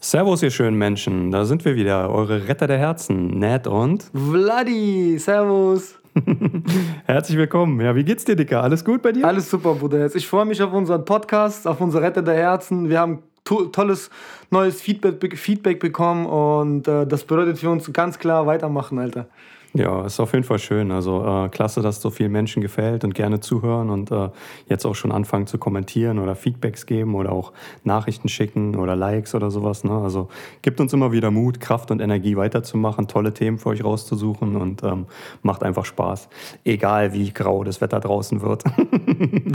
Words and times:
Servus, 0.00 0.42
ihr 0.42 0.50
schönen 0.50 0.78
Menschen. 0.78 1.30
Da 1.30 1.44
sind 1.44 1.66
wir 1.66 1.76
wieder, 1.76 2.08
eure 2.08 2.48
Retter 2.48 2.66
der 2.66 2.78
Herzen, 2.78 3.38
Ned 3.38 3.66
und 3.66 4.10
Vladi. 4.14 5.18
Servus. 5.18 5.96
Herzlich 7.04 7.36
willkommen. 7.36 7.78
Ja, 7.80 7.94
wie 7.94 8.04
geht's 8.04 8.24
dir, 8.24 8.34
Dicker? 8.34 8.62
Alles 8.62 8.84
gut 8.86 9.02
bei 9.02 9.12
dir? 9.12 9.26
Alles 9.26 9.50
super, 9.50 9.74
Bruder. 9.74 10.14
Ich 10.14 10.26
freue 10.26 10.46
mich 10.46 10.62
auf 10.62 10.72
unseren 10.72 11.04
Podcast, 11.04 11.66
auf 11.66 11.82
unsere 11.82 12.02
Retter 12.04 12.22
der 12.22 12.36
Herzen. 12.36 12.88
Wir 12.88 13.00
haben 13.00 13.22
to 13.44 13.66
tolles 13.66 14.08
neues 14.50 14.80
Feedback, 14.80 15.36
Feedback 15.36 15.78
bekommen 15.78 16.24
und 16.24 16.88
äh, 16.88 17.06
das 17.06 17.24
bedeutet 17.24 17.58
für 17.58 17.68
uns 17.68 17.92
ganz 17.92 18.18
klar 18.18 18.46
weitermachen, 18.46 18.98
Alter. 18.98 19.28
Ja, 19.74 20.06
ist 20.06 20.18
auf 20.18 20.32
jeden 20.32 20.44
Fall 20.44 20.58
schön. 20.58 20.90
Also 20.90 21.24
äh, 21.24 21.48
klasse, 21.50 21.82
dass 21.82 22.00
so 22.00 22.10
vielen 22.10 22.32
Menschen 22.32 22.62
gefällt 22.62 23.04
und 23.04 23.14
gerne 23.14 23.40
zuhören 23.40 23.90
und 23.90 24.10
äh, 24.10 24.30
jetzt 24.66 24.86
auch 24.86 24.94
schon 24.94 25.12
anfangen 25.12 25.46
zu 25.46 25.58
kommentieren 25.58 26.18
oder 26.18 26.34
Feedbacks 26.34 26.86
geben 26.86 27.14
oder 27.14 27.32
auch 27.32 27.52
Nachrichten 27.84 28.28
schicken 28.28 28.76
oder 28.76 28.96
Likes 28.96 29.34
oder 29.34 29.50
sowas. 29.50 29.84
Ne? 29.84 29.92
Also 29.92 30.28
gibt 30.62 30.80
uns 30.80 30.92
immer 30.94 31.12
wieder 31.12 31.30
Mut, 31.30 31.60
Kraft 31.60 31.90
und 31.90 32.00
Energie 32.00 32.36
weiterzumachen, 32.36 33.08
tolle 33.08 33.34
Themen 33.34 33.58
für 33.58 33.68
euch 33.70 33.84
rauszusuchen 33.84 34.56
und 34.56 34.82
ähm, 34.82 35.06
macht 35.42 35.62
einfach 35.62 35.84
Spaß. 35.84 36.28
Egal 36.64 37.12
wie 37.12 37.30
grau 37.32 37.62
das 37.62 37.80
Wetter 37.80 38.00
draußen 38.00 38.40
wird. 38.40 38.64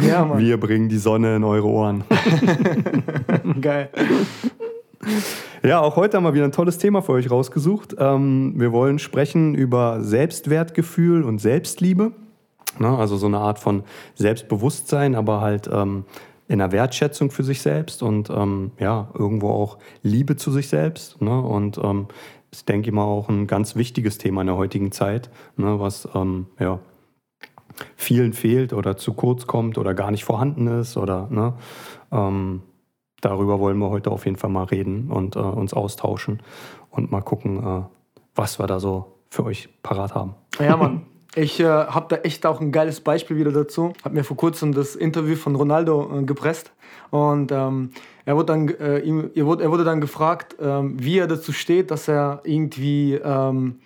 Ja, 0.07 0.25
Mann. 0.25 0.37
Wir 0.37 0.59
bringen 0.59 0.89
die 0.89 0.97
Sonne 0.97 1.37
in 1.37 1.43
eure 1.43 1.67
Ohren. 1.67 2.03
Geil. 3.61 3.89
Ja, 5.65 5.79
auch 5.79 5.95
heute 5.95 6.17
haben 6.17 6.25
wir 6.25 6.33
wieder 6.33 6.43
ein 6.43 6.51
tolles 6.51 6.77
Thema 6.77 7.01
für 7.01 7.13
euch 7.13 7.31
rausgesucht. 7.31 7.95
Ähm, 7.97 8.53
wir 8.57 8.73
wollen 8.73 8.99
sprechen 8.99 9.55
über 9.55 10.01
Selbstwertgefühl 10.01 11.23
und 11.23 11.39
Selbstliebe. 11.39 12.11
Ne? 12.79 12.97
Also 12.97 13.15
so 13.15 13.27
eine 13.27 13.37
Art 13.37 13.59
von 13.59 13.83
Selbstbewusstsein, 14.15 15.15
aber 15.15 15.39
halt 15.39 15.69
ähm, 15.71 16.03
in 16.49 16.59
der 16.59 16.73
Wertschätzung 16.73 17.31
für 17.31 17.43
sich 17.43 17.61
selbst 17.61 18.03
und 18.03 18.29
ähm, 18.29 18.71
ja, 18.77 19.09
irgendwo 19.17 19.51
auch 19.51 19.77
Liebe 20.01 20.35
zu 20.35 20.51
sich 20.51 20.67
selbst. 20.67 21.21
Ne? 21.21 21.41
Und 21.41 21.77
ähm, 21.77 22.07
ist, 22.51 22.67
denke 22.67 22.89
ich 22.89 22.93
mal, 22.93 23.05
auch 23.05 23.29
ein 23.29 23.47
ganz 23.47 23.77
wichtiges 23.77 24.17
Thema 24.17 24.41
in 24.41 24.47
der 24.47 24.57
heutigen 24.57 24.91
Zeit, 24.91 25.29
ne? 25.55 25.79
was 25.79 26.09
ähm, 26.13 26.47
ja, 26.59 26.79
vielen 27.95 28.33
fehlt 28.33 28.73
oder 28.73 28.97
zu 28.97 29.13
kurz 29.13 29.47
kommt 29.47 29.77
oder 29.77 29.93
gar 29.93 30.11
nicht 30.11 30.25
vorhanden 30.25 30.67
ist 30.67 30.97
oder 30.97 31.27
ne? 31.31 31.53
Darüber 33.23 33.61
wollen 33.61 33.77
wir 33.77 33.89
heute 33.89 34.11
auf 34.11 34.25
jeden 34.25 34.35
Fall 34.35 34.49
mal 34.49 34.65
reden 34.65 35.09
und 35.09 35.37
äh, 35.37 35.39
uns 35.39 35.73
austauschen 35.73 36.43
und 36.89 37.09
mal 37.09 37.21
gucken, 37.21 37.63
äh, 37.65 37.83
was 38.35 38.59
wir 38.59 38.67
da 38.67 38.81
so 38.81 39.13
für 39.29 39.45
euch 39.45 39.69
parat 39.81 40.13
haben. 40.13 40.35
Ja, 40.59 40.75
Mann. 40.75 41.03
Ich 41.33 41.57
äh, 41.61 41.63
habe 41.65 42.07
da 42.09 42.17
echt 42.17 42.45
auch 42.45 42.59
ein 42.59 42.73
geiles 42.73 42.99
Beispiel 42.99 43.37
wieder 43.37 43.53
dazu. 43.53 43.93
Habe 44.03 44.15
mir 44.15 44.25
vor 44.25 44.35
kurzem 44.35 44.73
das 44.73 44.97
Interview 44.97 45.37
von 45.37 45.55
Ronaldo 45.55 46.19
äh, 46.19 46.23
gepresst 46.23 46.73
und 47.11 47.53
ähm, 47.53 47.91
er, 48.25 48.35
wurde 48.35 48.45
dann, 48.47 48.67
äh, 48.67 48.99
ihm, 48.99 49.31
er, 49.33 49.45
wurde, 49.45 49.63
er 49.63 49.71
wurde 49.71 49.85
dann 49.85 50.01
gefragt, 50.01 50.57
ähm, 50.59 50.97
wie 50.99 51.17
er 51.17 51.27
dazu 51.27 51.53
steht, 51.53 51.91
dass 51.91 52.09
er 52.09 52.41
irgendwie 52.43 53.13
ähm, 53.13 53.79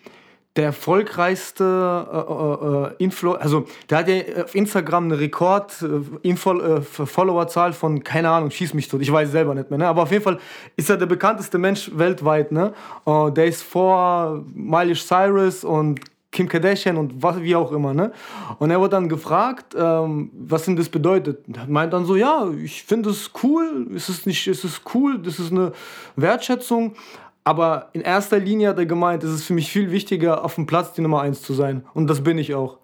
der 0.58 0.66
erfolgreichste 0.66 1.63
äh, 2.11 2.17
äh, 2.17 3.02
äh 3.02 3.03
Influ 3.03 3.33
also 3.33 3.66
der 3.89 4.00
hat 4.00 4.09
ja 4.09 4.44
auf 4.44 4.55
Instagram 4.55 5.05
eine 5.05 5.19
Rekord 5.19 5.83
äh, 5.83 6.30
äh, 6.30 7.72
von 7.73 8.03
keine 8.03 8.30
Ahnung 8.30 8.52
schieß 8.52 8.73
mich 8.73 8.88
tot 8.88 9.02
ich 9.02 9.11
weiß 9.11 9.31
selber 9.31 9.53
nicht 9.53 9.69
mehr 9.69 9.80
ne? 9.80 9.88
aber 9.88 10.03
auf 10.03 10.11
jeden 10.11 10.23
Fall 10.23 10.39
ist 10.75 10.89
er 10.89 10.97
der 10.97 11.05
bekannteste 11.05 11.58
Mensch 11.58 11.91
weltweit 11.94 12.52
ne? 12.52 12.73
Uh, 13.05 13.30
der 13.30 13.45
ist 13.45 13.61
vor 13.63 14.44
Miley 14.53 14.95
Cyrus 14.95 15.63
und 15.63 16.02
Kim 16.31 16.50
Kardashian 16.50 16.97
und 16.97 17.23
was 17.23 17.41
wie 17.41 17.55
auch 17.55 17.72
immer 17.72 17.94
ne? 17.94 18.11
Und 18.59 18.69
er 18.72 18.80
wurde 18.80 18.91
dann 18.91 19.09
gefragt 19.09 19.75
ähm, 19.78 20.31
was 20.33 20.66
denn 20.66 20.75
das 20.75 20.89
bedeutet. 20.89 21.45
Er 21.55 21.67
meint 21.67 21.94
dann 21.94 22.05
so 22.05 22.16
ja 22.16 22.50
ich 22.63 22.83
finde 22.83 23.11
es 23.11 23.31
cool 23.44 23.88
es 23.95 24.09
ist 24.09 24.28
es 24.28 24.63
ist 24.63 24.81
cool 24.94 25.19
das 25.19 25.39
ist 25.39 25.52
eine 25.52 25.72
Wertschätzung 26.16 26.95
aber 27.47 27.88
in 27.94 28.02
erster 28.02 28.40
Linie 28.40 28.68
hat 28.68 28.78
er 28.78 28.85
gemeint, 28.85 29.24
es 29.24 29.34
ist 29.34 29.46
für 29.46 29.53
mich 29.53 29.72
viel 29.72 29.90
wichtiger, 29.90 30.44
auf 30.44 30.56
dem 30.56 30.66
Platz 30.66 30.91
die 30.91 31.02
Nummer 31.02 31.22
1 31.22 31.41
zu 31.44 31.53
sein. 31.53 31.85
Und 31.94 32.08
das 32.08 32.22
bin 32.22 32.38
ich 32.38 32.53
auch. 32.53 32.78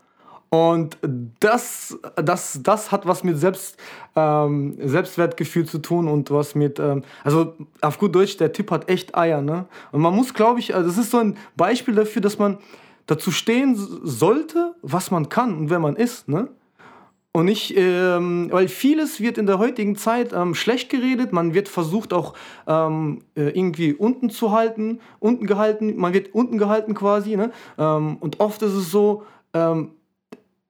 Und 0.52 0.98
das, 1.42 2.00
das, 2.16 2.62
das 2.64 2.90
hat 2.90 3.06
was 3.06 3.26
mit 3.26 3.38
Selbst, 3.38 3.76
ähm, 4.16 4.78
Selbstwertgefühl 4.82 5.66
zu 5.66 5.80
tun 5.80 6.08
und 6.08 6.32
was 6.32 6.56
mit, 6.56 6.80
ähm, 6.80 7.04
also 7.26 7.56
auf 7.82 7.98
gut 7.98 8.16
Deutsch, 8.16 8.38
der 8.38 8.54
Typ 8.54 8.72
hat 8.72 8.88
echt 8.88 9.18
Eier, 9.18 9.42
ne? 9.42 9.66
Und 9.92 10.00
man 10.00 10.16
muss, 10.16 10.34
glaube 10.34 10.62
ich, 10.62 10.74
also 10.74 10.88
das 10.88 10.98
ist 10.98 11.12
so 11.12 11.18
ein 11.18 11.36
Beispiel 11.58 11.96
dafür, 11.96 12.22
dass 12.22 12.40
man 12.40 12.58
dazu 13.06 13.32
stehen 13.32 13.76
sollte, 13.76 14.76
was 14.82 15.12
man 15.12 15.28
kann 15.28 15.58
und 15.58 15.72
wer 15.72 15.80
man 15.80 15.98
ist, 15.98 16.30
ne? 16.30 16.48
Und 17.36 17.46
nicht, 17.46 17.76
ähm, 17.76 18.50
weil 18.52 18.68
vieles 18.68 19.20
wird 19.20 19.40
in 19.40 19.48
der 19.48 19.58
heutigen 19.58 19.96
Zeit 19.96 20.34
ähm, 20.34 20.54
schlecht 20.54 20.90
geredet, 20.90 21.34
man 21.34 21.56
wird 21.56 21.68
versucht 21.68 22.14
auch 22.14 22.36
ähm, 22.68 23.24
äh, 23.36 23.50
irgendwie 23.50 23.94
unten 23.94 24.30
zu 24.30 24.52
halten, 24.52 25.00
unten 25.20 25.48
gehalten, 25.48 25.98
man 25.98 26.14
wird 26.14 26.36
unten 26.36 26.60
gehalten 26.60 26.94
quasi. 26.94 27.36
Ne? 27.36 27.52
Ähm, 27.80 28.18
und 28.20 28.40
oft 28.40 28.62
ist 28.62 28.74
es 28.74 28.92
so, 28.92 29.24
ähm, 29.56 29.94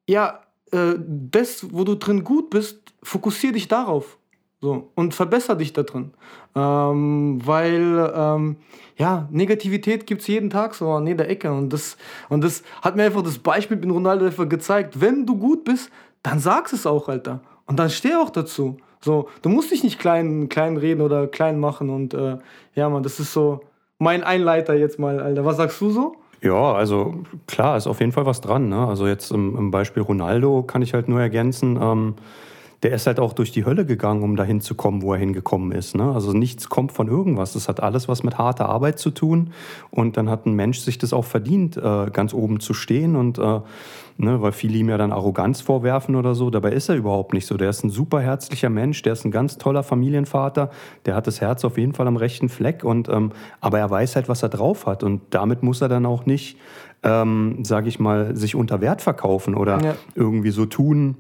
ja, 0.08 0.40
äh, 0.72 0.94
das, 0.98 1.68
wo 1.74 1.84
du 1.84 1.96
drin 1.96 2.24
gut 2.24 2.50
bist, 2.50 2.94
fokussier 3.04 3.52
dich 3.52 3.68
darauf. 3.68 4.18
So, 4.62 4.92
und 4.96 5.14
verbessere 5.14 5.58
dich 5.58 5.74
da 5.74 5.84
drin. 5.84 6.14
Ähm, 6.56 7.42
weil, 7.44 8.14
ähm, 8.16 8.56
ja, 8.96 9.28
Negativität 9.30 10.08
gibt 10.08 10.22
es 10.22 10.28
jeden 10.28 10.50
Tag 10.50 10.76
so 10.76 10.90
an 10.92 11.06
jeder 11.06 11.28
Ecke. 11.28 11.52
Und 11.52 11.74
das, 11.74 11.98
und 12.30 12.42
das 12.42 12.64
hat 12.82 12.96
mir 12.96 13.04
einfach 13.04 13.24
das 13.24 13.40
Beispiel 13.40 13.76
mit 13.76 13.92
Ronaldo 13.92 14.26
einfach 14.26 14.48
gezeigt. 14.48 15.02
Wenn 15.02 15.26
du 15.26 15.36
gut 15.36 15.66
bist, 15.66 15.92
dann 16.24 16.40
sag's 16.40 16.74
es 16.74 16.86
auch, 16.86 17.10
Alter. 17.10 17.42
Und 17.66 17.78
dann 17.80 17.90
steh 17.90 18.16
auch 18.16 18.30
dazu. 18.30 18.78
So, 19.02 19.28
du 19.42 19.50
musst 19.50 19.72
dich 19.72 19.84
nicht 19.84 20.00
klein, 20.00 20.50
klein 20.50 20.78
reden 20.78 21.02
oder 21.02 21.28
klein 21.28 21.60
machen. 21.60 21.90
Und 21.90 22.14
äh, 22.14 22.38
ja, 22.74 22.90
man, 22.90 23.04
das 23.04 23.20
ist 23.20 23.34
so 23.34 23.62
mein 24.00 24.24
Einleiter 24.24 24.74
jetzt 24.74 24.98
mal, 24.98 25.20
Alter. 25.20 25.46
Was 25.46 25.58
sagst 25.58 25.80
du 25.82 25.92
so? 25.92 26.16
Ja, 26.42 26.74
also 26.74 27.24
klar, 27.48 27.78
ist 27.78 27.88
auf 27.88 28.00
jeden 28.00 28.12
Fall 28.12 28.26
was 28.26 28.42
dran. 28.42 28.70
Ne? 28.70 28.88
Also 28.88 29.08
jetzt 29.08 29.32
im, 29.32 29.58
im 29.58 29.72
Beispiel 29.72 30.04
Ronaldo 30.04 30.64
kann 30.64 30.82
ich 30.82 30.94
halt 30.94 31.08
nur 31.08 31.22
ergänzen. 31.22 31.80
Ähm, 31.82 32.16
der 32.84 32.92
ist 32.92 33.08
halt 33.08 33.20
auch 33.20 33.32
durch 33.32 33.52
die 33.52 33.66
Hölle 33.66 33.86
gegangen, 33.86 34.24
um 34.24 34.36
dahin 34.36 34.60
zu 34.60 34.76
kommen, 34.76 35.02
wo 35.02 35.14
er 35.14 35.20
hingekommen 35.20 35.72
ist. 35.72 35.96
Ne? 35.96 36.12
Also 36.14 36.34
nichts 36.34 36.68
kommt 36.68 36.92
von 36.92 37.08
irgendwas. 37.08 37.54
Das 37.54 37.70
hat 37.70 37.82
alles 37.82 38.10
was 38.10 38.24
mit 38.24 38.38
harter 38.38 38.68
Arbeit 38.68 39.00
zu 39.00 39.10
tun. 39.10 39.52
Und 39.90 40.18
dann 40.18 40.30
hat 40.30 40.46
ein 40.46 40.54
Mensch 40.54 40.80
sich 40.80 40.98
das 40.98 41.14
auch 41.14 41.24
verdient, 41.24 41.78
äh, 41.78 42.10
ganz 42.12 42.34
oben 42.34 42.60
zu 42.60 42.74
stehen. 42.74 43.16
Und 43.16 43.40
äh, 43.40 43.62
ne, 44.18 44.42
weil 44.42 44.52
viele 44.52 44.78
ihm 44.78 44.90
ja 44.90 44.98
dann 44.98 45.14
Arroganz 45.14 45.62
vorwerfen 45.62 46.16
oder 46.16 46.36
so. 46.36 46.50
Dabei 46.50 46.74
ist 46.74 46.90
er 46.90 46.96
überhaupt 46.96 47.34
nicht 47.34 47.48
so. 47.48 47.56
Der 47.56 47.70
ist 47.70 47.86
ein 47.86 47.90
super 47.90 48.20
herzlicher 48.20 48.70
Mensch, 48.70 49.02
der 49.02 49.14
ist 49.14 49.24
ein 49.24 49.32
ganz 49.32 49.58
toller 49.58 49.84
Familienvater, 49.84 50.70
der 51.06 51.16
hat 51.16 51.26
das 51.28 51.40
Herz 51.40 51.64
auf 51.64 51.78
jeden 51.78 51.94
Fall 51.94 52.08
am 52.08 52.18
rechten 52.18 52.50
Fleck. 52.50 52.84
Und 52.84 53.08
ähm, 53.08 53.32
aber 53.62 53.80
er 53.80 53.90
weiß 53.90 54.18
halt, 54.18 54.28
was 54.28 54.44
er 54.44 54.50
drauf 54.50 54.88
hat. 54.88 55.04
Und 55.04 55.22
damit 55.30 55.64
muss 55.64 55.82
er 55.82 55.88
dann 55.88 56.06
auch 56.06 56.26
nicht, 56.26 56.58
ähm, 57.04 57.64
sage 57.64 57.88
ich 57.88 58.00
mal, 58.00 58.36
sich 58.36 58.56
unter 58.56 58.82
Wert 58.82 59.02
verkaufen 59.02 59.56
oder 59.56 59.82
ja. 59.82 59.96
irgendwie 60.16 60.52
so 60.52 60.66
tun. 60.66 61.16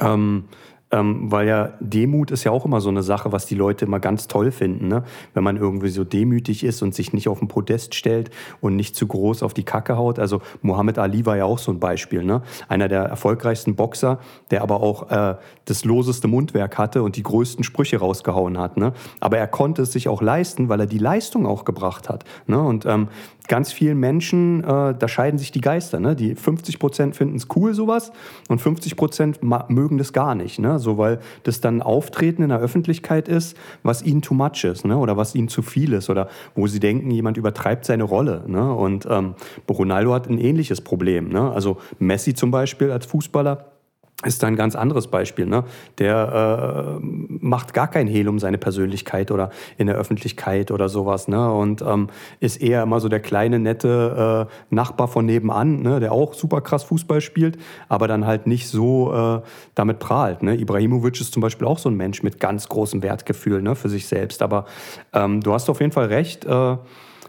Ähm, 0.00 0.44
ähm, 0.90 1.30
weil 1.30 1.46
ja 1.46 1.72
Demut 1.80 2.30
ist 2.30 2.44
ja 2.44 2.50
auch 2.50 2.64
immer 2.64 2.80
so 2.80 2.88
eine 2.88 3.02
Sache, 3.02 3.32
was 3.32 3.46
die 3.46 3.54
Leute 3.54 3.84
immer 3.84 4.00
ganz 4.00 4.26
toll 4.26 4.50
finden. 4.50 4.88
Ne? 4.88 5.04
Wenn 5.34 5.44
man 5.44 5.56
irgendwie 5.56 5.88
so 5.88 6.04
demütig 6.04 6.64
ist 6.64 6.82
und 6.82 6.94
sich 6.94 7.12
nicht 7.12 7.28
auf 7.28 7.40
den 7.40 7.48
Podest 7.48 7.94
stellt 7.94 8.30
und 8.60 8.76
nicht 8.76 8.96
zu 8.96 9.06
groß 9.06 9.42
auf 9.42 9.54
die 9.54 9.64
Kacke 9.64 9.96
haut. 9.96 10.18
Also 10.18 10.40
Muhammad 10.62 10.98
Ali 10.98 11.26
war 11.26 11.36
ja 11.36 11.44
auch 11.44 11.58
so 11.58 11.72
ein 11.72 11.80
Beispiel. 11.80 12.24
Ne? 12.24 12.42
Einer 12.68 12.88
der 12.88 13.02
erfolgreichsten 13.02 13.76
Boxer, 13.76 14.18
der 14.50 14.62
aber 14.62 14.80
auch 14.80 15.10
äh, 15.10 15.36
das 15.66 15.84
loseste 15.84 16.28
Mundwerk 16.28 16.78
hatte 16.78 17.02
und 17.02 17.16
die 17.16 17.22
größten 17.22 17.64
Sprüche 17.64 17.98
rausgehauen 17.98 18.58
hat. 18.58 18.76
Ne? 18.76 18.92
Aber 19.20 19.38
er 19.38 19.46
konnte 19.46 19.82
es 19.82 19.92
sich 19.92 20.08
auch 20.08 20.22
leisten, 20.22 20.68
weil 20.68 20.80
er 20.80 20.86
die 20.86 20.98
Leistung 20.98 21.46
auch 21.46 21.64
gebracht 21.64 22.08
hat. 22.08 22.24
Ne? 22.46 22.60
Und 22.60 22.86
ähm, 22.86 23.08
ganz 23.48 23.72
vielen 23.72 23.98
Menschen, 23.98 24.62
äh, 24.62 24.94
da 24.96 25.08
scheiden 25.08 25.38
sich 25.38 25.50
die 25.50 25.60
Geister. 25.60 25.98
Ne? 25.98 26.14
Die 26.14 26.34
50 26.34 26.78
Prozent 26.78 27.16
finden 27.16 27.36
es 27.36 27.48
cool, 27.56 27.74
sowas, 27.74 28.12
und 28.48 28.60
50 28.60 28.96
Prozent 28.96 29.40
mögen 29.42 29.98
das 29.98 30.12
gar 30.12 30.34
nicht. 30.34 30.58
Ne? 30.58 30.78
So, 30.78 30.98
weil 30.98 31.18
das 31.42 31.60
dann 31.60 31.82
Auftreten 31.82 32.42
in 32.42 32.50
der 32.50 32.60
Öffentlichkeit 32.60 33.28
ist, 33.28 33.56
was 33.82 34.02
ihnen 34.02 34.22
too 34.22 34.34
much 34.34 34.64
ist 34.64 34.84
ne? 34.84 34.96
oder 34.96 35.16
was 35.16 35.34
ihnen 35.34 35.48
zu 35.48 35.62
viel 35.62 35.94
ist 35.94 36.10
oder 36.10 36.28
wo 36.54 36.66
sie 36.66 36.80
denken, 36.80 37.10
jemand 37.10 37.36
übertreibt 37.36 37.84
seine 37.84 38.04
Rolle. 38.04 38.44
Ne? 38.46 38.72
Und 38.72 39.06
ähm, 39.10 39.34
Ronaldo 39.68 40.12
hat 40.12 40.28
ein 40.28 40.38
ähnliches 40.38 40.80
Problem. 40.80 41.30
Ne? 41.30 41.50
Also 41.50 41.78
Messi 41.98 42.34
zum 42.34 42.50
Beispiel 42.50 42.92
als 42.92 43.06
Fußballer 43.06 43.77
ist 44.24 44.42
da 44.42 44.48
ein 44.48 44.56
ganz 44.56 44.74
anderes 44.74 45.06
Beispiel. 45.06 45.46
Ne? 45.46 45.62
Der 45.98 46.98
äh, 47.00 47.04
macht 47.40 47.72
gar 47.72 47.86
kein 47.86 48.08
Hehl 48.08 48.28
um 48.28 48.40
seine 48.40 48.58
Persönlichkeit 48.58 49.30
oder 49.30 49.50
in 49.76 49.86
der 49.86 49.94
Öffentlichkeit 49.94 50.72
oder 50.72 50.88
sowas. 50.88 51.28
Ne? 51.28 51.52
Und 51.52 51.82
ähm, 51.82 52.08
ist 52.40 52.60
eher 52.60 52.82
immer 52.82 52.98
so 52.98 53.08
der 53.08 53.20
kleine, 53.20 53.60
nette 53.60 54.48
äh, 54.48 54.74
Nachbar 54.74 55.06
von 55.06 55.24
nebenan, 55.24 55.82
ne? 55.82 56.00
der 56.00 56.10
auch 56.10 56.34
super 56.34 56.60
krass 56.62 56.82
Fußball 56.82 57.20
spielt, 57.20 57.58
aber 57.88 58.08
dann 58.08 58.26
halt 58.26 58.48
nicht 58.48 58.66
so 58.66 59.12
äh, 59.14 59.40
damit 59.76 60.00
prahlt. 60.00 60.42
Ne? 60.42 60.56
Ibrahimovic 60.56 61.20
ist 61.20 61.32
zum 61.32 61.40
Beispiel 61.40 61.68
auch 61.68 61.78
so 61.78 61.88
ein 61.88 61.96
Mensch 61.96 62.24
mit 62.24 62.40
ganz 62.40 62.68
großem 62.68 63.04
Wertgefühl 63.04 63.62
ne? 63.62 63.76
für 63.76 63.88
sich 63.88 64.08
selbst. 64.08 64.42
Aber 64.42 64.64
ähm, 65.12 65.42
du 65.42 65.52
hast 65.52 65.70
auf 65.70 65.78
jeden 65.78 65.92
Fall 65.92 66.06
recht, 66.06 66.44
äh, 66.44 66.76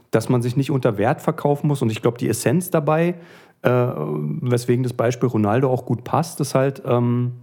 dass 0.10 0.28
man 0.28 0.42
sich 0.42 0.58
nicht 0.58 0.72
unter 0.72 0.98
Wert 0.98 1.22
verkaufen 1.22 1.68
muss. 1.68 1.84
Und 1.84 1.92
ich 1.92 2.02
glaube, 2.02 2.18
die 2.18 2.30
Essenz 2.30 2.72
dabei 2.72 3.14
äh, 3.62 3.70
weswegen 3.70 4.84
das 4.84 4.94
Beispiel 4.94 5.30
Ronaldo 5.30 5.70
auch 5.70 5.86
gut 5.86 6.04
passt, 6.04 6.40
ist 6.40 6.56
halt, 6.56 6.82
ähm, 6.86 7.34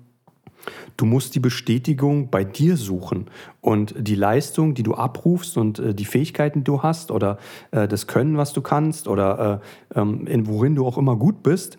Du 0.97 1.05
musst 1.05 1.35
die 1.35 1.41
Bestätigung 1.41 2.31
bei 2.31 2.45
dir 2.45 2.77
suchen 2.77 3.27
und 3.61 3.95
die 3.99 4.15
Leistung, 4.15 4.75
die 4.75 4.83
du 4.83 4.95
abrufst 4.95 5.57
und 5.57 5.79
äh, 5.79 5.95
die 5.95 6.05
Fähigkeiten, 6.05 6.61
die 6.61 6.65
du 6.65 6.83
hast 6.83 7.11
oder 7.11 7.39
äh, 7.71 7.87
das 7.87 8.07
Können, 8.07 8.37
was 8.37 8.53
du 8.53 8.63
kannst 8.63 9.07
oder 9.07 9.61
äh, 9.95 10.01
ähm, 10.01 10.27
in 10.27 10.47
worin 10.47 10.75
du 10.75 10.87
auch 10.87 10.99
immer 10.99 11.17
gut 11.17 11.43
bist, 11.43 11.77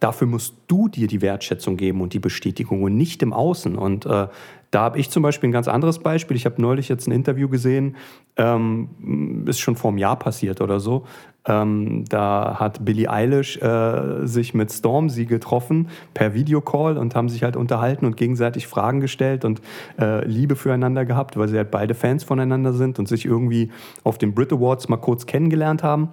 dafür 0.00 0.26
musst 0.26 0.54
du 0.66 0.88
dir 0.88 1.06
die 1.06 1.22
Wertschätzung 1.22 1.76
geben 1.76 2.00
und 2.00 2.12
die 2.12 2.18
Bestätigung 2.18 2.82
und 2.82 2.96
nicht 2.96 3.22
im 3.22 3.32
Außen. 3.32 3.76
Und 3.76 4.04
äh, 4.04 4.28
da 4.70 4.82
habe 4.82 4.98
ich 4.98 5.10
zum 5.10 5.22
Beispiel 5.22 5.48
ein 5.48 5.52
ganz 5.52 5.68
anderes 5.68 6.00
Beispiel. 6.00 6.36
Ich 6.36 6.44
habe 6.44 6.60
neulich 6.60 6.88
jetzt 6.88 7.06
ein 7.06 7.12
Interview 7.12 7.48
gesehen, 7.48 7.96
ähm, 8.36 9.44
ist 9.46 9.60
schon 9.60 9.76
vor 9.76 9.90
einem 9.90 9.98
Jahr 9.98 10.18
passiert 10.18 10.60
oder 10.60 10.80
so. 10.80 11.04
Ähm, 11.46 12.04
da 12.08 12.56
hat 12.58 12.84
Billie 12.84 13.08
Eilish 13.08 13.56
äh, 13.58 14.26
sich 14.26 14.52
mit 14.52 14.72
Stormzy 14.72 15.26
getroffen 15.26 15.88
per 16.12 16.34
Videocall 16.34 16.98
und 16.98 17.14
haben 17.14 17.28
sich 17.28 17.44
halt 17.44 17.56
unterhalten 17.56 18.04
und 18.04 18.16
gegenseitig 18.16 18.66
Fragen 18.66 19.00
gestellt 19.00 19.44
und 19.44 19.60
äh, 19.98 20.26
Liebe 20.26 20.56
füreinander 20.56 21.04
gehabt, 21.04 21.36
weil 21.36 21.48
sie 21.48 21.56
halt 21.56 21.70
beide 21.70 21.94
Fans 21.94 22.24
voneinander 22.24 22.72
sind 22.72 22.98
und 22.98 23.06
sich 23.06 23.24
irgendwie 23.24 23.70
auf 24.02 24.18
den 24.18 24.34
Brit 24.34 24.52
Awards 24.52 24.88
mal 24.88 24.96
kurz 24.96 25.26
kennengelernt 25.26 25.82
haben 25.82 26.12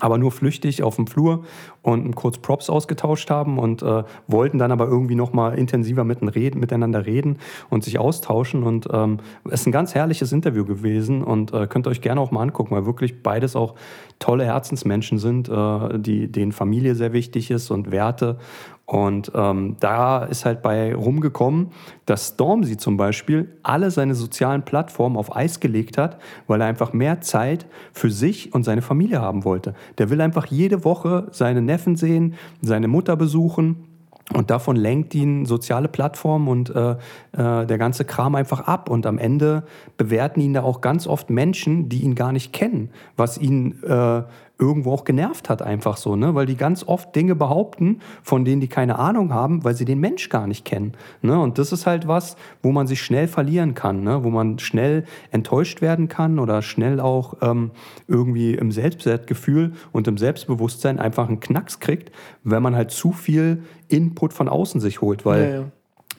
aber 0.00 0.18
nur 0.18 0.32
flüchtig 0.32 0.82
auf 0.82 0.96
dem 0.96 1.06
Flur 1.06 1.44
und 1.82 2.14
kurz 2.14 2.38
Props 2.38 2.70
ausgetauscht 2.70 3.28
haben 3.30 3.58
und 3.58 3.82
äh, 3.82 4.04
wollten 4.28 4.58
dann 4.58 4.72
aber 4.72 4.86
irgendwie 4.86 5.14
noch 5.14 5.32
mal 5.32 5.58
intensiver 5.58 6.04
miteinander 6.04 7.06
reden 7.06 7.38
und 7.70 7.84
sich 7.84 7.98
austauschen 7.98 8.62
und 8.62 8.88
ähm, 8.92 9.18
es 9.46 9.60
ist 9.60 9.66
ein 9.66 9.72
ganz 9.72 9.94
herrliches 9.94 10.32
Interview 10.32 10.64
gewesen 10.64 11.22
und 11.22 11.52
äh, 11.52 11.66
könnt 11.66 11.86
euch 11.86 12.00
gerne 12.00 12.20
auch 12.20 12.30
mal 12.30 12.42
angucken, 12.42 12.74
weil 12.74 12.86
wirklich 12.86 13.22
beides 13.22 13.56
auch 13.56 13.74
tolle 14.18 14.44
Herzensmenschen 14.44 15.18
sind, 15.18 15.48
äh, 15.48 15.98
die, 15.98 16.30
denen 16.30 16.52
Familie 16.52 16.94
sehr 16.94 17.12
wichtig 17.12 17.50
ist 17.50 17.70
und 17.70 17.90
Werte 17.90 18.38
und 18.92 19.32
ähm, 19.34 19.76
da 19.80 20.24
ist 20.24 20.44
halt 20.44 20.60
bei 20.60 20.94
rumgekommen, 20.94 21.68
dass 22.04 22.28
Stormzy 22.28 22.76
zum 22.76 22.98
Beispiel 22.98 23.48
alle 23.62 23.90
seine 23.90 24.14
sozialen 24.14 24.64
Plattformen 24.64 25.16
auf 25.16 25.34
Eis 25.34 25.60
gelegt 25.60 25.96
hat, 25.96 26.20
weil 26.46 26.60
er 26.60 26.66
einfach 26.66 26.92
mehr 26.92 27.22
Zeit 27.22 27.64
für 27.94 28.10
sich 28.10 28.52
und 28.52 28.64
seine 28.64 28.82
Familie 28.82 29.22
haben 29.22 29.44
wollte. 29.44 29.74
Der 29.96 30.10
will 30.10 30.20
einfach 30.20 30.46
jede 30.46 30.84
Woche 30.84 31.28
seine 31.30 31.62
Neffen 31.72 31.96
sehen, 31.96 32.34
seine 32.60 32.88
Mutter 32.88 33.16
besuchen. 33.16 33.88
Und 34.32 34.50
davon 34.50 34.76
lenkt 34.76 35.14
ihn 35.14 35.46
soziale 35.46 35.88
Plattformen 35.88 36.48
und 36.48 36.70
äh, 36.70 36.92
äh, 36.92 37.66
der 37.66 37.78
ganze 37.78 38.04
Kram 38.04 38.34
einfach 38.34 38.60
ab. 38.60 38.88
Und 38.88 39.04
am 39.06 39.18
Ende 39.18 39.64
bewerten 39.96 40.40
ihn 40.40 40.54
da 40.54 40.62
auch 40.62 40.80
ganz 40.80 41.06
oft 41.06 41.28
Menschen, 41.28 41.88
die 41.88 42.02
ihn 42.02 42.14
gar 42.14 42.32
nicht 42.32 42.52
kennen, 42.52 42.90
was 43.16 43.36
ihn 43.36 43.82
äh, 43.82 44.22
irgendwo 44.62 44.92
auch 44.92 45.02
genervt 45.02 45.50
hat, 45.50 45.60
einfach 45.60 45.96
so, 45.96 46.14
ne? 46.14 46.36
Weil 46.36 46.46
die 46.46 46.56
ganz 46.56 46.86
oft 46.86 47.14
Dinge 47.16 47.34
behaupten, 47.34 48.00
von 48.22 48.44
denen 48.44 48.60
die 48.60 48.68
keine 48.68 48.96
Ahnung 48.96 49.34
haben, 49.34 49.64
weil 49.64 49.74
sie 49.74 49.84
den 49.84 49.98
Mensch 49.98 50.28
gar 50.28 50.46
nicht 50.46 50.64
kennen. 50.64 50.92
Ne? 51.20 51.38
Und 51.38 51.58
das 51.58 51.72
ist 51.72 51.84
halt 51.84 52.06
was, 52.06 52.36
wo 52.62 52.70
man 52.70 52.86
sich 52.86 53.02
schnell 53.02 53.26
verlieren 53.26 53.74
kann, 53.74 54.04
ne? 54.04 54.22
wo 54.22 54.30
man 54.30 54.60
schnell 54.60 55.04
enttäuscht 55.32 55.82
werden 55.82 56.06
kann 56.06 56.38
oder 56.38 56.62
schnell 56.62 57.00
auch 57.00 57.38
ähm, 57.42 57.72
irgendwie 58.06 58.54
im 58.54 58.70
Selbstwertgefühl 58.70 59.72
und 59.90 60.06
im 60.06 60.16
Selbstbewusstsein 60.16 61.00
einfach 61.00 61.26
einen 61.26 61.40
Knacks 61.40 61.80
kriegt, 61.80 62.12
wenn 62.44 62.62
man 62.62 62.76
halt 62.76 62.92
zu 62.92 63.10
viel 63.10 63.64
Input 63.88 64.32
von 64.32 64.48
außen 64.48 64.80
sich 64.80 65.00
holt, 65.00 65.26
weil. 65.26 65.42
Ja, 65.42 65.54
ja 65.56 65.64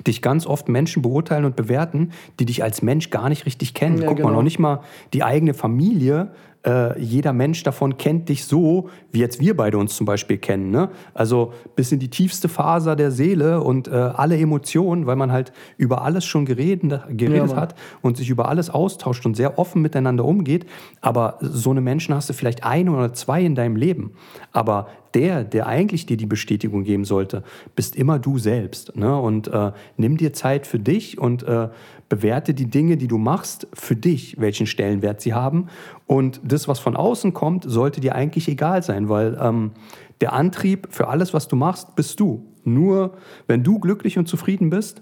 dich 0.07 0.23
ganz 0.23 0.47
oft 0.47 0.69
Menschen 0.69 1.03
beurteilen 1.03 1.45
und 1.45 1.55
bewerten, 1.55 2.13
die 2.39 2.45
dich 2.45 2.63
als 2.63 2.81
Mensch 2.81 3.11
gar 3.11 3.29
nicht 3.29 3.45
richtig 3.45 3.75
kennen. 3.75 3.99
Ja, 3.99 4.07
Guck 4.07 4.17
genau. 4.17 4.29
mal, 4.29 4.35
noch 4.35 4.41
nicht 4.41 4.57
mal 4.57 4.81
die 5.13 5.23
eigene 5.23 5.53
Familie 5.53 6.31
äh, 6.65 6.99
jeder 6.99 7.33
Mensch 7.33 7.63
davon 7.63 7.97
kennt 7.97 8.29
dich 8.29 8.45
so, 8.45 8.89
wie 9.11 9.19
jetzt 9.19 9.39
wir 9.39 9.55
beide 9.55 9.77
uns 9.77 9.95
zum 9.95 10.05
Beispiel 10.05 10.37
kennen. 10.37 10.71
Ne? 10.71 10.89
Also 11.13 11.53
bis 11.75 11.91
in 11.91 11.99
die 11.99 12.09
tiefste 12.09 12.49
Faser 12.49 12.95
der 12.95 13.11
Seele 13.11 13.61
und 13.61 13.87
äh, 13.87 13.91
alle 13.91 14.37
Emotionen, 14.37 15.05
weil 15.05 15.15
man 15.15 15.31
halt 15.31 15.51
über 15.77 16.03
alles 16.03 16.25
schon 16.25 16.45
geredet, 16.45 17.01
geredet 17.09 17.51
ja, 17.51 17.55
hat 17.55 17.75
und 18.01 18.17
sich 18.17 18.29
über 18.29 18.47
alles 18.47 18.69
austauscht 18.69 19.25
und 19.25 19.35
sehr 19.35 19.59
offen 19.59 19.81
miteinander 19.81 20.25
umgeht. 20.25 20.65
Aber 21.01 21.37
so 21.41 21.71
eine 21.71 21.81
Menschen 21.81 22.15
hast 22.15 22.29
du 22.29 22.33
vielleicht 22.33 22.63
ein 22.63 22.89
oder 22.89 23.13
zwei 23.13 23.43
in 23.43 23.55
deinem 23.55 23.75
Leben. 23.75 24.13
Aber 24.51 24.87
der, 25.13 25.43
der 25.43 25.67
eigentlich 25.67 26.05
dir 26.05 26.17
die 26.17 26.25
Bestätigung 26.25 26.83
geben 26.83 27.05
sollte, 27.05 27.43
bist 27.75 27.95
immer 27.95 28.19
du 28.19 28.37
selbst. 28.37 28.95
Ne? 28.95 29.15
Und 29.17 29.47
äh, 29.47 29.71
nimm 29.97 30.17
dir 30.17 30.33
Zeit 30.33 30.67
für 30.67 30.79
dich 30.79 31.17
und 31.17 31.43
äh, 31.43 31.69
bewerte 32.09 32.53
die 32.53 32.65
Dinge, 32.65 32.97
die 32.97 33.07
du 33.07 33.17
machst, 33.17 33.67
für 33.73 33.95
dich, 33.95 34.39
welchen 34.39 34.67
Stellenwert 34.67 35.21
sie 35.21 35.33
haben. 35.33 35.67
Und 36.07 36.41
das, 36.43 36.67
was 36.67 36.79
von 36.79 36.95
außen 36.95 37.33
kommt, 37.33 37.65
sollte 37.67 38.01
dir 38.01 38.15
eigentlich 38.15 38.47
egal 38.47 38.83
sein, 38.83 39.09
weil 39.09 39.37
ähm, 39.41 39.71
der 40.21 40.33
Antrieb 40.33 40.87
für 40.91 41.07
alles, 41.07 41.33
was 41.33 41.47
du 41.47 41.55
machst, 41.55 41.95
bist 41.95 42.19
du. 42.19 42.45
Nur 42.63 43.17
wenn 43.47 43.63
du 43.63 43.79
glücklich 43.79 44.17
und 44.17 44.27
zufrieden 44.27 44.69
bist, 44.69 45.01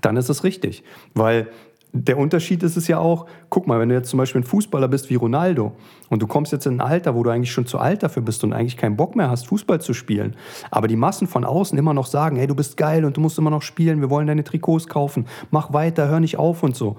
dann 0.00 0.16
ist 0.16 0.28
es 0.28 0.44
richtig. 0.44 0.84
Weil 1.14 1.48
der 1.92 2.16
Unterschied 2.16 2.62
ist 2.62 2.76
es 2.76 2.88
ja 2.88 2.98
auch, 2.98 3.26
guck 3.50 3.66
mal, 3.66 3.78
wenn 3.78 3.90
du 3.90 3.94
jetzt 3.94 4.08
zum 4.08 4.18
Beispiel 4.18 4.40
ein 4.40 4.44
Fußballer 4.44 4.88
bist 4.88 5.10
wie 5.10 5.14
Ronaldo 5.14 5.72
und 6.08 6.22
du 6.22 6.26
kommst 6.26 6.50
jetzt 6.50 6.66
in 6.66 6.76
ein 6.76 6.80
Alter, 6.80 7.14
wo 7.14 7.22
du 7.22 7.30
eigentlich 7.30 7.52
schon 7.52 7.66
zu 7.66 7.78
alt 7.78 8.02
dafür 8.02 8.22
bist 8.22 8.42
und 8.44 8.54
eigentlich 8.54 8.78
keinen 8.78 8.96
Bock 8.96 9.14
mehr 9.14 9.28
hast, 9.28 9.46
Fußball 9.46 9.80
zu 9.80 9.92
spielen, 9.92 10.34
aber 10.70 10.88
die 10.88 10.96
Massen 10.96 11.26
von 11.26 11.44
außen 11.44 11.78
immer 11.78 11.92
noch 11.92 12.06
sagen, 12.06 12.36
hey, 12.36 12.46
du 12.46 12.54
bist 12.54 12.78
geil 12.78 13.04
und 13.04 13.16
du 13.16 13.20
musst 13.20 13.38
immer 13.38 13.50
noch 13.50 13.62
spielen, 13.62 14.00
wir 14.00 14.08
wollen 14.08 14.26
deine 14.26 14.44
Trikots 14.44 14.86
kaufen, 14.86 15.26
mach 15.50 15.72
weiter, 15.72 16.08
hör 16.08 16.20
nicht 16.20 16.38
auf 16.38 16.62
und 16.62 16.76
so. 16.76 16.96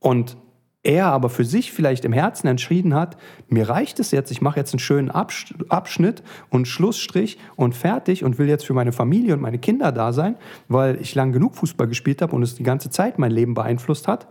Und 0.00 0.36
er 0.84 1.06
aber 1.06 1.30
für 1.30 1.44
sich 1.44 1.72
vielleicht 1.72 2.04
im 2.04 2.12
Herzen 2.12 2.46
entschieden 2.46 2.94
hat, 2.94 3.16
mir 3.48 3.68
reicht 3.68 3.98
es 3.98 4.10
jetzt, 4.10 4.30
ich 4.30 4.42
mache 4.42 4.60
jetzt 4.60 4.72
einen 4.72 4.78
schönen 4.78 5.10
Abschnitt 5.10 6.22
und 6.50 6.68
Schlussstrich 6.68 7.38
und 7.56 7.74
fertig 7.74 8.22
und 8.22 8.38
will 8.38 8.48
jetzt 8.48 8.66
für 8.66 8.74
meine 8.74 8.92
Familie 8.92 9.34
und 9.34 9.40
meine 9.40 9.58
Kinder 9.58 9.90
da 9.92 10.12
sein, 10.12 10.36
weil 10.68 11.00
ich 11.00 11.14
lang 11.14 11.32
genug 11.32 11.56
Fußball 11.56 11.88
gespielt 11.88 12.22
habe 12.22 12.36
und 12.36 12.42
es 12.42 12.54
die 12.54 12.62
ganze 12.62 12.90
Zeit 12.90 13.18
mein 13.18 13.32
Leben 13.32 13.54
beeinflusst 13.54 14.06
hat, 14.06 14.28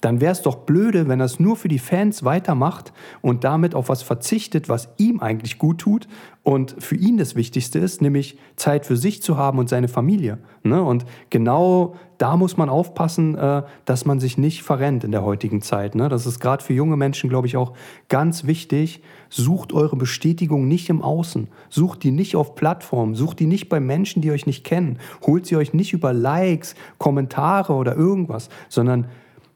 dann 0.00 0.20
wäre 0.20 0.32
es 0.32 0.42
doch 0.42 0.56
blöde, 0.56 1.08
wenn 1.08 1.20
er 1.20 1.26
es 1.26 1.40
nur 1.40 1.56
für 1.56 1.68
die 1.68 1.78
Fans 1.78 2.24
weitermacht 2.24 2.92
und 3.22 3.44
damit 3.44 3.74
auf 3.74 3.88
was 3.88 4.02
verzichtet, 4.02 4.68
was 4.68 4.88
ihm 4.98 5.20
eigentlich 5.20 5.58
gut 5.58 5.78
tut 5.78 6.06
und 6.42 6.76
für 6.78 6.96
ihn 6.96 7.16
das 7.16 7.34
Wichtigste 7.34 7.78
ist, 7.78 8.02
nämlich 8.02 8.38
Zeit 8.56 8.84
für 8.86 8.96
sich 8.96 9.22
zu 9.22 9.36
haben 9.36 9.58
und 9.58 9.68
seine 9.68 9.88
Familie. 9.88 10.38
Ne? 10.62 10.82
Und 10.82 11.06
genau 11.30 11.96
da 12.18 12.36
muss 12.36 12.56
man 12.56 12.68
aufpassen, 12.68 13.36
äh, 13.36 13.62
dass 13.84 14.04
man 14.04 14.20
sich 14.20 14.38
nicht 14.38 14.62
verrennt 14.62 15.04
in 15.04 15.12
der 15.12 15.24
heutigen 15.24 15.62
Zeit. 15.62 15.94
Ne? 15.94 16.08
Das 16.08 16.26
ist 16.26 16.40
gerade 16.40 16.62
für 16.62 16.72
junge 16.72 16.96
Menschen, 16.96 17.28
glaube 17.28 17.46
ich, 17.46 17.56
auch 17.56 17.72
ganz 18.08 18.44
wichtig. 18.44 19.02
Sucht 19.28 19.72
eure 19.72 19.96
Bestätigung 19.96 20.68
nicht 20.68 20.88
im 20.88 21.02
Außen. 21.02 21.48
Sucht 21.68 22.02
die 22.02 22.10
nicht 22.10 22.36
auf 22.36 22.54
Plattformen. 22.54 23.14
Sucht 23.14 23.40
die 23.40 23.46
nicht 23.46 23.68
bei 23.68 23.80
Menschen, 23.80 24.22
die 24.22 24.30
euch 24.30 24.46
nicht 24.46 24.64
kennen. 24.64 24.98
Holt 25.26 25.46
sie 25.46 25.56
euch 25.56 25.74
nicht 25.74 25.92
über 25.92 26.12
Likes, 26.12 26.74
Kommentare 26.98 27.72
oder 27.72 27.96
irgendwas, 27.96 28.48
sondern 28.68 29.06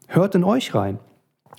hört 0.07 0.35
in 0.35 0.43
euch 0.43 0.75
rein. 0.75 0.99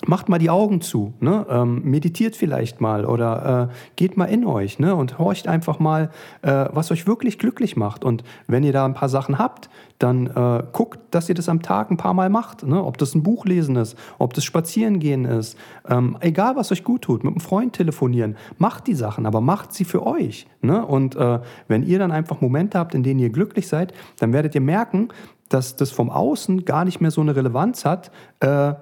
Macht 0.07 0.29
mal 0.29 0.39
die 0.39 0.51
Augen 0.51 0.81
zu, 0.81 1.15
ne? 1.21 1.47
ähm, 1.49 1.83
meditiert 1.85 2.35
vielleicht 2.37 2.81
mal 2.81 3.05
oder 3.05 3.71
äh, 3.71 3.75
geht 3.97 4.17
mal 4.17 4.25
in 4.25 4.45
euch 4.45 4.79
ne? 4.79 4.97
und 4.97 5.19
horcht 5.19 5.47
einfach 5.47 5.79
mal, 5.79 6.11
äh, 6.43 6.67
was 6.73 6.91
euch 6.91 7.07
wirklich 7.07 7.39
glücklich 7.39 7.77
macht. 7.77 8.05
Und 8.05 8.25
wenn 8.47 8.65
ihr 8.65 8.73
da 8.73 8.85
ein 8.85 8.95
paar 8.95 9.09
Sachen 9.09 9.39
habt, 9.39 9.71
dann 9.99 10.27
äh, 10.27 10.65
guckt, 10.73 10.99
dass 11.13 11.29
ihr 11.29 11.35
das 11.35 11.49
am 11.49 11.63
Tag 11.63 11.91
ein 11.91 11.97
paar 11.97 12.15
Mal 12.15 12.31
macht. 12.31 12.65
Ne? 12.65 12.83
Ob 12.83 12.99
das 12.99 13.15
ein 13.15 13.23
Buch 13.23 13.47
lesen 13.47 13.77
ist, 13.77 13.97
ob 14.19 14.35
das 14.35 14.45
Spazierengehen 14.45 15.25
ist, 15.25 15.57
ähm, 15.89 16.17
egal 16.21 16.57
was 16.57 16.73
euch 16.73 16.83
gut 16.83 17.03
tut, 17.03 17.23
mit 17.23 17.33
einem 17.33 17.41
Freund 17.41 17.73
telefonieren, 17.75 18.37
macht 18.59 18.89
die 18.89 18.95
Sachen, 18.95 19.27
aber 19.27 19.41
macht 19.41 19.73
sie 19.73 19.85
für 19.85 20.05
euch. 20.05 20.47
Ne? 20.61 20.85
Und 20.85 21.15
äh, 21.15 21.41
wenn 21.69 21.85
ihr 21.85 21.99
dann 22.01 22.11
einfach 22.11 22.41
Momente 22.41 22.79
habt, 22.79 22.95
in 22.95 23.03
denen 23.05 23.21
ihr 23.21 23.31
glücklich 23.31 23.69
seid, 23.69 23.95
dann 24.19 24.33
werdet 24.33 24.55
ihr 24.55 24.61
merken, 24.61 25.09
dass 25.53 25.77
das 25.77 25.91
vom 25.91 26.11
Außen 26.11 26.65
gar 26.65 26.85
nicht 26.85 27.01
mehr 27.01 27.11
so 27.11 27.21
eine 27.21 27.37
Relevanz 27.37 27.85
hat, 27.85 28.11
äh, 28.41 28.75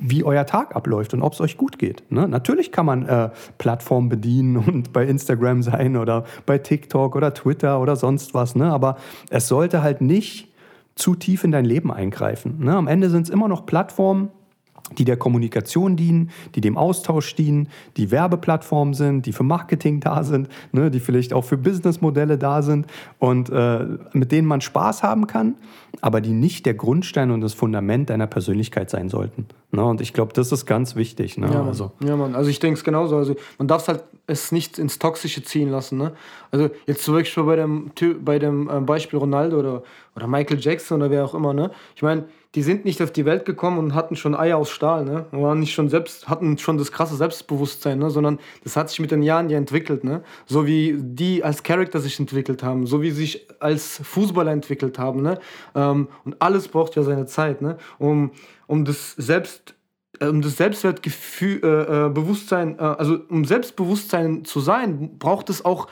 wie 0.00 0.24
euer 0.24 0.46
Tag 0.46 0.76
abläuft 0.76 1.14
und 1.14 1.22
ob 1.22 1.32
es 1.32 1.40
euch 1.40 1.56
gut 1.56 1.78
geht. 1.78 2.04
Ne? 2.10 2.28
Natürlich 2.28 2.72
kann 2.72 2.86
man 2.86 3.06
äh, 3.06 3.30
Plattformen 3.58 4.08
bedienen 4.08 4.56
und 4.66 4.92
bei 4.92 5.04
Instagram 5.04 5.62
sein 5.62 5.96
oder 5.96 6.24
bei 6.46 6.58
TikTok 6.58 7.16
oder 7.16 7.34
Twitter 7.34 7.80
oder 7.80 7.96
sonst 7.96 8.34
was, 8.34 8.54
ne? 8.54 8.72
aber 8.72 8.96
es 9.30 9.48
sollte 9.48 9.82
halt 9.82 10.00
nicht 10.00 10.52
zu 10.94 11.14
tief 11.14 11.44
in 11.44 11.52
dein 11.52 11.64
Leben 11.64 11.92
eingreifen. 11.92 12.64
Ne? 12.64 12.74
Am 12.74 12.86
Ende 12.86 13.10
sind 13.10 13.22
es 13.22 13.30
immer 13.30 13.48
noch 13.48 13.66
Plattformen, 13.66 14.30
die 14.98 15.04
der 15.04 15.16
Kommunikation 15.16 15.96
dienen, 15.96 16.30
die 16.54 16.60
dem 16.60 16.76
Austausch 16.76 17.34
dienen, 17.34 17.68
die 17.96 18.10
Werbeplattformen 18.10 18.94
sind, 18.94 19.26
die 19.26 19.32
für 19.32 19.42
Marketing 19.44 20.00
da 20.00 20.22
sind, 20.22 20.48
ne, 20.72 20.90
die 20.90 21.00
vielleicht 21.00 21.32
auch 21.32 21.44
für 21.44 21.56
Businessmodelle 21.56 22.38
da 22.38 22.62
sind 22.62 22.86
und 23.18 23.50
äh, 23.50 23.86
mit 24.12 24.32
denen 24.32 24.46
man 24.46 24.60
Spaß 24.60 25.02
haben 25.02 25.26
kann, 25.26 25.54
aber 26.00 26.20
die 26.20 26.32
nicht 26.32 26.66
der 26.66 26.74
Grundstein 26.74 27.30
und 27.30 27.40
das 27.40 27.54
Fundament 27.54 28.10
deiner 28.10 28.26
Persönlichkeit 28.26 28.90
sein 28.90 29.08
sollten. 29.08 29.46
Ne? 29.70 29.84
Und 29.84 30.00
ich 30.00 30.12
glaube, 30.12 30.32
das 30.34 30.52
ist 30.52 30.66
ganz 30.66 30.96
wichtig. 30.96 31.38
Ne? 31.38 31.46
Ja, 31.46 31.58
Mann. 31.58 31.68
Also, 31.68 31.92
ja, 32.04 32.16
Mann. 32.16 32.34
Also 32.34 32.50
ich 32.50 32.58
denke 32.58 32.78
es 32.78 32.84
genauso. 32.84 33.16
Also 33.16 33.36
man 33.58 33.68
darf 33.68 33.88
halt 33.88 34.04
es 34.26 34.52
nicht 34.52 34.78
ins 34.78 34.98
Toxische 34.98 35.42
ziehen 35.42 35.70
lassen. 35.70 35.98
Ne? 35.98 36.12
Also 36.50 36.70
jetzt 36.86 37.04
zum 37.04 37.14
Beispiel 37.14 37.42
bei 37.44 37.56
dem, 37.56 37.90
bei 38.24 38.38
dem 38.38 38.70
ähm, 38.70 38.86
Beispiel 38.86 39.18
Ronaldo 39.18 39.58
oder, 39.58 39.82
oder 40.14 40.26
Michael 40.26 40.60
Jackson 40.60 41.00
oder 41.00 41.10
wer 41.10 41.24
auch 41.24 41.34
immer. 41.34 41.52
Ne? 41.54 41.70
Ich 41.96 42.02
meine, 42.02 42.24
die 42.54 42.62
sind 42.62 42.84
nicht 42.84 43.00
auf 43.00 43.10
die 43.10 43.24
Welt 43.24 43.44
gekommen 43.44 43.78
und 43.78 43.94
hatten 43.94 44.14
schon 44.14 44.34
Eier 44.34 44.58
aus 44.58 44.70
Stahl, 44.70 45.04
ne? 45.04 45.26
waren 45.30 45.60
nicht 45.60 45.72
schon 45.72 45.88
selbst, 45.88 46.28
hatten 46.28 46.58
schon 46.58 46.76
das 46.76 46.92
krasse 46.92 47.16
Selbstbewusstsein, 47.16 47.98
ne? 47.98 48.10
sondern 48.10 48.38
das 48.62 48.76
hat 48.76 48.90
sich 48.90 49.00
mit 49.00 49.10
den 49.10 49.22
Jahren 49.22 49.48
ja 49.48 49.56
entwickelt. 49.56 50.04
Ne? 50.04 50.22
So 50.46 50.66
wie 50.66 50.96
die 50.98 51.42
als 51.42 51.62
Charakter 51.62 52.00
sich 52.00 52.20
entwickelt 52.20 52.62
haben, 52.62 52.86
so 52.86 53.00
wie 53.00 53.10
sie 53.10 53.22
sich 53.22 53.46
als 53.60 54.00
Fußballer 54.02 54.52
entwickelt 54.52 54.98
haben. 54.98 55.22
Ne? 55.22 55.38
Ähm, 55.74 56.08
und 56.24 56.36
alles 56.40 56.68
braucht 56.68 56.94
ja 56.94 57.02
seine 57.02 57.26
Zeit, 57.26 57.62
ne? 57.62 57.78
um, 57.98 58.32
um 58.66 58.84
das 58.84 59.12
Selbst 59.12 59.74
äh, 60.20 60.26
um 60.26 60.42
das 60.42 60.58
Selbstwertgefühl, 60.58 61.60
äh, 61.62 62.06
äh, 62.06 62.08
Bewusstsein, 62.10 62.78
äh, 62.78 62.82
also 62.82 63.18
um 63.30 63.46
Selbstbewusstsein 63.46 64.44
zu 64.44 64.60
sein, 64.60 65.18
braucht 65.18 65.48
es 65.48 65.64
auch 65.64 65.88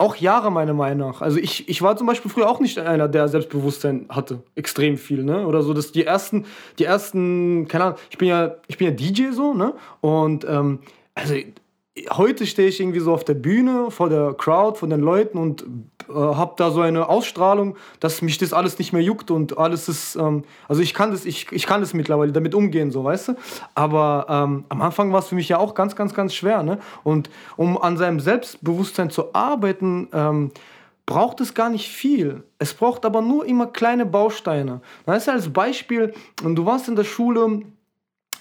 auch 0.00 0.16
Jahre, 0.16 0.50
meiner 0.50 0.72
Meinung 0.72 1.10
nach. 1.10 1.20
Also 1.20 1.38
ich, 1.38 1.68
ich 1.68 1.82
war 1.82 1.96
zum 1.96 2.06
Beispiel 2.06 2.30
früher 2.30 2.48
auch 2.48 2.58
nicht 2.58 2.78
einer, 2.78 3.06
der 3.06 3.28
Selbstbewusstsein 3.28 4.06
hatte. 4.08 4.42
Extrem 4.54 4.96
viel, 4.96 5.22
ne? 5.22 5.46
Oder 5.46 5.62
so, 5.62 5.74
dass 5.74 5.92
die 5.92 6.04
ersten, 6.04 6.46
die 6.78 6.84
ersten, 6.84 7.68
keine 7.68 7.84
Ahnung, 7.84 7.98
ich 8.08 8.16
bin 8.16 8.28
ja, 8.28 8.56
ich 8.66 8.78
bin 8.78 8.88
ja 8.88 8.94
DJ 8.94 9.32
so, 9.32 9.52
ne? 9.52 9.74
Und 10.00 10.46
ähm, 10.48 10.80
also 11.14 11.34
heute 12.12 12.46
stehe 12.46 12.68
ich 12.68 12.80
irgendwie 12.80 13.00
so 13.00 13.12
auf 13.12 13.24
der 13.24 13.34
Bühne 13.34 13.90
vor 13.90 14.08
der 14.08 14.32
Crowd, 14.32 14.78
von 14.78 14.88
den 14.88 15.00
Leuten 15.00 15.36
und 15.36 15.66
äh, 16.10 16.34
habe 16.34 16.54
da 16.56 16.70
so 16.70 16.80
eine 16.80 17.08
Ausstrahlung, 17.08 17.76
dass 18.00 18.22
mich 18.22 18.38
das 18.38 18.52
alles 18.52 18.78
nicht 18.78 18.92
mehr 18.92 19.02
juckt 19.02 19.30
und 19.30 19.58
alles 19.58 19.88
ist, 19.88 20.16
ähm, 20.16 20.44
also 20.68 20.82
ich 20.82 20.94
kann 20.94 21.10
das, 21.10 21.24
ich, 21.24 21.50
ich 21.52 21.66
kann 21.66 21.80
das 21.80 21.94
mittlerweile 21.94 22.32
damit 22.32 22.54
umgehen, 22.54 22.90
so 22.90 23.04
weißt 23.04 23.28
du. 23.28 23.34
Aber 23.74 24.26
ähm, 24.28 24.64
am 24.68 24.82
Anfang 24.82 25.12
war 25.12 25.20
es 25.20 25.28
für 25.28 25.34
mich 25.34 25.48
ja 25.48 25.58
auch 25.58 25.74
ganz, 25.74 25.96
ganz, 25.96 26.14
ganz 26.14 26.34
schwer, 26.34 26.62
ne? 26.62 26.78
Und 27.04 27.30
um 27.56 27.80
an 27.80 27.96
seinem 27.96 28.20
Selbstbewusstsein 28.20 29.10
zu 29.10 29.34
arbeiten, 29.34 30.08
ähm, 30.12 30.50
braucht 31.06 31.40
es 31.40 31.54
gar 31.54 31.70
nicht 31.70 31.88
viel. 31.88 32.44
Es 32.58 32.72
braucht 32.72 33.04
aber 33.04 33.20
nur 33.20 33.44
immer 33.44 33.66
kleine 33.66 34.06
Bausteine. 34.06 34.80
Da 35.06 35.16
ist 35.16 35.28
als 35.28 35.52
Beispiel, 35.52 36.14
du 36.42 36.66
warst 36.66 36.88
in 36.88 36.94
der 36.94 37.04
Schule, 37.04 37.62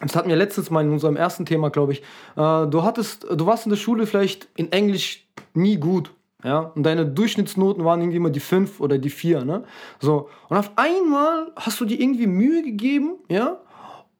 das 0.01 0.15
hatten 0.15 0.29
wir 0.29 0.35
letztens 0.35 0.69
mal 0.69 0.85
in 0.85 0.91
unserem 0.91 1.15
ersten 1.15 1.45
Thema, 1.45 1.69
glaube 1.69 1.93
ich. 1.93 2.01
Äh, 2.35 2.67
du 2.67 2.83
hattest, 2.83 3.25
du 3.29 3.45
warst 3.45 3.65
in 3.65 3.71
der 3.71 3.77
Schule 3.77 4.05
vielleicht 4.05 4.47
in 4.55 4.71
Englisch 4.71 5.27
nie 5.53 5.77
gut. 5.77 6.11
Ja, 6.43 6.59
und 6.59 6.83
deine 6.83 7.05
Durchschnittsnoten 7.05 7.83
waren 7.83 7.99
irgendwie 7.99 8.17
immer 8.17 8.29
die 8.29 8.39
5 8.39 8.79
oder 8.79 8.97
die 8.97 9.09
4, 9.09 9.43
ne? 9.43 9.65
So. 9.99 10.29
Und 10.47 10.57
auf 10.57 10.71
einmal 10.77 11.51
hast 11.57 11.81
du 11.81 11.85
dir 11.85 11.99
irgendwie 11.99 12.27
Mühe 12.27 12.63
gegeben, 12.63 13.15
ja? 13.27 13.59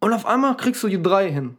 Und 0.02 0.14
auf 0.14 0.26
einmal 0.26 0.58
kriegst 0.58 0.84
du 0.84 0.90
die 0.90 1.02
3 1.02 1.32
hin. 1.32 1.58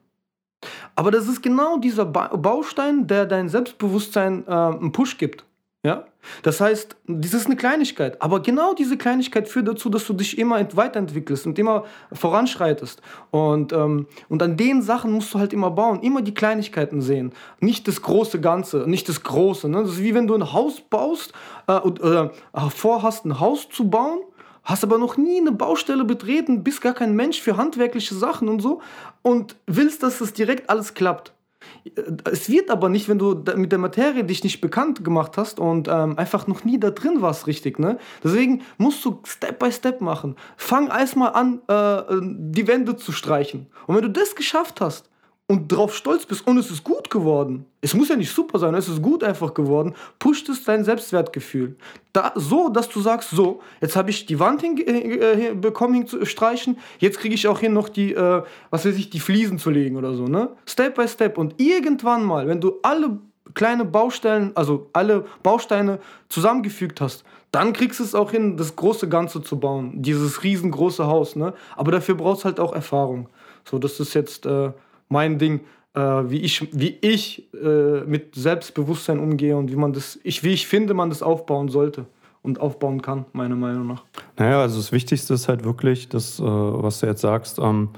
Aber 0.95 1.11
das 1.11 1.29
ist 1.29 1.43
genau 1.43 1.79
dieser 1.79 2.05
ba 2.05 2.29
Baustein, 2.37 3.07
der 3.07 3.25
dein 3.25 3.49
Selbstbewusstsein 3.49 4.47
äh, 4.47 4.51
einen 4.51 4.93
Push 4.93 5.17
gibt. 5.17 5.47
Ja? 5.83 6.05
Das 6.43 6.61
heißt, 6.61 6.97
das 7.07 7.33
ist 7.33 7.47
eine 7.47 7.57
Kleinigkeit, 7.57 8.21
aber 8.21 8.41
genau 8.41 8.75
diese 8.75 8.99
Kleinigkeit 8.99 9.49
führt 9.49 9.67
dazu, 9.67 9.89
dass 9.89 10.07
du 10.07 10.13
dich 10.13 10.37
immer 10.37 10.61
weiterentwickelst 10.77 11.47
und 11.47 11.59
immer 11.59 11.85
voranschreitest. 12.13 13.01
Und, 13.31 13.73
ähm, 13.73 14.07
und 14.29 14.43
an 14.43 14.59
den 14.59 14.83
Sachen 14.83 15.13
musst 15.13 15.33
du 15.33 15.39
halt 15.39 15.55
immer 15.55 15.71
bauen, 15.71 16.01
immer 16.03 16.21
die 16.21 16.35
Kleinigkeiten 16.35 17.01
sehen. 17.01 17.33
Nicht 17.61 17.89
das 17.89 18.03
große 18.03 18.41
Ganze, 18.41 18.85
nicht 18.87 19.09
das 19.09 19.23
Große. 19.23 19.71
Ne? 19.71 19.83
Das 19.83 19.93
ist 19.93 20.03
wie 20.03 20.15
wenn 20.15 20.27
du 20.27 20.35
ein 20.35 20.53
Haus 20.53 20.83
baust 20.83 21.33
äh, 21.67 21.73
oder 21.73 22.33
äh, 22.53 22.69
vorhast, 22.69 23.25
ein 23.25 23.41
Haus 23.41 23.69
zu 23.71 23.89
bauen 23.89 24.21
hast 24.63 24.85
aber 24.85 24.99
noch 24.99 25.17
nie 25.17 25.39
eine 25.39 25.53
Baustelle 25.53 26.05
betreten, 26.05 26.63
bist 26.63 26.83
gar 26.83 26.93
kein 26.93 27.17
Mensch 27.17 27.41
für 27.41 27.57
handwerkliche 27.57 28.15
Sachen 28.15 28.49
und 28.49 28.61
so 28.61 28.83
und 29.23 29.57
willst, 29.67 30.03
dass 30.03 30.19
das 30.19 30.35
direkt 30.35 30.69
alles 30.69 30.93
klappt. 30.95 31.33
Es 32.31 32.49
wird 32.49 32.71
aber 32.71 32.89
nicht, 32.89 33.09
wenn 33.09 33.19
du 33.19 33.45
mit 33.57 33.73
der 33.73 33.79
Materie 33.79 34.25
dich 34.25 34.45
nicht 34.45 34.61
bekannt 34.61 35.05
gemacht 35.05 35.37
hast 35.37 35.61
und 35.61 35.89
ähm, 35.89 36.19
einfach 36.19 36.47
noch 36.47 36.65
nie 36.65 36.81
da 36.81 36.91
drin 36.91 37.21
warst, 37.21 37.47
richtig. 37.47 37.79
Ne? 37.79 37.99
Deswegen 38.25 38.63
musst 38.79 39.05
du 39.05 39.21
Step 39.27 39.59
by 39.59 39.71
Step 39.71 40.01
machen. 40.01 40.37
Fang 40.57 40.89
erstmal 40.89 41.33
an, 41.33 41.61
äh, 41.69 42.03
die 42.21 42.67
Wände 42.67 42.97
zu 42.97 43.13
streichen. 43.13 43.67
Und 43.87 43.97
wenn 43.97 44.03
du 44.03 44.11
das 44.11 44.35
geschafft 44.35 44.81
hast, 44.81 45.11
und 45.51 45.67
drauf 45.67 45.97
stolz 45.97 46.27
bist 46.27 46.47
und 46.47 46.59
es 46.59 46.71
ist 46.71 46.85
gut 46.85 47.11
geworden, 47.11 47.67
es 47.81 47.93
muss 47.93 48.09
ja 48.09 48.15
nicht 48.15 48.33
super 48.33 48.61
sein, 48.61 48.73
es 48.77 48.89
ist 48.89 49.03
gut 49.03 49.25
einfach 49.25 49.53
geworden, 49.53 49.97
pusht 50.21 50.49
es 50.49 50.63
dein 50.63 50.85
Selbstwertgefühl. 50.85 51.75
Da, 52.13 52.31
so, 52.37 52.69
dass 52.69 52.89
du 52.89 53.01
sagst, 53.01 53.31
so, 53.31 53.61
jetzt 53.81 53.97
habe 53.97 54.11
ich 54.11 54.27
die 54.27 54.39
Wand 54.39 54.61
hin, 54.61 54.79
äh, 54.79 56.25
streichen, 56.25 56.79
jetzt 57.01 57.19
kriege 57.19 57.35
ich 57.35 57.49
auch 57.49 57.59
hin, 57.59 57.73
noch 57.73 57.89
die, 57.89 58.13
äh, 58.13 58.45
was 58.71 58.87
weiß 58.87 58.95
ich, 58.95 59.11
die 59.11 59.19
Fliesen 59.19 59.59
zu 59.59 59.71
legen 59.71 59.97
oder 59.97 60.15
so, 60.15 60.27
ne? 60.29 60.51
Step 60.67 60.95
by 60.95 61.09
Step. 61.09 61.37
Und 61.37 61.61
irgendwann 61.61 62.25
mal, 62.25 62.47
wenn 62.47 62.61
du 62.61 62.79
alle 62.85 63.19
kleine 63.55 63.85
Baustellen, 63.85 64.53
also 64.55 64.89
alle 64.93 65.25
Bausteine 65.43 65.99
zusammengefügt 66.29 67.01
hast, 67.01 67.25
dann 67.51 67.73
kriegst 67.73 67.99
du 67.99 68.05
es 68.05 68.15
auch 68.15 68.31
hin, 68.31 68.57
das 68.57 68.77
große 68.77 69.09
Ganze 69.09 69.43
zu 69.43 69.59
bauen, 69.59 70.01
dieses 70.01 70.45
riesengroße 70.45 71.09
Haus, 71.09 71.35
ne? 71.35 71.55
Aber 71.77 71.91
dafür 71.91 72.15
brauchst 72.15 72.45
halt 72.45 72.61
auch 72.61 72.73
Erfahrung. 72.73 73.29
So, 73.69 73.81
das 73.81 73.99
ist 73.99 74.15
jetzt... 74.15 74.47
Äh, 74.47 74.71
mein 75.11 75.39
Ding, 75.39 75.61
äh, 75.95 76.01
wie 76.01 76.39
ich, 76.39 76.69
wie 76.73 76.97
ich 77.03 77.53
äh, 77.55 78.01
mit 78.07 78.35
Selbstbewusstsein 78.35 79.19
umgehe 79.19 79.57
und 79.57 79.71
wie 79.71 79.77
man 79.77 79.93
das, 79.93 80.19
ich, 80.23 80.43
wie 80.43 80.53
ich 80.53 80.67
finde, 80.67 80.95
man 80.95 81.11
das 81.11 81.23
aufbauen 81.23 81.69
sollte 81.69 82.07
und 82.43 82.61
aufbauen 82.61 83.03
kann, 83.03 83.27
meiner 83.33 83.57
Meinung 83.57 83.87
nach. 83.87 84.05
Naja, 84.39 84.63
also 84.63 84.79
das 84.79 84.93
Wichtigste 84.93 85.35
ist 85.35 85.49
halt 85.49 85.65
wirklich, 85.65 86.09
das, 86.09 86.41
äh, 86.41 86.43
was 86.45 87.01
du 87.01 87.07
jetzt 87.07 87.21
sagst, 87.21 87.59
ähm, 87.59 87.91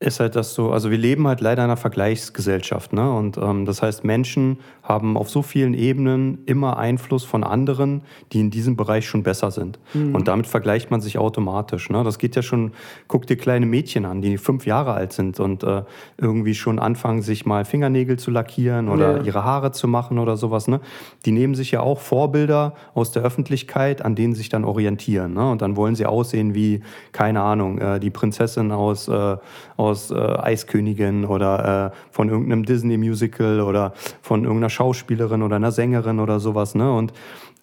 ist 0.00 0.20
halt 0.20 0.36
das 0.36 0.54
so, 0.54 0.70
also 0.70 0.92
wir 0.92 0.98
leben 0.98 1.26
halt 1.26 1.40
leider 1.40 1.64
in 1.64 1.70
einer 1.70 1.76
Vergleichsgesellschaft, 1.76 2.92
ne? 2.92 3.12
Und 3.12 3.36
ähm, 3.36 3.64
das 3.64 3.82
heißt, 3.82 4.04
Menschen 4.04 4.58
haben 4.88 5.16
auf 5.16 5.28
so 5.28 5.42
vielen 5.42 5.74
Ebenen 5.74 6.38
immer 6.46 6.78
Einfluss 6.78 7.24
von 7.24 7.42
anderen, 7.42 8.02
die 8.32 8.38
in 8.38 8.50
diesem 8.50 8.76
Bereich 8.76 9.06
schon 9.08 9.24
besser 9.24 9.50
sind. 9.50 9.80
Mhm. 9.92 10.14
Und 10.14 10.28
damit 10.28 10.46
vergleicht 10.46 10.92
man 10.92 11.00
sich 11.00 11.18
automatisch. 11.18 11.90
Ne? 11.90 12.04
Das 12.04 12.18
geht 12.18 12.36
ja 12.36 12.42
schon, 12.42 12.72
guck 13.08 13.26
dir 13.26 13.36
kleine 13.36 13.66
Mädchen 13.66 14.04
an, 14.04 14.22
die 14.22 14.38
fünf 14.38 14.66
Jahre 14.66 14.92
alt 14.92 15.12
sind 15.12 15.40
und 15.40 15.64
äh, 15.64 15.82
irgendwie 16.16 16.54
schon 16.54 16.78
anfangen, 16.78 17.20
sich 17.20 17.44
mal 17.44 17.64
Fingernägel 17.64 18.18
zu 18.18 18.30
lackieren 18.30 18.88
oder 18.88 19.18
ja. 19.18 19.22
ihre 19.24 19.44
Haare 19.44 19.72
zu 19.72 19.88
machen 19.88 20.18
oder 20.18 20.36
sowas. 20.36 20.68
Ne? 20.68 20.80
Die 21.26 21.32
nehmen 21.32 21.54
sich 21.54 21.72
ja 21.72 21.80
auch 21.80 22.00
Vorbilder 22.00 22.74
aus 22.94 23.10
der 23.10 23.22
Öffentlichkeit, 23.22 24.02
an 24.02 24.14
denen 24.14 24.34
sich 24.34 24.48
dann 24.48 24.64
orientieren. 24.64 25.34
Ne? 25.34 25.50
Und 25.50 25.60
dann 25.60 25.76
wollen 25.76 25.96
sie 25.96 26.06
aussehen 26.06 26.54
wie, 26.54 26.80
keine 27.12 27.42
Ahnung, 27.42 27.78
äh, 27.78 28.00
die 28.00 28.10
Prinzessin 28.10 28.72
aus, 28.72 29.08
äh, 29.08 29.36
aus 29.78 30.10
äh, 30.10 30.14
Eiskönigin 30.14 31.24
oder 31.24 31.92
äh, 31.94 31.96
von 32.10 32.28
irgendeinem 32.28 32.64
Disney-Musical 32.64 33.60
oder 33.60 33.94
von 34.20 34.42
irgendeiner 34.42 34.70
Schauspielerin 34.70 35.42
oder 35.42 35.56
einer 35.56 35.72
Sängerin 35.72 36.18
oder 36.18 36.40
sowas. 36.40 36.74
Ne? 36.74 36.92
Und 36.92 37.12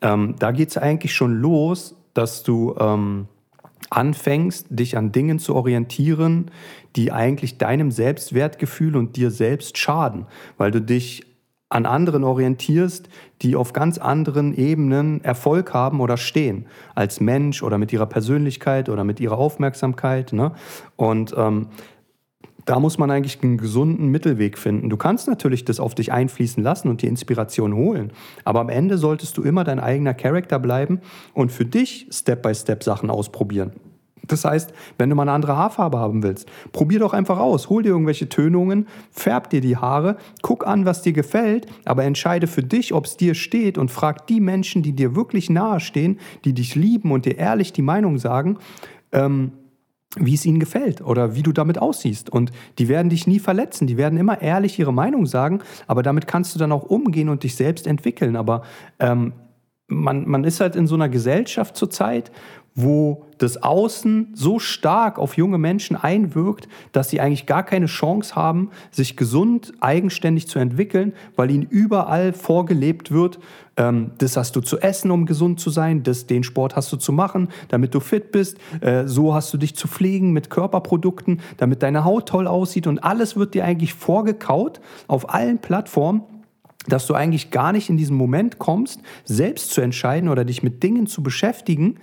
ähm, 0.02 0.36
da 0.40 0.52
geht 0.52 0.70
es 0.70 0.78
eigentlich 0.78 1.14
schon 1.14 1.34
los, 1.42 1.96
dass 2.14 2.42
du 2.44 2.74
ähm, 2.80 3.28
anfängst, 3.90 4.68
dich 4.70 4.98
an 4.98 5.12
Dingen 5.12 5.40
zu 5.40 5.56
orientieren, 5.56 6.52
die 6.96 7.12
eigentlich 7.12 7.58
deinem 7.58 7.92
Selbstwertgefühl 7.92 8.96
und 8.96 9.18
dir 9.18 9.30
selbst 9.30 9.78
schaden, 9.78 10.26
weil 10.58 10.72
du 10.72 10.82
dich 10.82 11.26
an 11.68 11.86
anderen 11.86 12.24
orientierst, 12.24 13.10
die 13.42 13.56
auf 13.56 13.74
ganz 13.74 13.98
anderen 13.98 14.56
Ebenen 14.56 15.22
Erfolg 15.24 15.74
haben 15.74 16.00
oder 16.00 16.16
stehen, 16.16 16.68
als 16.94 17.20
Mensch 17.20 17.64
oder 17.64 17.78
mit 17.78 17.92
ihrer 17.92 18.06
Persönlichkeit 18.06 18.88
oder 18.88 19.04
mit 19.04 19.20
ihrer 19.20 19.38
Aufmerksamkeit. 19.38 20.32
Ne? 20.32 20.54
Und 20.96 21.34
ähm, 21.36 21.68
da 22.66 22.80
muss 22.80 22.98
man 22.98 23.12
eigentlich 23.12 23.42
einen 23.44 23.58
gesunden 23.58 24.10
Mittelweg 24.10 24.58
finden. 24.58 24.90
Du 24.90 24.98
kannst 24.98 25.28
natürlich 25.28 25.66
das 25.66 25.80
auf 25.80 25.96
dich 25.96 26.12
einfließen 26.12 26.62
lassen 26.62 26.90
und 26.90 27.02
die 27.02 27.08
Inspiration 27.08 27.76
holen, 27.76 28.12
aber 28.44 28.60
am 28.60 28.70
Ende 28.70 28.98
solltest 28.98 29.38
du 29.38 29.44
immer 29.44 29.64
dein 29.64 29.80
eigener 29.80 30.14
Charakter 30.14 30.60
bleiben 30.60 31.00
und 31.34 31.52
für 31.52 31.66
dich 31.66 32.08
Step-by-Step 32.12 32.84
Sachen 32.84 33.10
ausprobieren. 33.10 33.74
Das 34.28 34.44
heißt, 34.44 34.74
wenn 34.98 35.10
du 35.10 35.16
mal 35.16 35.24
eine 35.24 35.34
andere 35.34 35.56
Haarfarbe 35.56 36.00
haben 36.00 36.24
willst, 36.24 36.50
probier 36.72 37.00
doch 37.00 37.14
einfach 37.14 37.38
aus. 37.38 37.70
Hol 37.70 37.84
dir 37.84 37.90
irgendwelche 37.90 38.28
Tönungen, 38.28 38.88
färb 39.12 39.52
dir 39.52 39.62
die 39.62 39.78
Haare, 39.78 40.18
guck 40.42 40.66
an, 40.66 40.86
was 40.86 41.04
dir 41.04 41.14
gefällt, 41.14 41.68
aber 41.86 42.04
entscheide 42.04 42.48
für 42.48 42.64
dich, 42.64 42.94
ob 42.94 43.06
es 43.06 43.18
dir 43.18 43.36
steht 43.36 43.78
und 43.78 43.92
frag 43.92 44.26
die 44.28 44.42
Menschen, 44.42 44.82
die 44.82 44.94
dir 44.94 45.16
wirklich 45.16 45.50
nahe 45.50 45.80
stehen, 45.80 46.20
die 46.44 46.54
dich 46.54 46.76
lieben 46.76 47.12
und 47.12 47.26
dir 47.26 47.38
ehrlich 47.38 47.74
die 47.74 47.84
Meinung 47.84 48.18
sagen, 48.18 48.58
ähm, 49.12 49.52
wie 50.18 50.34
es 50.34 50.46
ihnen 50.46 50.60
gefällt 50.60 51.02
oder 51.02 51.36
wie 51.36 51.44
du 51.44 51.52
damit 51.52 51.78
aussiehst. 51.78 52.30
Und 52.30 52.52
die 52.80 52.88
werden 52.88 53.10
dich 53.10 53.28
nie 53.28 53.40
verletzen, 53.40 53.88
die 53.88 53.98
werden 53.98 54.18
immer 54.18 54.42
ehrlich 54.42 54.80
ihre 54.80 54.94
Meinung 54.94 55.26
sagen, 55.26 55.60
aber 55.88 56.04
damit 56.04 56.28
kannst 56.28 56.56
du 56.56 56.60
dann 56.60 56.72
auch 56.72 56.84
umgehen 56.84 57.30
und 57.30 57.44
dich 57.44 57.56
selbst 57.56 57.88
entwickeln. 57.88 58.36
Aber 58.36 58.64
ähm, 59.00 59.34
man, 59.88 60.28
man 60.28 60.44
ist 60.44 60.60
halt 60.60 60.76
in 60.76 60.88
so 60.88 60.96
einer 60.96 61.10
Gesellschaft 61.10 61.76
zurzeit, 61.76 62.32
wo 62.76 63.26
das 63.38 63.64
Außen 63.64 64.32
so 64.34 64.60
stark 64.60 65.18
auf 65.18 65.38
junge 65.38 65.58
Menschen 65.58 65.96
einwirkt, 65.96 66.68
dass 66.92 67.10
sie 67.10 67.22
eigentlich 67.22 67.46
gar 67.46 67.64
keine 67.64 67.86
Chance 67.86 68.36
haben, 68.36 68.70
sich 68.92 69.16
gesund, 69.16 69.74
eigenständig 69.80 70.48
zu 70.48 70.60
entwickeln, 70.60 71.14
weil 71.38 71.52
ihnen 71.52 71.64
überall 71.64 72.34
vorgelebt 72.34 73.12
wird, 73.12 73.40
ähm, 73.78 74.12
das 74.18 74.36
hast 74.36 74.58
du 74.58 74.62
zu 74.62 74.80
essen, 74.80 75.10
um 75.12 75.26
gesund 75.26 75.60
zu 75.60 75.70
sein, 75.70 76.04
das, 76.04 76.28
den 76.28 76.44
Sport 76.44 76.76
hast 76.76 76.92
du 76.92 76.98
zu 76.98 77.14
machen, 77.14 77.48
damit 77.70 77.94
du 77.96 78.02
fit 78.02 78.32
bist, 78.32 78.58
äh, 78.82 79.06
so 79.06 79.34
hast 79.34 79.54
du 79.54 79.58
dich 79.58 79.76
zu 79.76 79.88
pflegen 79.88 80.32
mit 80.32 80.50
Körperprodukten, 80.50 81.42
damit 81.58 81.82
deine 81.82 82.04
Haut 82.04 82.28
toll 82.28 82.48
aussieht 82.48 82.88
und 82.88 83.00
alles 83.00 83.38
wird 83.38 83.54
dir 83.54 83.64
eigentlich 83.64 83.94
vorgekaut 83.94 84.82
auf 85.08 85.34
allen 85.34 85.60
Plattformen 85.60 86.24
dass 86.88 87.08
du 87.08 87.14
eigentlich 87.14 87.52
gar 87.52 87.72
nicht 87.72 87.90
in 87.90 87.98
diesen 87.98 88.16
Moment 88.16 88.60
kommst, 88.60 89.02
selbst 89.24 89.72
zu 89.72 89.82
entscheiden 89.82 90.30
oder 90.30 90.46
dich 90.46 90.64
mit 90.64 90.84
Dingen 90.84 91.08
zu 91.08 91.24
beschäftigen, 91.24 91.98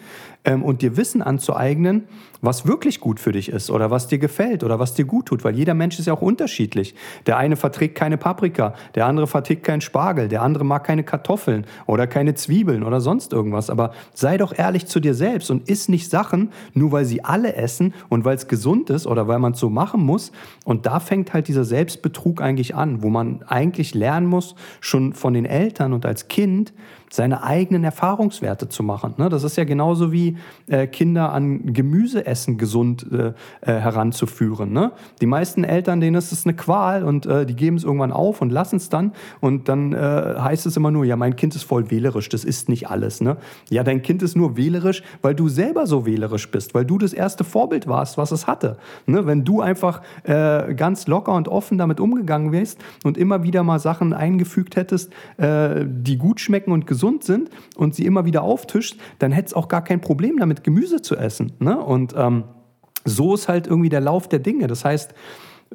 ähm, 0.44 0.62
und 0.62 0.82
dir 0.82 0.96
Wissen 0.96 1.22
anzueignen, 1.22 2.04
was 2.40 2.66
wirklich 2.66 2.98
gut 2.98 3.20
für 3.20 3.30
dich 3.30 3.48
ist 3.48 3.70
oder 3.70 3.90
was 3.90 4.08
dir 4.08 4.18
gefällt 4.18 4.64
oder 4.64 4.80
was 4.80 4.94
dir 4.94 5.04
gut 5.04 5.26
tut, 5.26 5.44
weil 5.44 5.54
jeder 5.54 5.74
Mensch 5.74 5.98
ist 5.98 6.06
ja 6.06 6.12
auch 6.12 6.22
unterschiedlich. 6.22 6.94
Der 7.26 7.36
eine 7.36 7.54
verträgt 7.54 7.94
keine 7.94 8.18
Paprika, 8.18 8.74
der 8.96 9.06
andere 9.06 9.28
verträgt 9.28 9.62
keinen 9.62 9.80
Spargel, 9.80 10.28
der 10.28 10.42
andere 10.42 10.64
mag 10.64 10.82
keine 10.84 11.04
Kartoffeln 11.04 11.64
oder 11.86 12.08
keine 12.08 12.34
Zwiebeln 12.34 12.82
oder 12.82 13.00
sonst 13.00 13.32
irgendwas. 13.32 13.70
Aber 13.70 13.92
sei 14.12 14.38
doch 14.38 14.58
ehrlich 14.58 14.86
zu 14.86 14.98
dir 14.98 15.14
selbst 15.14 15.50
und 15.50 15.68
iss 15.68 15.88
nicht 15.88 16.10
Sachen, 16.10 16.50
nur 16.74 16.90
weil 16.90 17.04
sie 17.04 17.24
alle 17.24 17.54
essen 17.54 17.94
und 18.08 18.24
weil 18.24 18.34
es 18.34 18.48
gesund 18.48 18.90
ist 18.90 19.06
oder 19.06 19.28
weil 19.28 19.38
man 19.38 19.52
es 19.52 19.60
so 19.60 19.70
machen 19.70 20.02
muss. 20.02 20.32
Und 20.64 20.84
da 20.86 20.98
fängt 20.98 21.32
halt 21.32 21.46
dieser 21.46 21.64
Selbstbetrug 21.64 22.42
eigentlich 22.42 22.74
an, 22.74 23.02
wo 23.02 23.08
man 23.08 23.44
eigentlich 23.46 23.94
lernen 23.94 24.26
muss, 24.26 24.56
schon 24.80 25.12
von 25.12 25.34
den 25.34 25.44
Eltern 25.44 25.92
und 25.92 26.04
als 26.04 26.26
Kind, 26.26 26.72
seine 27.12 27.42
eigenen 27.42 27.84
Erfahrungswerte 27.84 28.70
zu 28.70 28.82
machen. 28.82 29.14
Ne? 29.18 29.28
Das 29.28 29.44
ist 29.44 29.56
ja 29.56 29.64
genauso 29.64 30.12
wie 30.12 30.38
äh, 30.66 30.86
Kinder 30.86 31.32
an 31.32 31.74
Gemüseessen 31.74 32.56
gesund 32.56 33.06
äh, 33.12 33.34
äh, 33.60 33.78
heranzuführen. 33.78 34.72
Ne? 34.72 34.92
Die 35.20 35.26
meisten 35.26 35.62
Eltern, 35.62 36.00
denen 36.00 36.16
ist 36.16 36.32
es 36.32 36.46
eine 36.46 36.54
Qual 36.54 37.04
und 37.04 37.26
die 37.26 37.54
geben 37.54 37.76
es 37.76 37.84
irgendwann 37.84 38.12
auf 38.12 38.40
und 38.40 38.50
lassen 38.50 38.76
es 38.76 38.88
dann. 38.88 39.12
Und 39.40 39.68
dann 39.68 39.94
heißt 39.94 40.66
es 40.66 40.76
immer 40.76 40.90
nur, 40.90 41.04
ja, 41.04 41.16
mein 41.16 41.36
Kind 41.36 41.54
ist 41.54 41.64
voll 41.64 41.90
wählerisch, 41.90 42.28
das 42.28 42.44
ist 42.44 42.68
nicht 42.68 42.88
alles. 42.88 43.20
Ne? 43.20 43.36
Ja, 43.70 43.84
dein 43.84 44.02
Kind 44.02 44.22
ist 44.22 44.36
nur 44.36 44.56
wählerisch, 44.56 45.02
weil 45.20 45.34
du 45.34 45.48
selber 45.48 45.86
so 45.86 46.06
wählerisch 46.06 46.50
bist, 46.50 46.74
weil 46.74 46.84
du 46.84 46.98
das 46.98 47.12
erste 47.12 47.44
Vorbild 47.44 47.86
warst, 47.86 48.18
was 48.18 48.32
es 48.32 48.46
hatte. 48.46 48.78
Wenn 49.06 49.44
du 49.44 49.60
einfach 49.60 50.02
ganz 50.24 51.06
locker 51.06 51.34
und 51.34 51.48
offen 51.48 51.78
damit 51.78 52.00
umgegangen 52.00 52.52
wärst 52.52 52.78
und 53.04 53.18
immer 53.18 53.42
wieder 53.42 53.62
mal 53.62 53.78
Sachen 53.78 54.12
eingefügt 54.12 54.76
hättest, 54.76 55.12
die 55.38 56.18
gut 56.18 56.40
schmecken 56.40 56.72
und 56.72 56.86
gesund 56.86 57.01
gesund 57.02 57.24
sind 57.24 57.50
und 57.76 57.96
sie 57.96 58.06
immer 58.06 58.24
wieder 58.24 58.42
auftischt, 58.42 58.96
dann 59.18 59.32
hätte 59.32 59.46
es 59.46 59.54
auch 59.54 59.66
gar 59.66 59.82
kein 59.82 60.00
Problem 60.00 60.38
damit, 60.38 60.62
Gemüse 60.62 61.02
zu 61.02 61.16
essen. 61.16 61.52
Ne? 61.58 61.76
Und 61.76 62.14
ähm, 62.16 62.44
so 63.04 63.34
ist 63.34 63.48
halt 63.48 63.66
irgendwie 63.66 63.88
der 63.88 64.00
Lauf 64.00 64.28
der 64.28 64.38
Dinge. 64.38 64.68
Das 64.68 64.84
heißt, 64.84 65.12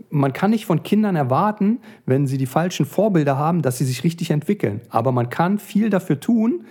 man 0.10 0.32
kann 0.32 0.52
nicht 0.52 0.66
von 0.66 0.84
Kindern 0.84 1.18
erwarten, 1.18 1.80
wenn 2.06 2.28
sie 2.28 2.38
die 2.38 2.46
falschen 2.46 2.86
Vorbilder 2.86 3.38
haben, 3.38 3.62
dass 3.62 3.78
sie 3.78 3.84
sich 3.84 4.06
richtig 4.06 4.32
entwickeln. 4.32 4.80
Aber 4.90 5.12
man 5.12 5.30
kann 5.30 5.60
viel 5.60 5.90
dafür 5.90 6.20
tun, 6.20 6.64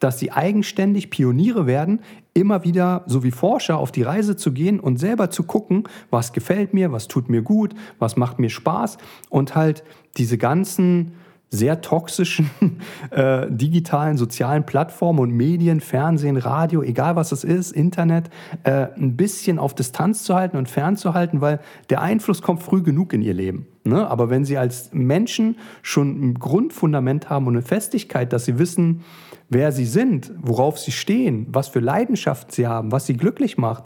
dass 0.00 0.18
sie 0.18 0.32
eigenständig 0.32 1.10
Pioniere 1.10 1.66
werden, 1.66 2.00
immer 2.34 2.64
wieder, 2.64 3.04
so 3.06 3.22
wie 3.22 3.30
Forscher, 3.30 3.78
auf 3.78 3.92
die 3.92 4.02
Reise 4.02 4.34
zu 4.34 4.52
gehen 4.52 4.80
und 4.80 4.96
selber 4.96 5.30
zu 5.30 5.44
gucken, 5.44 5.84
was 6.08 6.32
gefällt 6.32 6.74
mir, 6.74 6.90
was 6.90 7.06
tut 7.06 7.28
mir 7.28 7.42
gut, 7.42 7.74
was 8.00 8.16
macht 8.16 8.40
mir 8.40 8.50
Spaß 8.50 8.98
und 9.28 9.54
halt 9.54 9.84
diese 10.16 10.38
ganzen 10.38 11.12
sehr 11.50 11.80
toxischen 11.80 12.50
äh, 13.10 13.46
digitalen 13.50 14.16
sozialen 14.16 14.64
Plattformen 14.64 15.18
und 15.18 15.32
Medien, 15.32 15.80
Fernsehen, 15.80 16.36
Radio, 16.36 16.82
egal 16.82 17.16
was 17.16 17.32
es 17.32 17.44
ist, 17.44 17.72
Internet, 17.72 18.30
äh, 18.62 18.88
ein 18.96 19.16
bisschen 19.16 19.58
auf 19.58 19.74
Distanz 19.74 20.22
zu 20.22 20.34
halten 20.34 20.56
und 20.56 20.68
fernzuhalten, 20.68 21.40
weil 21.40 21.60
der 21.90 22.00
Einfluss 22.00 22.40
kommt 22.40 22.62
früh 22.62 22.82
genug 22.82 23.12
in 23.12 23.22
ihr 23.22 23.34
Leben. 23.34 23.66
Ne? 23.84 24.06
Aber 24.06 24.28
wenn 24.28 24.44
sie 24.44 24.58
als 24.58 24.90
Menschen 24.92 25.56
schon 25.82 26.20
ein 26.20 26.34
Grundfundament 26.34 27.30
haben 27.30 27.46
und 27.46 27.54
eine 27.54 27.62
Festigkeit, 27.62 28.32
dass 28.32 28.44
sie 28.44 28.58
wissen, 28.58 29.02
wer 29.48 29.72
sie 29.72 29.86
sind, 29.86 30.32
worauf 30.40 30.78
sie 30.78 30.92
stehen, 30.92 31.46
was 31.50 31.68
für 31.68 31.80
Leidenschaft 31.80 32.52
sie 32.52 32.66
haben, 32.66 32.92
was 32.92 33.06
sie 33.06 33.16
glücklich 33.16 33.56
macht, 33.58 33.84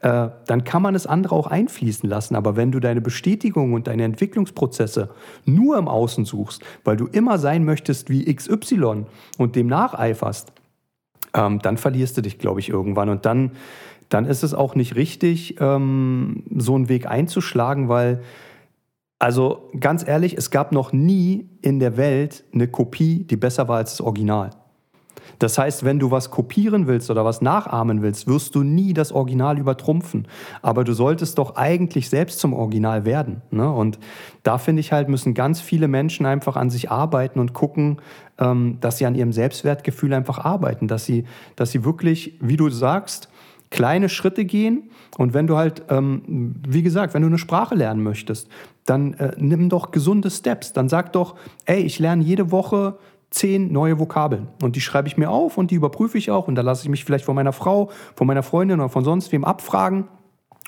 äh, 0.00 0.28
dann 0.46 0.64
kann 0.64 0.82
man 0.82 0.94
es 0.94 1.06
andere 1.06 1.34
auch 1.34 1.46
einfließen 1.46 2.08
lassen. 2.08 2.34
Aber 2.34 2.56
wenn 2.56 2.72
du 2.72 2.80
deine 2.80 3.00
Bestätigung 3.00 3.72
und 3.72 3.86
deine 3.86 4.04
Entwicklungsprozesse 4.04 5.10
nur 5.44 5.78
im 5.78 5.86
Außen 5.86 6.24
suchst, 6.24 6.62
weil 6.84 6.96
du 6.96 7.06
immer 7.06 7.38
sein 7.38 7.64
möchtest 7.64 8.10
wie 8.10 8.32
XY 8.32 9.06
und 9.38 9.54
dem 9.56 9.68
nacheiferst, 9.68 10.52
ähm, 11.34 11.60
dann 11.60 11.76
verlierst 11.76 12.16
du 12.16 12.22
dich, 12.22 12.38
glaube 12.38 12.60
ich, 12.60 12.68
irgendwann. 12.68 13.08
Und 13.08 13.26
dann, 13.26 13.52
dann 14.08 14.26
ist 14.26 14.42
es 14.42 14.54
auch 14.54 14.74
nicht 14.74 14.96
richtig, 14.96 15.56
ähm, 15.60 16.42
so 16.54 16.74
einen 16.74 16.88
Weg 16.88 17.06
einzuschlagen, 17.06 17.88
weil 17.88 18.22
also 19.18 19.70
ganz 19.78 20.06
ehrlich, 20.06 20.36
es 20.36 20.50
gab 20.50 20.72
noch 20.72 20.92
nie 20.92 21.48
in 21.62 21.80
der 21.80 21.96
Welt 21.96 22.44
eine 22.52 22.68
Kopie, 22.68 23.24
die 23.24 23.36
besser 23.36 23.68
war 23.68 23.78
als 23.78 23.92
das 23.92 24.00
Original. 24.00 24.50
Das 25.38 25.58
heißt, 25.58 25.84
wenn 25.84 25.98
du 25.98 26.10
was 26.10 26.30
kopieren 26.30 26.86
willst 26.86 27.10
oder 27.10 27.24
was 27.24 27.42
nachahmen 27.42 28.02
willst, 28.02 28.26
wirst 28.26 28.54
du 28.54 28.62
nie 28.62 28.94
das 28.94 29.12
Original 29.12 29.58
übertrumpfen. 29.58 30.26
Aber 30.62 30.84
du 30.84 30.92
solltest 30.92 31.38
doch 31.38 31.56
eigentlich 31.56 32.08
selbst 32.08 32.38
zum 32.38 32.52
Original 32.52 33.04
werden. 33.04 33.42
Ne? 33.50 33.70
Und 33.70 33.98
da 34.42 34.58
finde 34.58 34.80
ich 34.80 34.92
halt, 34.92 35.08
müssen 35.08 35.34
ganz 35.34 35.60
viele 35.60 35.88
Menschen 35.88 36.26
einfach 36.26 36.56
an 36.56 36.70
sich 36.70 36.90
arbeiten 36.90 37.38
und 37.38 37.52
gucken, 37.52 37.98
ähm, 38.38 38.78
dass 38.80 38.98
sie 38.98 39.06
an 39.06 39.14
ihrem 39.14 39.32
Selbstwertgefühl 39.32 40.14
einfach 40.14 40.38
arbeiten, 40.38 40.88
dass 40.88 41.04
sie, 41.04 41.24
dass 41.54 41.70
sie 41.70 41.84
wirklich, 41.84 42.38
wie 42.40 42.56
du 42.56 42.70
sagst, 42.70 43.28
kleine 43.70 44.08
Schritte 44.08 44.44
gehen. 44.44 44.90
Und 45.18 45.34
wenn 45.34 45.46
du 45.46 45.56
halt, 45.56 45.82
ähm, 45.90 46.54
wie 46.66 46.82
gesagt, 46.82 47.14
wenn 47.14 47.22
du 47.22 47.28
eine 47.28 47.38
Sprache 47.38 47.74
lernen 47.74 48.02
möchtest, 48.02 48.48
dann 48.86 49.14
äh, 49.14 49.32
nimm 49.36 49.68
doch 49.68 49.90
gesunde 49.90 50.30
Steps. 50.30 50.72
Dann 50.72 50.88
sag 50.88 51.12
doch, 51.12 51.34
ey, 51.64 51.80
ich 51.80 51.98
lerne 51.98 52.22
jede 52.22 52.50
Woche 52.50 52.98
zehn 53.30 53.72
neue 53.72 53.98
Vokabeln. 53.98 54.48
Und 54.62 54.76
die 54.76 54.80
schreibe 54.80 55.08
ich 55.08 55.16
mir 55.16 55.30
auf 55.30 55.58
und 55.58 55.70
die 55.70 55.74
überprüfe 55.74 56.16
ich 56.16 56.30
auch. 56.30 56.48
Und 56.48 56.54
da 56.54 56.62
lasse 56.62 56.84
ich 56.84 56.88
mich 56.88 57.04
vielleicht 57.04 57.24
von 57.24 57.34
meiner 57.34 57.52
Frau, 57.52 57.90
von 58.14 58.26
meiner 58.26 58.42
Freundin 58.42 58.80
oder 58.80 58.88
von 58.88 59.04
sonst 59.04 59.32
wem 59.32 59.44
abfragen 59.44 60.08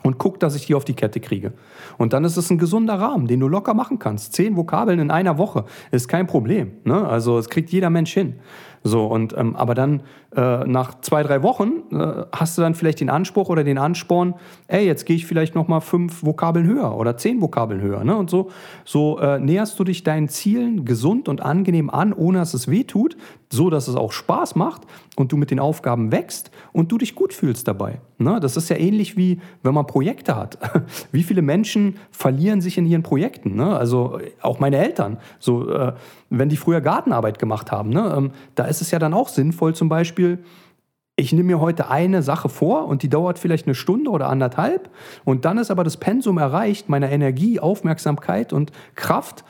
und 0.02 0.18
guck, 0.18 0.38
dass 0.40 0.54
ich 0.54 0.66
die 0.66 0.74
auf 0.74 0.84
die 0.84 0.94
Kette 0.94 1.20
kriege. 1.20 1.52
Und 1.96 2.12
dann 2.12 2.24
ist 2.24 2.36
es 2.36 2.50
ein 2.50 2.58
gesunder 2.58 2.94
Rahmen, 2.94 3.26
den 3.26 3.40
du 3.40 3.48
locker 3.48 3.74
machen 3.74 3.98
kannst. 3.98 4.32
Zehn 4.32 4.56
Vokabeln 4.56 4.98
in 4.98 5.10
einer 5.10 5.38
Woche 5.38 5.64
ist 5.90 6.08
kein 6.08 6.26
Problem. 6.26 6.72
Ne? 6.84 7.06
Also 7.06 7.38
es 7.38 7.48
kriegt 7.48 7.70
jeder 7.70 7.90
Mensch 7.90 8.12
hin. 8.12 8.34
So, 8.82 9.06
und, 9.06 9.36
ähm, 9.36 9.56
aber 9.56 9.74
dann 9.74 10.02
äh, 10.36 10.64
nach 10.66 11.00
zwei, 11.00 11.22
drei 11.22 11.42
Wochen 11.42 11.82
äh, 11.90 12.24
hast 12.32 12.58
du 12.58 12.62
dann 12.62 12.74
vielleicht 12.74 13.00
den 13.00 13.10
Anspruch 13.10 13.48
oder 13.48 13.64
den 13.64 13.78
Ansporn, 13.78 14.34
ey, 14.66 14.86
jetzt 14.86 15.06
gehe 15.06 15.16
ich 15.16 15.26
vielleicht 15.26 15.54
nochmal 15.54 15.80
fünf 15.80 16.22
Vokabeln 16.22 16.66
höher 16.66 16.96
oder 16.96 17.16
zehn 17.16 17.40
Vokabeln 17.40 17.80
höher. 17.80 18.04
Ne? 18.04 18.16
Und 18.16 18.30
so, 18.30 18.50
so 18.84 19.18
äh, 19.18 19.38
näherst 19.38 19.78
du 19.78 19.84
dich 19.84 20.04
deinen 20.04 20.28
Zielen 20.28 20.84
gesund 20.84 21.28
und 21.28 21.40
angenehm 21.40 21.90
an, 21.90 22.12
ohne 22.12 22.38
dass 22.38 22.54
es 22.54 22.68
weh 22.68 22.84
tut, 22.84 23.16
so 23.50 23.70
dass 23.70 23.88
es 23.88 23.96
auch 23.96 24.12
Spaß 24.12 24.54
macht 24.54 24.82
und 25.16 25.32
du 25.32 25.36
mit 25.36 25.50
den 25.50 25.60
Aufgaben 25.60 26.12
wächst 26.12 26.50
und 26.72 26.92
du 26.92 26.98
dich 26.98 27.14
gut 27.14 27.32
fühlst 27.32 27.66
dabei. 27.66 28.00
Ne? 28.18 28.38
Das 28.40 28.56
ist 28.56 28.68
ja 28.68 28.76
ähnlich 28.76 29.16
wie, 29.16 29.40
wenn 29.62 29.74
man 29.74 29.86
Projekte 29.86 30.36
hat. 30.36 30.58
Wie 31.12 31.22
viele 31.22 31.40
Menschen 31.40 31.96
verlieren 32.10 32.60
sich 32.60 32.76
in 32.76 32.84
ihren 32.84 33.02
Projekten? 33.02 33.56
Ne? 33.56 33.76
Also 33.76 34.20
auch 34.42 34.60
meine 34.60 34.76
Eltern. 34.76 35.18
So, 35.38 35.70
äh, 35.70 35.92
wenn 36.30 36.48
die 36.48 36.56
früher 36.56 36.80
Gartenarbeit 36.80 37.38
gemacht 37.38 37.72
haben, 37.72 37.90
ne? 37.90 38.14
ähm, 38.16 38.30
da 38.54 38.64
ist 38.64 38.80
es 38.80 38.90
ja 38.90 38.98
dann 38.98 39.14
auch 39.14 39.28
sinnvoll, 39.28 39.74
zum 39.74 39.88
Beispiel, 39.88 40.38
ich 41.16 41.32
nehme 41.32 41.48
mir 41.48 41.60
heute 41.60 41.90
eine 41.90 42.22
Sache 42.22 42.48
vor 42.48 42.86
und 42.86 43.02
die 43.02 43.08
dauert 43.08 43.38
vielleicht 43.38 43.66
eine 43.66 43.74
Stunde 43.74 44.10
oder 44.10 44.28
anderthalb 44.28 44.90
und 45.24 45.44
dann 45.44 45.58
ist 45.58 45.70
aber 45.70 45.84
das 45.84 45.96
Pensum 45.96 46.38
erreicht, 46.38 46.88
meiner 46.88 47.10
Energie, 47.10 47.58
Aufmerksamkeit 47.58 48.52
und 48.52 48.70
Kraft 48.94 49.44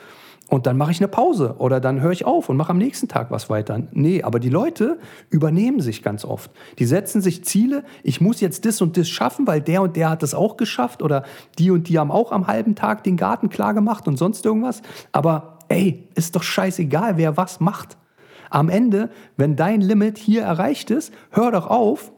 und 0.49 0.65
dann 0.65 0.77
mache 0.77 0.91
ich 0.91 0.99
eine 0.99 1.07
Pause 1.07 1.55
oder 1.59 1.79
dann 1.79 2.01
höre 2.01 2.11
ich 2.11 2.25
auf 2.25 2.49
und 2.49 2.57
mache 2.57 2.71
am 2.71 2.79
nächsten 2.79 3.07
Tag 3.07 3.29
was 3.29 3.51
weiter. 3.51 3.83
Nee, 3.91 4.23
aber 4.23 4.39
die 4.39 4.49
Leute 4.49 4.97
übernehmen 5.29 5.79
sich 5.79 6.01
ganz 6.01 6.25
oft. 6.25 6.49
Die 6.79 6.85
setzen 6.85 7.21
sich 7.21 7.43
Ziele, 7.45 7.83
ich 8.01 8.19
muss 8.19 8.41
jetzt 8.41 8.65
das 8.65 8.81
und 8.81 8.97
das 8.97 9.07
schaffen, 9.07 9.45
weil 9.45 9.61
der 9.61 9.83
und 9.83 9.95
der 9.95 10.09
hat 10.09 10.23
das 10.23 10.33
auch 10.33 10.57
geschafft 10.57 11.03
oder 11.03 11.23
die 11.59 11.69
und 11.69 11.87
die 11.87 11.99
haben 11.99 12.09
auch 12.09 12.31
am 12.31 12.47
halben 12.47 12.73
Tag 12.73 13.03
den 13.03 13.15
Garten 13.15 13.49
klar 13.49 13.75
gemacht 13.75 14.07
und 14.07 14.17
sonst 14.17 14.43
irgendwas. 14.43 14.81
Aber 15.11 15.58
ey, 15.69 16.07
ist 16.15 16.35
doch 16.35 16.43
scheißegal, 16.43 17.17
wer 17.17 17.37
was 17.37 17.59
macht. 17.59 17.97
Am 18.49 18.69
Ende, 18.69 19.09
wenn 19.37 19.55
dein 19.55 19.81
Limit 19.81 20.17
hier 20.17 20.41
erreicht 20.41 20.89
ist, 20.89 21.13
hör 21.29 21.51
doch 21.51 21.67
auf, 21.67 22.11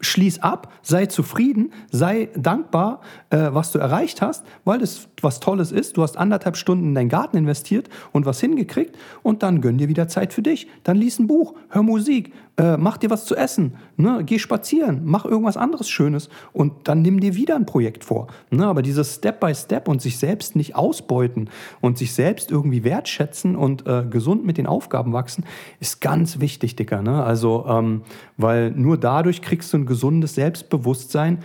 schließ 0.00 0.40
ab, 0.40 0.72
sei 0.82 1.06
zufrieden, 1.06 1.72
sei 1.90 2.28
dankbar, 2.36 3.00
äh, 3.30 3.48
was 3.52 3.72
du 3.72 3.78
erreicht 3.78 4.22
hast, 4.22 4.44
weil 4.64 4.82
es 4.82 5.08
was 5.22 5.40
Tolles 5.40 5.72
ist. 5.72 5.96
Du 5.96 6.02
hast 6.02 6.16
anderthalb 6.16 6.56
Stunden 6.56 6.86
in 6.88 6.94
deinen 6.94 7.08
Garten 7.08 7.36
investiert 7.36 7.88
und 8.12 8.26
was 8.26 8.40
hingekriegt 8.40 8.96
und 9.22 9.42
dann 9.42 9.60
gönn 9.60 9.78
dir 9.78 9.88
wieder 9.88 10.08
Zeit 10.08 10.32
für 10.32 10.42
dich. 10.42 10.68
Dann 10.84 10.96
lies 10.96 11.18
ein 11.18 11.26
Buch, 11.26 11.54
hör 11.68 11.82
Musik, 11.82 12.32
äh, 12.56 12.76
mach 12.76 12.98
dir 12.98 13.10
was 13.10 13.24
zu 13.24 13.36
essen, 13.36 13.74
ne? 13.96 14.22
geh 14.24 14.38
spazieren, 14.38 15.02
mach 15.04 15.24
irgendwas 15.24 15.56
anderes 15.56 15.88
Schönes 15.88 16.28
und 16.52 16.72
dann 16.88 17.00
nimm 17.02 17.20
dir 17.20 17.34
wieder 17.34 17.56
ein 17.56 17.66
Projekt 17.66 18.04
vor. 18.04 18.26
Ne? 18.50 18.66
Aber 18.66 18.82
dieses 18.82 19.14
Step 19.14 19.40
by 19.40 19.54
Step 19.54 19.88
und 19.88 20.02
sich 20.02 20.18
selbst 20.18 20.56
nicht 20.56 20.76
ausbeuten 20.76 21.48
und 21.80 21.96
sich 21.96 22.12
selbst 22.12 22.50
irgendwie 22.50 22.84
wertschätzen 22.84 23.56
und 23.56 23.86
äh, 23.86 24.04
gesund 24.08 24.44
mit 24.44 24.58
den 24.58 24.66
Aufgaben 24.66 25.12
wachsen, 25.12 25.44
ist 25.78 26.00
ganz 26.00 26.40
wichtig, 26.40 26.76
Dicker. 26.76 27.02
Ne? 27.02 27.22
Also, 27.22 27.66
ähm, 27.68 28.02
weil 28.36 28.70
nur 28.72 28.98
dadurch 28.98 29.42
kriegst 29.42 29.59
du 29.68 29.76
ein 29.78 29.86
gesundes 29.86 30.34
Selbstbewusstsein, 30.34 31.40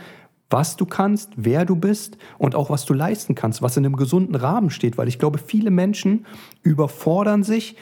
was 0.49 0.77
du 0.77 0.85
kannst, 0.85 1.31
wer 1.35 1.65
du 1.65 1.75
bist 1.75 2.17
und 2.37 2.55
auch 2.55 2.69
was 2.69 2.85
du 2.85 2.93
leisten 2.93 3.35
kannst, 3.35 3.61
was 3.61 3.77
in 3.77 3.85
einem 3.85 3.97
gesunden 3.97 4.35
Rahmen 4.35 4.69
steht. 4.69 4.97
Weil 4.97 5.07
ich 5.07 5.19
glaube, 5.19 5.39
viele 5.39 5.71
Menschen 5.71 6.25
überfordern 6.61 7.43
sich 7.43 7.75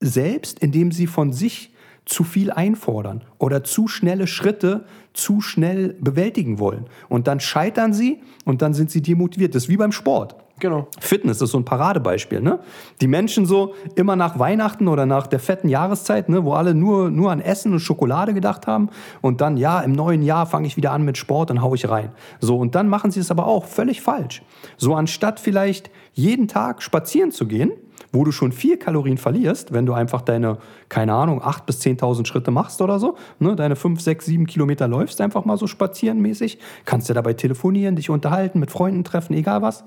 selbst, 0.00 0.58
indem 0.60 0.92
sie 0.92 1.06
von 1.06 1.32
sich 1.32 1.74
zu 2.04 2.22
viel 2.22 2.52
einfordern 2.52 3.24
oder 3.38 3.64
zu 3.64 3.88
schnelle 3.88 4.26
Schritte 4.26 4.84
zu 5.12 5.40
schnell 5.40 5.94
bewältigen 6.00 6.58
wollen. 6.58 6.84
Und 7.08 7.26
dann 7.26 7.40
scheitern 7.40 7.92
sie 7.92 8.20
und 8.44 8.62
dann 8.62 8.74
sind 8.74 8.90
sie 8.90 9.02
demotiviert. 9.02 9.54
Das 9.54 9.64
ist 9.64 9.68
wie 9.68 9.76
beim 9.76 9.92
Sport. 9.92 10.36
Genau. 10.58 10.88
Fitness 10.98 11.42
ist 11.42 11.50
so 11.50 11.58
ein 11.58 11.66
Paradebeispiel. 11.66 12.40
Ne? 12.40 12.60
Die 13.02 13.08
Menschen 13.08 13.44
so 13.44 13.74
immer 13.94 14.16
nach 14.16 14.38
Weihnachten 14.38 14.88
oder 14.88 15.04
nach 15.04 15.26
der 15.26 15.38
fetten 15.38 15.68
Jahreszeit, 15.68 16.30
ne, 16.30 16.44
wo 16.44 16.54
alle 16.54 16.74
nur, 16.74 17.10
nur 17.10 17.30
an 17.30 17.40
Essen 17.40 17.72
und 17.72 17.80
Schokolade 17.80 18.32
gedacht 18.32 18.66
haben 18.66 18.88
und 19.20 19.42
dann, 19.42 19.58
ja, 19.58 19.80
im 19.80 19.92
neuen 19.92 20.22
Jahr 20.22 20.46
fange 20.46 20.66
ich 20.66 20.78
wieder 20.78 20.92
an 20.92 21.02
mit 21.02 21.18
Sport 21.18 21.50
und 21.50 21.60
haue 21.60 21.76
ich 21.76 21.88
rein. 21.88 22.10
So, 22.40 22.56
und 22.56 22.74
dann 22.74 22.88
machen 22.88 23.10
sie 23.10 23.20
es 23.20 23.30
aber 23.30 23.46
auch 23.46 23.66
völlig 23.66 24.00
falsch. 24.00 24.42
So, 24.78 24.94
anstatt 24.94 25.40
vielleicht 25.40 25.90
jeden 26.14 26.48
Tag 26.48 26.82
spazieren 26.82 27.32
zu 27.32 27.46
gehen, 27.46 27.72
wo 28.12 28.24
du 28.24 28.32
schon 28.32 28.52
viel 28.52 28.76
Kalorien 28.76 29.18
verlierst, 29.18 29.72
wenn 29.72 29.86
du 29.86 29.92
einfach 29.92 30.22
deine, 30.22 30.58
keine 30.88 31.14
Ahnung, 31.14 31.42
8.000 31.42 31.64
bis 31.66 31.80
10.000 31.82 32.26
Schritte 32.26 32.50
machst 32.50 32.80
oder 32.80 32.98
so, 32.98 33.16
ne, 33.38 33.56
deine 33.56 33.76
5, 33.76 34.00
6, 34.00 34.26
7 34.26 34.46
Kilometer 34.46 34.88
läufst, 34.88 35.20
einfach 35.20 35.44
mal 35.44 35.56
so 35.56 35.66
spazierenmäßig, 35.66 36.58
kannst 36.84 37.08
ja 37.08 37.14
dabei 37.14 37.34
telefonieren, 37.34 37.96
dich 37.96 38.10
unterhalten, 38.10 38.60
mit 38.60 38.70
Freunden 38.70 39.04
treffen, 39.04 39.34
egal 39.34 39.62
was. 39.62 39.84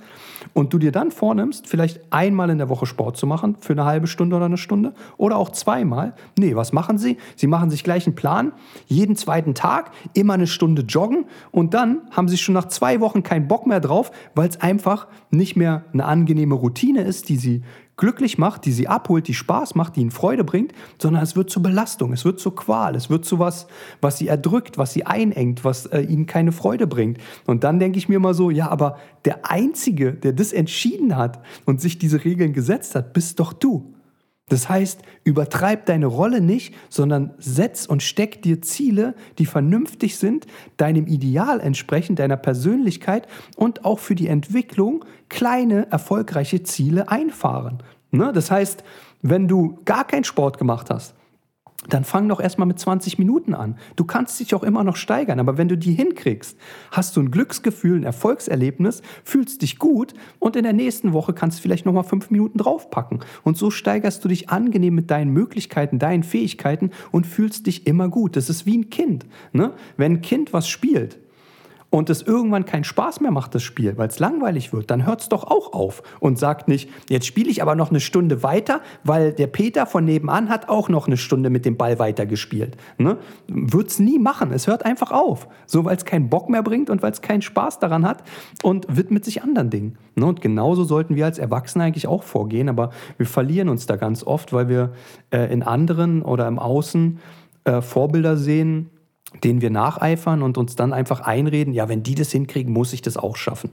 Und 0.54 0.74
du 0.74 0.78
dir 0.78 0.92
dann 0.92 1.12
vornimmst, 1.12 1.68
vielleicht 1.68 2.02
einmal 2.12 2.50
in 2.50 2.58
der 2.58 2.70
Woche 2.70 2.86
Sport 2.86 3.18
zu 3.18 3.28
machen, 3.28 3.58
für 3.60 3.74
eine 3.74 3.86
halbe 3.86 4.08
Stunde 4.08 4.36
oder 4.36 4.46
eine 4.46 4.58
Stunde, 4.58 4.94
oder 5.18 5.38
auch 5.38 5.50
zweimal. 5.50 6.14
Nee, 6.38 6.56
was 6.56 6.74
machen 6.74 6.98
sie? 6.98 7.18
Sie 7.36 7.48
machen 7.48 7.70
sich 7.70 7.84
gleich 7.84 8.06
einen 8.06 8.16
Plan, 8.16 8.54
jeden 8.88 9.16
zweiten 9.16 9.54
Tag 9.54 9.92
immer 10.14 10.34
eine 10.34 10.48
Stunde 10.48 10.84
joggen 10.84 11.26
und 11.52 11.74
dann 11.74 12.02
haben 12.12 12.28
sie 12.28 12.38
schon 12.38 12.54
nach 12.54 12.68
zwei 12.68 13.00
Wochen 13.00 13.24
keinen 13.24 13.48
Bock 13.48 13.68
mehr 13.68 13.80
drauf, 13.80 14.12
weil 14.36 14.50
es 14.50 14.62
einfach 14.62 15.08
nicht 15.32 15.56
mehr 15.56 15.84
eine 15.94 16.06
angenehme 16.06 16.56
Routine 16.56 17.02
ist, 17.02 17.30
die 17.30 17.38
sie 17.38 17.64
glücklich 18.00 18.38
macht, 18.38 18.66
die 18.66 18.72
sie 18.72 18.88
abholt, 18.88 19.28
die 19.28 19.34
Spaß 19.34 19.76
macht, 19.76 19.98
die 19.98 20.02
ihnen 20.02 20.10
Freude 20.10 20.46
bringt, 20.46 20.72
sondern 20.98 21.22
es 21.22 21.36
wird 21.36 21.50
zur 21.50 21.62
Belastung, 21.62 22.14
es 22.14 22.24
wird 22.24 22.40
zur 22.40 22.56
Qual, 22.56 22.96
es 22.96 23.10
wird 23.10 23.26
zu 23.26 23.40
was, 23.40 23.68
was 24.00 24.18
sie 24.18 24.30
erdrückt, 24.30 24.78
was 24.78 24.94
sie 24.94 25.06
einengt, 25.06 25.66
was 25.66 25.86
äh, 25.88 26.00
ihnen 26.00 26.26
keine 26.26 26.54
Freude 26.54 26.88
bringt. 26.88 27.18
Und 27.46 27.66
dann 27.66 27.78
denke 27.78 27.98
ich 27.98 28.08
mir 28.08 28.20
mal 28.20 28.34
so, 28.34 28.50
ja, 28.50 28.70
aber 28.70 28.98
der 29.26 29.52
Einzige, 29.52 30.14
der 30.14 30.32
das 30.32 30.54
entschieden 30.54 31.18
hat 31.18 31.44
und 31.66 31.82
sich 31.82 32.00
diese 32.00 32.24
Regeln 32.24 32.54
gesetzt 32.54 32.96
hat, 32.96 33.12
bist 33.12 33.40
doch 33.40 33.52
du. 33.52 33.94
Das 34.50 34.68
heißt, 34.68 35.02
übertreib 35.24 35.86
deine 35.86 36.08
Rolle 36.08 36.42
nicht, 36.42 36.74
sondern 36.90 37.34
setz 37.38 37.86
und 37.86 38.04
steck 38.04 38.42
dir 38.42 38.62
Ziele, 38.62 39.16
die 39.38 39.46
vernünftig 39.46 40.18
sind, 40.18 40.48
deinem 40.78 41.08
Ideal 41.08 41.60
entsprechen, 41.60 42.16
deiner 42.16 42.38
Persönlichkeit 42.38 43.28
und 43.56 43.86
auch 43.86 44.00
für 44.00 44.16
die 44.16 44.28
Entwicklung 44.28 45.06
kleine, 45.30 45.90
erfolgreiche 45.92 46.64
Ziele 46.64 47.10
einfahren. 47.10 47.84
Ne? 48.12 48.32
Das 48.34 48.50
heißt, 48.52 48.84
wenn 49.22 49.48
du 49.48 49.80
gar 49.86 50.06
keinen 50.06 50.24
Sport 50.24 50.58
gemacht 50.58 50.90
hast, 50.90 51.14
dann 51.88 52.04
fang 52.04 52.28
doch 52.28 52.42
erstmal 52.42 52.68
mit 52.68 52.78
20 52.78 53.18
Minuten 53.20 53.54
an. 53.54 53.78
Du 53.96 54.04
kannst 54.04 54.40
dich 54.40 54.54
auch 54.54 54.64
immer 54.64 54.84
noch 54.84 54.98
steigern, 54.98 55.40
aber 55.40 55.58
wenn 55.58 55.70
du 55.70 55.78
die 55.78 55.94
hinkriegst, 55.94 56.58
hast 56.92 57.16
du 57.16 57.22
ein 57.22 57.32
Glücksgefühl, 57.32 57.98
ein 58.00 58.04
Erfolgserlebnis, 58.04 59.02
fühlst 59.24 59.62
dich 59.62 59.80
gut 59.80 60.14
und 60.40 60.58
in 60.58 60.64
der 60.64 60.74
nächsten 60.74 61.14
Woche 61.14 61.34
kannst 61.34 61.60
du 61.60 61.62
vielleicht 61.62 61.86
nochmal 61.86 62.04
fünf 62.04 62.32
Minuten 62.32 62.58
draufpacken. 62.58 63.20
Und 63.44 63.58
so 63.58 63.72
steigerst 63.72 64.24
du 64.24 64.28
dich 64.28 64.50
angenehm 64.50 64.96
mit 64.96 65.10
deinen 65.10 65.32
Möglichkeiten, 65.32 66.00
deinen 66.00 66.24
Fähigkeiten 66.24 66.92
und 67.12 67.26
fühlst 67.26 67.66
dich 67.66 67.88
immer 67.88 68.10
gut. 68.10 68.36
Das 68.36 68.50
ist 68.50 68.66
wie 68.66 68.78
ein 68.78 68.90
Kind. 68.90 69.26
Ne? 69.54 69.72
Wenn 69.96 70.14
ein 70.14 70.22
Kind 70.22 70.52
was 70.52 70.68
spielt, 70.68 71.18
und 71.90 72.10
es 72.10 72.22
irgendwann 72.22 72.66
keinen 72.66 72.84
Spaß 72.84 73.20
mehr 73.22 73.32
macht, 73.32 73.56
das 73.56 73.64
Spiel, 73.64 73.98
weil 73.98 74.10
es 74.10 74.20
langweilig 74.20 74.74
wird, 74.74 74.92
dann 74.92 75.06
hört 75.06 75.22
es 75.22 75.30
doch 75.30 75.44
auch 75.44 75.74
auf 75.74 76.04
und 76.20 76.38
sagt 76.38 76.68
nicht, 76.68 76.90
jetzt 77.10 77.26
spiele 77.26 77.50
ich 77.50 77.62
aber 77.62 77.76
noch 77.76 77.90
eine 77.90 78.00
Stunde 78.00 78.44
weiter, 78.44 78.82
weil 79.04 79.34
der 79.34 79.48
Peter 79.48 79.86
von 79.86 80.06
nebenan 80.06 80.50
hat 80.50 80.70
auch 80.70 80.90
noch 80.90 81.08
eine 81.08 81.18
Stunde 81.18 81.50
mit 81.50 81.66
dem 81.66 81.78
Ball 81.78 81.98
weitergespielt. 81.98 82.78
Ne? 82.98 83.18
Wird 83.48 83.88
es 83.88 84.00
nie 84.00 84.20
machen. 84.20 84.52
Es 84.52 84.68
hört 84.68 84.86
einfach 84.86 85.12
auf. 85.12 85.48
So, 85.66 85.86
weil 85.86 85.98
es 85.98 86.06
keinen 86.06 86.30
Bock 86.30 86.50
mehr 86.50 86.64
bringt 86.64 86.90
und 86.90 87.02
weil 87.02 87.12
es 87.12 87.22
keinen 87.22 87.42
Spaß 87.42 87.80
daran 87.80 88.06
hat 88.06 88.24
und 88.62 88.86
widmet 88.90 89.26
sich 89.26 89.42
anderen 89.42 89.70
Dingen. 89.70 89.98
Ne? 90.16 90.26
Und 90.26 90.42
genauso 90.42 90.84
sollten 90.84 91.16
wir 91.16 91.26
als 91.26 91.40
Erwachsene 91.40 91.86
eigentlich 91.86 92.08
auch 92.08 92.24
vorgehen, 92.24 92.70
aber 92.70 92.92
wir 93.18 93.26
verlieren 93.26 93.70
uns 93.70 93.88
da 93.88 93.96
ganz 93.96 94.24
oft, 94.24 94.54
weil 94.54 94.70
wir 94.70 94.94
äh, 95.32 95.52
in 95.52 95.64
anderen 95.64 96.22
oder 96.22 96.48
im 96.48 96.60
Außen 96.60 97.20
äh, 97.64 97.82
Vorbilder 97.82 98.38
sehen, 98.38 98.90
denen 99.44 99.62
wir 99.62 99.70
nacheifern 99.70 100.42
und 100.42 100.58
uns 100.58 100.76
dann 100.76 100.94
einfach 100.94 101.22
einreden, 101.22 101.74
ja, 101.74 101.90
wenn 101.90 102.04
die 102.04 102.16
das 102.16 102.32
hinkriegen, 102.32 102.74
muss 102.74 102.94
ich 102.94 103.02
das 103.02 103.18
auch 103.18 103.36
schaffen. 103.36 103.72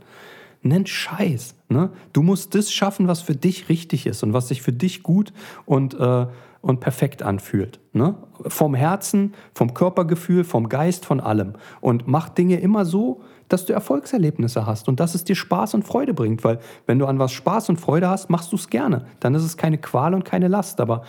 Nenn 0.63 0.87
Scheiß. 0.87 1.55
Ne? 1.69 1.91
Du 2.13 2.23
musst 2.23 2.55
das 2.55 2.73
schaffen, 2.73 3.09
was 3.09 3.23
für 3.23 3.35
dich 3.35 3.69
richtig 3.69 4.07
ist 4.07 4.23
und 4.23 4.33
was 4.33 4.49
sich 4.49 4.63
für 4.63 4.73
dich 4.73 5.03
gut 5.03 5.33
und, 5.65 5.95
äh, 5.95 6.27
und 6.67 6.81
perfekt 6.81 7.23
anfühlt. 7.23 7.79
Ne? 7.93 8.17
Vom 8.49 8.75
Herzen, 8.75 9.35
vom 9.55 9.73
Körpergefühl, 9.73 10.43
vom 10.43 10.69
Geist, 10.69 11.07
von 11.07 11.21
allem. 11.21 11.53
Und 11.81 12.09
mach 12.09 12.29
Dinge 12.29 12.59
immer 12.59 12.85
so, 12.85 13.23
dass 13.49 13.67
du 13.67 13.73
Erfolgserlebnisse 13.73 14.67
hast 14.67 14.89
und 14.89 14.99
dass 14.99 15.15
es 15.15 15.23
dir 15.23 15.37
Spaß 15.37 15.75
und 15.75 15.85
Freude 15.85 16.13
bringt. 16.13 16.43
Weil 16.43 16.59
wenn 16.87 16.99
du 16.99 17.07
an 17.07 17.21
was 17.21 17.31
Spaß 17.31 17.69
und 17.69 17.77
Freude 17.81 18.09
hast, 18.09 18.31
machst 18.31 18.51
du 18.51 18.57
es 18.57 18.69
gerne. 18.69 19.07
Dann 19.21 19.37
ist 19.37 19.45
es 19.45 19.57
keine 19.57 19.79
Qual 19.79 20.13
und 20.13 20.25
keine 20.25 20.49
Last. 20.49 20.81
Aber 20.81 21.03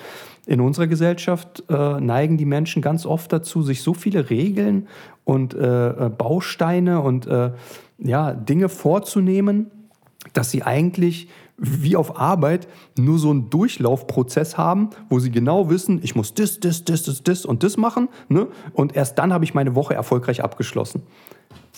in 0.46 0.62
unserer 0.62 0.86
Gesellschaft 0.86 1.64
äh, 1.70 2.00
neigen 2.00 2.38
die 2.38 2.46
Menschen 2.46 2.84
ganz 2.84 3.08
oft 3.08 3.34
dazu, 3.34 3.64
sich 3.64 3.82
so 3.82 3.96
viele 3.96 4.30
Regeln 4.30 4.88
und 5.24 5.56
äh, 5.56 5.88
äh, 5.90 6.10
Bausteine 6.10 7.02
und 7.02 7.26
äh, 7.26 7.52
ja, 7.98 8.34
Dinge 8.34 8.70
vorzunehmen, 8.70 9.72
dass 10.34 10.52
sie 10.52 10.62
eigentlich 10.62 11.30
wie 11.58 11.96
auf 11.96 12.20
Arbeit 12.20 12.68
nur 12.98 13.18
so 13.18 13.32
einen 13.32 13.50
Durchlaufprozess 13.50 14.58
haben, 14.58 14.92
wo 15.10 15.20
sie 15.20 15.32
genau 15.32 15.70
wissen, 15.70 16.00
ich 16.04 16.16
muss 16.16 16.34
das, 16.36 16.60
das, 16.60 16.86
das, 16.86 17.04
das, 17.04 17.24
das 17.24 17.46
und 17.46 17.64
das 17.64 17.78
machen. 17.78 18.10
Ne? 18.30 18.48
Und 18.74 18.96
erst 18.96 19.18
dann 19.18 19.34
habe 19.34 19.44
ich 19.44 19.56
meine 19.56 19.76
Woche 19.76 19.96
erfolgreich 19.96 20.44
abgeschlossen. 20.44 21.02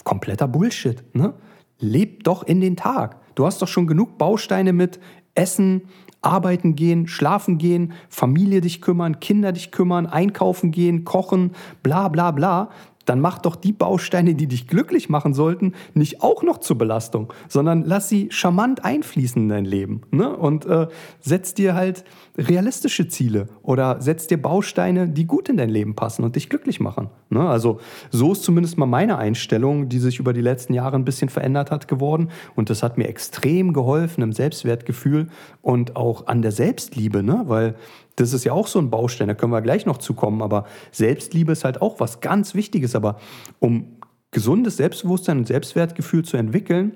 Kompletter 0.03 0.47
Bullshit. 0.47 1.03
Ne? 1.15 1.33
Leb 1.79 2.23
doch 2.25 2.43
in 2.43 2.59
den 2.59 2.75
Tag. 2.75 3.17
Du 3.35 3.45
hast 3.45 3.61
doch 3.61 3.67
schon 3.67 3.87
genug 3.87 4.17
Bausteine 4.17 4.73
mit 4.73 4.99
Essen, 5.33 5.83
arbeiten 6.21 6.75
gehen, 6.75 7.07
schlafen 7.07 7.57
gehen, 7.57 7.93
Familie 8.09 8.59
dich 8.59 8.81
kümmern, 8.81 9.21
Kinder 9.21 9.53
dich 9.53 9.71
kümmern, 9.71 10.05
einkaufen 10.05 10.71
gehen, 10.71 11.05
kochen, 11.05 11.51
bla 11.81 12.09
bla 12.09 12.31
bla 12.31 12.69
dann 13.09 13.19
mach 13.21 13.39
doch 13.39 13.55
die 13.55 13.73
Bausteine, 13.73 14.35
die 14.35 14.45
dich 14.45 14.67
glücklich 14.67 15.09
machen 15.09 15.33
sollten, 15.33 15.73
nicht 15.95 16.21
auch 16.21 16.43
noch 16.43 16.59
zur 16.59 16.77
Belastung, 16.77 17.33
sondern 17.47 17.83
lass 17.83 18.07
sie 18.07 18.27
charmant 18.31 18.85
einfließen 18.85 19.41
in 19.41 19.49
dein 19.49 19.65
Leben. 19.65 20.01
Ne? 20.11 20.35
Und 20.35 20.67
äh, 20.67 20.87
setz 21.19 21.55
dir 21.55 21.73
halt 21.73 22.03
realistische 22.37 23.07
Ziele 23.07 23.47
oder 23.63 23.99
setz 23.99 24.27
dir 24.27 24.39
Bausteine, 24.39 25.09
die 25.09 25.25
gut 25.25 25.49
in 25.49 25.57
dein 25.57 25.69
Leben 25.69 25.95
passen 25.95 26.23
und 26.23 26.35
dich 26.35 26.49
glücklich 26.49 26.79
machen. 26.79 27.09
Ne? 27.29 27.41
Also 27.41 27.79
so 28.11 28.31
ist 28.31 28.43
zumindest 28.43 28.77
mal 28.77 28.85
meine 28.85 29.17
Einstellung, 29.17 29.89
die 29.89 29.99
sich 29.99 30.19
über 30.19 30.31
die 30.31 30.41
letzten 30.41 30.73
Jahre 30.73 30.95
ein 30.95 31.05
bisschen 31.05 31.29
verändert 31.29 31.71
hat 31.71 31.87
geworden. 31.87 32.29
Und 32.55 32.69
das 32.69 32.83
hat 32.83 32.99
mir 32.99 33.07
extrem 33.07 33.73
geholfen 33.73 34.21
im 34.21 34.33
Selbstwertgefühl 34.33 35.29
und 35.63 35.95
auch 35.95 36.27
an 36.27 36.43
der 36.43 36.51
Selbstliebe, 36.51 37.23
ne? 37.23 37.43
weil 37.47 37.75
das 38.19 38.33
ist 38.33 38.43
ja 38.43 38.53
auch 38.53 38.67
so 38.67 38.79
ein 38.79 38.89
Baustein, 38.89 39.27
da 39.27 39.33
können 39.33 39.51
wir 39.51 39.61
gleich 39.61 39.85
noch 39.85 39.97
zukommen. 39.97 40.41
Aber 40.41 40.65
Selbstliebe 40.91 41.51
ist 41.51 41.63
halt 41.63 41.81
auch 41.81 41.99
was 41.99 42.21
ganz 42.21 42.53
Wichtiges. 42.53 42.95
Aber 42.95 43.17
um 43.59 43.97
gesundes 44.31 44.77
Selbstbewusstsein 44.77 45.39
und 45.39 45.47
Selbstwertgefühl 45.47 46.23
zu 46.23 46.37
entwickeln, 46.37 46.93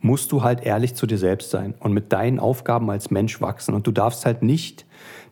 musst 0.00 0.32
du 0.32 0.42
halt 0.42 0.62
ehrlich 0.62 0.94
zu 0.94 1.06
dir 1.06 1.18
selbst 1.18 1.50
sein 1.50 1.74
und 1.78 1.92
mit 1.92 2.12
deinen 2.12 2.40
Aufgaben 2.40 2.90
als 2.90 3.10
Mensch 3.10 3.40
wachsen. 3.40 3.74
Und 3.74 3.86
du 3.86 3.92
darfst 3.92 4.26
halt 4.26 4.42
nicht 4.42 4.86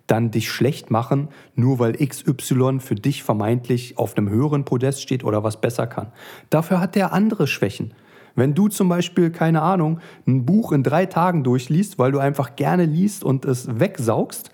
dann 0.06 0.30
dich 0.30 0.50
schlecht 0.50 0.90
machen, 0.90 1.28
nur 1.54 1.78
weil 1.78 1.92
XY 1.92 2.80
für 2.80 2.96
dich 2.96 3.22
vermeintlich 3.22 3.96
auf 3.96 4.16
einem 4.16 4.28
höheren 4.28 4.64
Podest 4.64 5.02
steht 5.02 5.22
oder 5.22 5.44
was 5.44 5.60
besser 5.60 5.86
kann. 5.86 6.12
Dafür 6.50 6.80
hat 6.80 6.96
der 6.96 7.12
andere 7.12 7.46
Schwächen. 7.46 7.94
Wenn 8.34 8.54
du 8.54 8.68
zum 8.68 8.88
Beispiel, 8.88 9.30
keine 9.30 9.62
Ahnung, 9.62 10.00
ein 10.26 10.46
Buch 10.46 10.72
in 10.72 10.82
drei 10.82 11.06
Tagen 11.06 11.44
durchliest, 11.44 11.98
weil 11.98 12.12
du 12.12 12.18
einfach 12.18 12.56
gerne 12.56 12.84
liest 12.84 13.24
und 13.24 13.44
es 13.44 13.80
wegsaugst, 13.80 14.50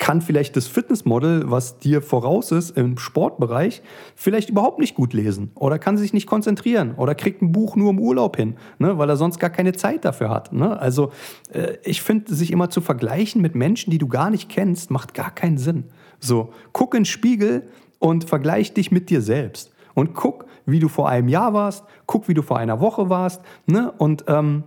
kann 0.00 0.22
vielleicht 0.22 0.56
das 0.56 0.66
Fitnessmodel, 0.66 1.50
was 1.50 1.78
dir 1.78 2.00
voraus 2.00 2.52
ist 2.52 2.76
im 2.76 2.96
Sportbereich, 2.96 3.82
vielleicht 4.16 4.48
überhaupt 4.48 4.78
nicht 4.78 4.94
gut 4.94 5.12
lesen 5.12 5.52
oder 5.54 5.78
kann 5.78 5.98
sich 5.98 6.14
nicht 6.14 6.26
konzentrieren 6.26 6.94
oder 6.96 7.14
kriegt 7.14 7.42
ein 7.42 7.52
Buch 7.52 7.76
nur 7.76 7.90
im 7.90 8.00
Urlaub 8.00 8.36
hin, 8.36 8.56
ne, 8.78 8.96
weil 8.96 9.10
er 9.10 9.16
sonst 9.16 9.38
gar 9.38 9.50
keine 9.50 9.72
Zeit 9.72 10.06
dafür 10.06 10.30
hat. 10.30 10.54
Ne? 10.54 10.80
Also 10.80 11.12
äh, 11.52 11.76
ich 11.84 12.00
finde, 12.00 12.34
sich 12.34 12.50
immer 12.50 12.70
zu 12.70 12.80
vergleichen 12.80 13.42
mit 13.42 13.54
Menschen, 13.54 13.90
die 13.90 13.98
du 13.98 14.08
gar 14.08 14.30
nicht 14.30 14.48
kennst, 14.48 14.90
macht 14.90 15.12
gar 15.12 15.32
keinen 15.32 15.58
Sinn. 15.58 15.84
So, 16.18 16.52
guck 16.72 16.94
in 16.94 17.00
den 17.00 17.04
Spiegel 17.04 17.68
und 17.98 18.24
vergleich 18.24 18.72
dich 18.72 18.90
mit 18.90 19.10
dir 19.10 19.20
selbst. 19.20 19.70
Und 19.94 20.14
guck, 20.14 20.46
wie 20.66 20.78
du 20.78 20.88
vor 20.88 21.08
einem 21.08 21.28
Jahr 21.28 21.52
warst, 21.54 21.84
guck, 22.06 22.28
wie 22.28 22.34
du 22.34 22.42
vor 22.42 22.58
einer 22.58 22.80
Woche 22.80 23.08
warst, 23.10 23.42
ne? 23.66 23.92
Und 23.98 24.24
ähm, 24.28 24.64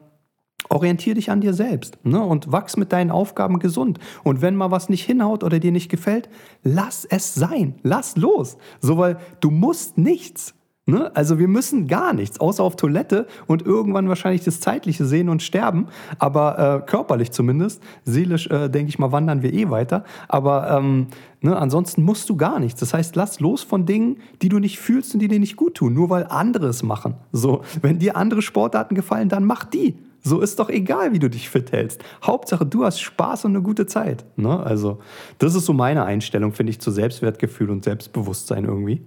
Orientier 0.69 1.13
dich 1.13 1.29
an 1.29 1.41
dir 1.41 1.53
selbst 1.53 1.97
ne? 2.03 2.21
und 2.21 2.51
wachs 2.51 2.77
mit 2.77 2.91
deinen 2.93 3.11
Aufgaben 3.11 3.59
gesund. 3.59 3.99
Und 4.23 4.41
wenn 4.41 4.55
mal 4.55 4.71
was 4.71 4.89
nicht 4.89 5.03
hinhaut 5.03 5.43
oder 5.43 5.59
dir 5.59 5.71
nicht 5.71 5.89
gefällt, 5.89 6.29
lass 6.63 7.05
es 7.05 7.35
sein. 7.35 7.75
Lass 7.83 8.15
los. 8.15 8.57
So, 8.79 8.97
weil 8.97 9.17
du 9.39 9.51
musst 9.51 9.97
nichts. 9.97 10.55
Ne? 10.85 11.15
Also 11.15 11.39
wir 11.39 11.47
müssen 11.47 11.87
gar 11.87 12.13
nichts, 12.13 12.39
außer 12.41 12.61
auf 12.61 12.75
Toilette 12.75 13.27
und 13.47 13.61
irgendwann 13.65 14.09
wahrscheinlich 14.09 14.43
das 14.43 14.59
Zeitliche 14.59 15.05
sehen 15.05 15.29
und 15.29 15.41
sterben, 15.41 15.87
aber 16.19 16.83
äh, 16.83 16.85
körperlich 16.85 17.31
zumindest. 17.31 17.81
Seelisch, 18.03 18.47
äh, 18.47 18.67
denke 18.69 18.89
ich 18.89 18.99
mal, 18.99 19.13
wandern 19.13 19.43
wir 19.43 19.53
eh 19.53 19.69
weiter. 19.69 20.03
Aber 20.27 20.69
ähm, 20.71 21.07
ne, 21.43 21.55
ansonsten 21.55 22.01
musst 22.01 22.29
du 22.29 22.35
gar 22.35 22.59
nichts. 22.59 22.79
Das 22.79 22.93
heißt, 22.93 23.15
lass 23.15 23.39
los 23.39 23.61
von 23.61 23.85
Dingen, 23.85 24.17
die 24.41 24.49
du 24.49 24.59
nicht 24.59 24.79
fühlst 24.79 25.13
und 25.13 25.19
die 25.19 25.27
dir 25.27 25.39
nicht 25.39 25.55
gut 25.55 25.75
tun, 25.75 25.93
nur 25.93 26.09
weil 26.09 26.25
andere 26.25 26.67
es 26.67 26.81
machen. 26.81 27.15
So, 27.31 27.61
wenn 27.81 27.99
dir 27.99 28.15
andere 28.15 28.41
Sportarten 28.41 28.95
gefallen, 28.95 29.29
dann 29.29 29.45
mach 29.45 29.65
die. 29.65 29.97
So 30.21 30.39
ist 30.39 30.57
doch 30.59 30.69
egal, 30.69 31.11
wie 31.11 31.19
du 31.19 31.29
dich 31.29 31.49
fit 31.49 31.73
hältst. 31.73 32.01
Hauptsache, 32.23 32.65
du 32.65 32.85
hast 32.85 33.01
Spaß 33.01 33.45
und 33.45 33.51
eine 33.51 33.61
gute 33.61 33.85
Zeit. 33.85 34.25
Ne? 34.37 34.57
Also, 34.57 34.99
das 35.37 35.53
ist 35.53 35.65
so 35.65 35.73
meine 35.73 36.05
Einstellung, 36.05 36.53
finde 36.53 36.71
ich, 36.71 36.79
zu 36.79 36.91
Selbstwertgefühl 36.91 37.69
und 37.69 37.83
Selbstbewusstsein 37.83 38.63
irgendwie. 38.63 39.05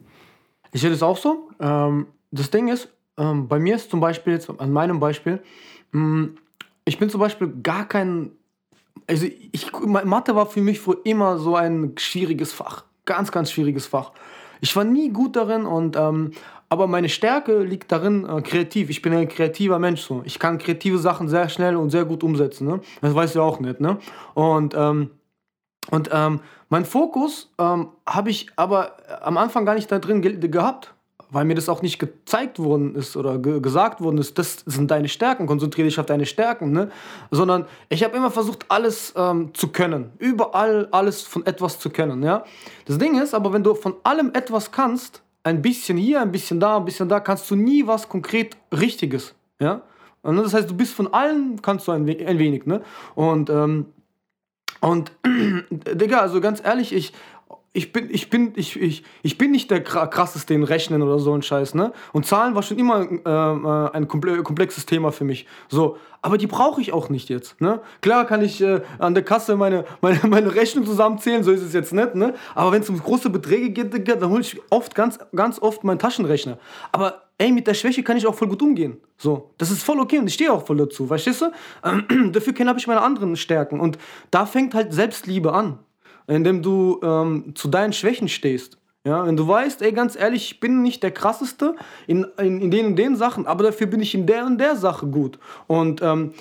Ich 0.72 0.82
sehe 0.82 0.90
das 0.90 1.02
auch 1.02 1.16
so. 1.16 1.48
Ähm, 1.58 2.06
das 2.32 2.50
Ding 2.50 2.68
ist, 2.68 2.90
ähm, 3.16 3.48
bei 3.48 3.58
mir 3.58 3.76
ist 3.76 3.90
zum 3.90 4.00
Beispiel, 4.00 4.34
jetzt 4.34 4.50
an 4.50 4.72
meinem 4.72 5.00
Beispiel, 5.00 5.42
mh, 5.92 6.00
mm, 6.00 6.36
ich 6.84 6.98
bin 6.98 7.08
zum 7.08 7.20
Beispiel 7.20 7.48
gar 7.62 7.88
kein. 7.88 8.32
Also, 9.06 9.26
ich, 9.26 9.72
Mathe 9.72 10.34
war 10.34 10.46
für 10.46 10.60
mich 10.60 10.80
früher 10.80 10.98
immer 11.04 11.38
so 11.38 11.56
ein 11.56 11.92
schwieriges 11.96 12.52
Fach. 12.52 12.84
Ganz, 13.04 13.30
ganz 13.30 13.52
schwieriges 13.52 13.86
Fach. 13.86 14.12
Ich 14.60 14.74
war 14.74 14.84
nie 14.84 15.10
gut 15.10 15.36
darin 15.36 15.64
und 15.64 15.96
ähm, 15.96 16.32
aber 16.68 16.86
meine 16.86 17.08
Stärke 17.08 17.62
liegt 17.62 17.92
darin, 17.92 18.28
äh, 18.28 18.42
kreativ. 18.42 18.90
Ich 18.90 19.02
bin 19.02 19.12
ein 19.12 19.28
kreativer 19.28 19.78
Mensch. 19.78 20.02
So. 20.02 20.22
Ich 20.24 20.38
kann 20.38 20.58
kreative 20.58 20.98
Sachen 20.98 21.28
sehr 21.28 21.48
schnell 21.48 21.76
und 21.76 21.90
sehr 21.90 22.04
gut 22.04 22.24
umsetzen. 22.24 22.66
Ne? 22.66 22.80
Das 23.00 23.14
weißt 23.14 23.36
du 23.36 23.42
auch 23.42 23.60
nicht. 23.60 23.80
Ne? 23.80 23.98
Und, 24.34 24.74
ähm, 24.76 25.10
und 25.90 26.10
ähm, 26.12 26.40
mein 26.68 26.84
Fokus 26.84 27.52
ähm, 27.58 27.90
habe 28.04 28.30
ich 28.30 28.48
aber 28.56 28.96
am 29.22 29.36
Anfang 29.36 29.64
gar 29.64 29.74
nicht 29.74 29.90
da 29.92 30.00
drin 30.00 30.20
ge 30.20 30.36
gehabt, 30.48 30.94
weil 31.36 31.44
mir 31.44 31.54
das 31.54 31.68
auch 31.68 31.82
nicht 31.82 31.98
gezeigt 31.98 32.58
worden 32.58 32.94
ist 32.94 33.14
oder 33.14 33.36
ge 33.36 33.60
gesagt 33.60 34.00
worden 34.00 34.16
ist, 34.16 34.38
das 34.38 34.64
sind 34.64 34.90
deine 34.90 35.06
Stärken, 35.06 35.46
konzentriere 35.46 35.86
dich 35.86 36.00
auf 36.00 36.06
deine 36.06 36.24
Stärken, 36.24 36.72
ne? 36.72 36.90
sondern 37.30 37.66
ich 37.90 38.02
habe 38.02 38.16
immer 38.16 38.30
versucht, 38.30 38.64
alles 38.70 39.12
ähm, 39.18 39.52
zu 39.52 39.68
können, 39.68 40.12
überall 40.18 40.88
alles 40.92 41.20
von 41.20 41.44
etwas 41.44 41.78
zu 41.78 41.90
können. 41.90 42.22
Ja? 42.22 42.44
Das 42.86 42.96
Ding 42.96 43.20
ist 43.20 43.34
aber, 43.34 43.52
wenn 43.52 43.62
du 43.62 43.74
von 43.74 43.96
allem 44.02 44.30
etwas 44.32 44.72
kannst, 44.72 45.20
ein 45.42 45.60
bisschen 45.60 45.98
hier, 45.98 46.22
ein 46.22 46.32
bisschen 46.32 46.58
da, 46.58 46.78
ein 46.78 46.86
bisschen 46.86 47.10
da, 47.10 47.20
kannst 47.20 47.50
du 47.50 47.54
nie 47.54 47.86
was 47.86 48.08
konkret 48.08 48.56
Richtiges. 48.72 49.34
Ja? 49.60 49.82
Und 50.22 50.38
das 50.38 50.54
heißt, 50.54 50.70
du 50.70 50.74
bist 50.74 50.94
von 50.94 51.12
allen, 51.12 51.60
kannst 51.60 51.86
du 51.86 51.92
ein, 51.92 52.06
we 52.06 52.16
ein 52.26 52.38
wenig. 52.38 52.64
Ne? 52.64 52.80
Und, 53.14 53.50
ähm, 53.50 53.84
und 54.80 55.12
Digga, 55.70 56.20
also 56.20 56.40
ganz 56.40 56.64
ehrlich, 56.64 56.94
ich 56.94 57.12
ich 57.76 57.92
bin, 57.92 58.08
ich 58.10 58.30
bin, 58.30 58.52
ich, 58.56 58.80
ich, 58.80 59.04
ich 59.22 59.36
bin 59.36 59.50
nicht 59.50 59.70
der 59.70 59.84
krasseste 59.84 60.54
in 60.54 60.62
Rechnen 60.62 61.02
oder 61.02 61.18
so 61.18 61.34
ein 61.34 61.42
Scheiß, 61.42 61.74
ne? 61.74 61.92
Und 62.14 62.24
Zahlen 62.24 62.54
war 62.54 62.62
schon 62.62 62.78
immer 62.78 63.02
äh, 63.02 63.16
äh 63.26 63.90
ein 63.92 64.08
komplexes 64.08 64.86
Thema 64.86 65.12
für 65.12 65.24
mich. 65.24 65.46
So, 65.68 65.98
aber 66.22 66.38
die 66.38 66.46
brauche 66.46 66.80
ich 66.80 66.94
auch 66.94 67.10
nicht 67.10 67.28
jetzt, 67.28 67.60
ne? 67.60 67.80
Klar 68.00 68.24
kann 68.26 68.42
ich 68.42 68.62
äh, 68.62 68.80
an 68.98 69.12
der 69.12 69.24
Kasse 69.24 69.56
meine, 69.56 69.84
meine, 70.00 70.20
meine 70.26 70.54
Rechnung 70.54 70.86
zusammenzählen, 70.86 71.44
so 71.44 71.50
ist 71.52 71.62
es 71.62 71.74
jetzt 71.74 71.92
nicht, 71.92 72.14
ne? 72.14 72.32
Aber 72.54 72.72
wenn 72.72 72.80
es 72.80 72.88
um 72.88 72.98
große 72.98 73.28
Beträge 73.28 73.70
geht, 73.70 74.08
dann 74.08 74.30
hole 74.30 74.40
ich 74.40 74.58
oft, 74.70 74.94
ganz, 74.94 75.18
ganz 75.34 75.60
oft 75.60 75.84
meinen 75.84 75.98
Taschenrechner. 75.98 76.58
Aber 76.92 77.24
ey, 77.36 77.52
mit 77.52 77.66
der 77.66 77.74
Schwäche 77.74 78.02
kann 78.02 78.16
ich 78.16 78.26
auch 78.26 78.34
voll 78.34 78.48
gut 78.48 78.62
umgehen. 78.62 78.96
So, 79.18 79.50
das 79.58 79.70
ist 79.70 79.82
voll 79.82 80.00
okay 80.00 80.18
und 80.18 80.28
ich 80.28 80.34
stehe 80.34 80.50
auch 80.50 80.64
voll 80.64 80.78
dazu, 80.78 81.06
verstehst 81.06 81.42
du? 81.42 81.50
Ähm, 81.84 82.32
dafür 82.32 82.54
habe 82.66 82.78
ich 82.78 82.86
meine 82.86 83.02
anderen 83.02 83.36
Stärken 83.36 83.80
und 83.80 83.98
da 84.30 84.46
fängt 84.46 84.72
halt 84.72 84.94
Selbstliebe 84.94 85.52
an 85.52 85.78
indem 86.26 86.62
du 86.62 87.00
ähm, 87.02 87.54
zu 87.54 87.68
deinen 87.68 87.92
Schwächen 87.92 88.28
stehst. 88.28 88.78
Ja, 89.04 89.24
wenn 89.24 89.36
du 89.36 89.46
weißt, 89.46 89.82
ey, 89.82 89.92
ganz 89.92 90.16
ehrlich, 90.16 90.50
ich 90.50 90.60
bin 90.60 90.82
nicht 90.82 91.02
der 91.04 91.12
krasseste 91.12 91.76
in, 92.08 92.26
in, 92.38 92.60
in 92.60 92.70
den 92.72 92.86
und 92.86 92.96
den 92.96 93.14
Sachen, 93.14 93.46
aber 93.46 93.62
dafür 93.62 93.86
bin 93.86 94.00
ich 94.00 94.14
in 94.16 94.26
der 94.26 94.44
und 94.44 94.58
der 94.58 94.74
Sache 94.74 95.06
gut. 95.06 95.38
Und 95.68 96.02
ähm, 96.02 96.32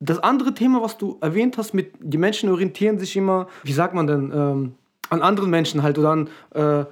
das 0.00 0.18
andere 0.18 0.52
Thema, 0.52 0.82
was 0.82 0.98
du 0.98 1.18
erwähnt 1.20 1.58
hast, 1.58 1.74
mit 1.74 1.92
die 2.00 2.18
Menschen 2.18 2.50
orientieren 2.50 2.98
sich 2.98 3.16
immer, 3.16 3.46
wie 3.62 3.72
sagt 3.72 3.94
man 3.94 4.08
denn, 4.08 4.32
ähm, 4.34 4.74
an 5.10 5.22
anderen 5.22 5.50
Menschen 5.50 5.82
halt 5.82 5.96
oder 5.96 6.10
an 6.10 6.28
äh, 6.54 6.80
äh, 6.80 6.84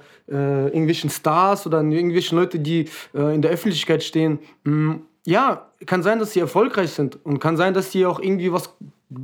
irgendwelchen 0.67 1.09
Stars 1.09 1.67
oder 1.67 1.79
an 1.79 1.91
irgendwelchen 1.91 2.37
Leute, 2.37 2.59
die 2.59 2.89
äh, 3.13 3.35
in 3.35 3.41
der 3.41 3.51
Öffentlichkeit 3.51 4.03
stehen. 4.03 4.39
Mm, 4.63 4.93
ja, 5.25 5.67
kann 5.85 6.03
sein, 6.03 6.19
dass 6.19 6.31
sie 6.31 6.39
erfolgreich 6.39 6.91
sind 6.91 7.23
und 7.25 7.39
kann 7.39 7.57
sein, 7.57 7.73
dass 7.73 7.91
sie 7.91 8.05
auch 8.05 8.19
irgendwie 8.19 8.51
was 8.51 8.73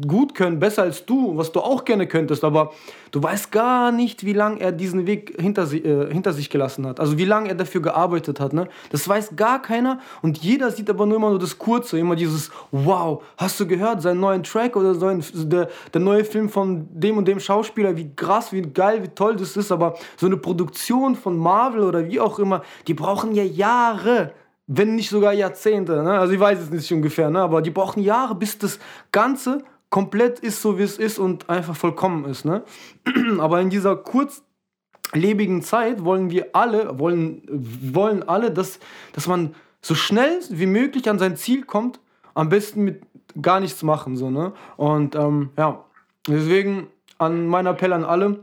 gut 0.08 0.34
können, 0.34 0.60
besser 0.60 0.84
als 0.84 1.06
du, 1.06 1.36
was 1.36 1.52
du 1.52 1.60
auch 1.60 1.84
gerne 1.84 2.08
könntest, 2.08 2.46
aber 2.46 2.72
du 3.12 3.22
weißt 3.22 3.52
gar 3.52 3.92
nicht, 3.92 4.26
wie 4.26 4.32
lange 4.32 4.62
er 4.62 4.72
diesen 4.72 5.06
Weg 5.08 5.36
hinter, 5.38 5.70
äh, 5.74 6.10
hinter 6.10 6.32
sich 6.32 6.50
gelassen 6.50 6.88
hat. 6.88 7.02
Also 7.02 7.18
wie 7.18 7.26
lange 7.26 7.50
er 7.50 7.56
dafür 7.56 7.82
gearbeitet 7.82 8.40
hat. 8.40 8.54
Ne? 8.54 8.70
Das 8.92 9.08
weiß 9.08 9.36
gar 9.36 9.62
keiner 9.62 10.00
und 10.22 10.38
jeder 10.38 10.72
sieht 10.72 10.90
aber 10.90 11.06
nur 11.06 11.18
immer 11.18 11.32
nur 11.32 11.40
das 11.40 11.58
Kurze, 11.58 12.00
immer 12.00 12.16
dieses 12.16 12.50
Wow, 12.72 13.24
hast 13.36 13.60
du 13.60 13.68
gehört, 13.68 14.02
seinen 14.02 14.22
neuen 14.22 14.44
Track 14.44 14.78
oder 14.78 14.96
so 14.96 15.08
ein, 15.08 15.22
der, 15.34 15.68
der 15.94 16.02
neue 16.02 16.24
Film 16.24 16.48
von 16.48 16.88
dem 16.92 17.18
und 17.18 17.28
dem 17.28 17.42
Schauspieler, 17.42 17.98
wie 17.98 18.10
krass, 18.16 18.54
wie 18.54 18.62
geil, 18.62 19.04
wie 19.04 19.10
toll 19.10 19.36
das 19.36 19.58
ist, 19.58 19.70
aber 19.70 19.96
so 20.16 20.28
eine 20.28 20.38
Produktion 20.38 21.16
von 21.16 21.36
Marvel 21.38 21.82
oder 21.82 22.08
wie 22.08 22.22
auch 22.22 22.40
immer, 22.40 22.62
die 22.88 22.94
brauchen 22.94 23.34
ja 23.34 23.44
Jahre 23.44 24.32
wenn 24.66 24.96
nicht 24.96 25.10
sogar 25.10 25.34
Jahrzehnte. 25.34 26.02
Ne? 26.04 26.18
Also 26.18 26.34
ich 26.34 26.40
weiß 26.40 26.58
es 26.58 26.70
nicht 26.70 26.92
ungefähr, 26.94 27.30
ne? 27.30 27.42
aber 27.42 27.62
die 27.62 27.70
brauchen 27.70 28.02
Jahre, 28.02 28.34
bis 28.34 28.58
das 28.58 28.80
Ganze 29.12 29.62
komplett 29.94 30.40
ist, 30.40 30.60
so 30.60 30.80
wie 30.80 30.82
es 30.82 30.98
ist 30.98 31.20
und 31.20 31.52
einfach 31.52 31.76
vollkommen 31.76 32.26
ist. 32.26 32.46
Ne? 32.46 32.64
Aber 33.38 33.62
in 33.62 33.70
dieser 33.70 33.96
kurzlebigen 33.96 35.62
Zeit 35.62 36.04
wollen 36.04 36.32
wir 36.32 36.48
alle, 36.54 36.98
wollen, 36.98 37.44
wollen 37.48 38.28
alle, 38.28 38.50
dass, 38.50 38.80
dass 39.12 39.28
man 39.28 39.54
so 39.84 39.94
schnell 39.94 40.40
wie 40.50 40.66
möglich 40.66 41.08
an 41.12 41.20
sein 41.20 41.38
Ziel 41.38 41.64
kommt, 41.64 42.00
am 42.34 42.50
besten 42.50 42.84
mit 42.84 43.04
gar 43.40 43.60
nichts 43.60 43.84
machen. 43.84 44.18
So, 44.18 44.32
ne? 44.32 44.54
Und 44.78 45.14
ähm, 45.14 45.52
ja, 45.60 45.86
deswegen 46.28 46.88
an 47.20 47.46
mein 47.46 47.68
Appell 47.68 47.94
an 47.94 48.04
alle, 48.04 48.40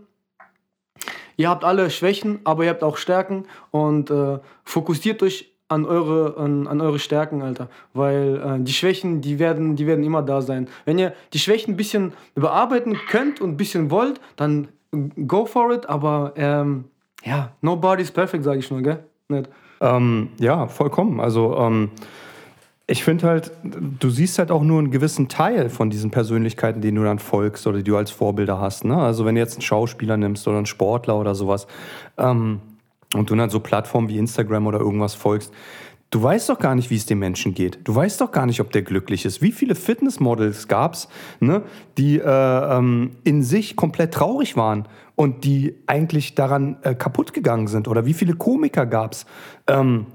ihr 1.36 1.48
habt 1.48 1.64
alle 1.64 1.90
Schwächen, 1.90 2.38
aber 2.44 2.62
ihr 2.62 2.70
habt 2.70 2.84
auch 2.84 2.96
Stärken 2.96 3.44
und 3.72 4.08
äh, 4.08 4.38
fokussiert 4.62 5.20
euch 5.24 5.49
an 5.70 5.86
eure, 5.86 6.36
an, 6.36 6.66
an 6.66 6.80
eure 6.80 6.98
Stärken, 6.98 7.42
Alter. 7.42 7.68
Weil 7.94 8.42
äh, 8.44 8.62
die 8.62 8.72
Schwächen, 8.72 9.20
die 9.20 9.38
werden, 9.38 9.76
die 9.76 9.86
werden 9.86 10.04
immer 10.04 10.22
da 10.22 10.42
sein. 10.42 10.68
Wenn 10.84 10.98
ihr 10.98 11.14
die 11.32 11.38
Schwächen 11.38 11.74
ein 11.74 11.76
bisschen 11.76 12.12
überarbeiten 12.34 12.98
könnt 13.08 13.40
und 13.40 13.50
ein 13.50 13.56
bisschen 13.56 13.90
wollt, 13.90 14.20
dann 14.36 14.68
go 15.26 15.46
for 15.46 15.72
it. 15.72 15.88
Aber 15.88 16.32
ähm, 16.36 16.84
ja, 17.24 17.52
nobody's 17.60 18.10
perfect, 18.10 18.44
sage 18.44 18.58
ich 18.58 18.70
nur, 18.70 18.82
gell? 18.82 19.04
Nicht? 19.28 19.48
Ähm, 19.80 20.30
ja, 20.40 20.66
vollkommen. 20.66 21.20
Also 21.20 21.56
ähm, 21.56 21.90
ich 22.88 23.04
finde 23.04 23.28
halt, 23.28 23.52
du 23.62 24.10
siehst 24.10 24.40
halt 24.40 24.50
auch 24.50 24.64
nur 24.64 24.80
einen 24.80 24.90
gewissen 24.90 25.28
Teil 25.28 25.70
von 25.70 25.90
diesen 25.90 26.10
Persönlichkeiten, 26.10 26.80
denen 26.80 26.96
du 26.96 27.04
dann 27.04 27.20
folgst 27.20 27.68
oder 27.68 27.78
die 27.78 27.84
du 27.84 27.96
als 27.96 28.10
Vorbilder 28.10 28.60
hast. 28.60 28.84
Ne? 28.84 28.96
Also 28.96 29.24
wenn 29.24 29.36
du 29.36 29.40
jetzt 29.40 29.54
einen 29.54 29.62
Schauspieler 29.62 30.16
nimmst 30.16 30.48
oder 30.48 30.56
einen 30.56 30.66
Sportler 30.66 31.16
oder 31.16 31.36
sowas. 31.36 31.68
Ähm, 32.18 32.60
und 33.14 33.30
du 33.30 33.34
dann 33.34 33.50
so 33.50 33.60
Plattformen 33.60 34.08
wie 34.08 34.18
Instagram 34.18 34.66
oder 34.66 34.78
irgendwas 34.78 35.14
folgst, 35.14 35.52
du 36.10 36.22
weißt 36.22 36.48
doch 36.48 36.58
gar 36.58 36.74
nicht, 36.74 36.90
wie 36.90 36.96
es 36.96 37.06
dem 37.06 37.18
Menschen 37.18 37.54
geht. 37.54 37.78
Du 37.84 37.94
weißt 37.94 38.20
doch 38.20 38.32
gar 38.32 38.46
nicht, 38.46 38.60
ob 38.60 38.72
der 38.72 38.82
glücklich 38.82 39.24
ist. 39.24 39.42
Wie 39.42 39.52
viele 39.52 39.74
Fitnessmodels 39.74 40.68
gab 40.68 40.94
es, 40.94 41.08
ne, 41.40 41.62
die 41.98 42.18
äh, 42.18 42.24
ähm, 42.24 43.16
in 43.24 43.42
sich 43.42 43.76
komplett 43.76 44.14
traurig 44.14 44.56
waren 44.56 44.86
und 45.14 45.44
die 45.44 45.74
eigentlich 45.86 46.34
daran 46.34 46.78
äh, 46.82 46.94
kaputt 46.94 47.32
gegangen 47.32 47.68
sind? 47.68 47.88
Oder 47.88 48.06
wie 48.06 48.14
viele 48.14 48.34
Komiker 48.34 48.86
gab 48.86 49.12
es? 49.12 49.26
Ähm, 49.66 50.06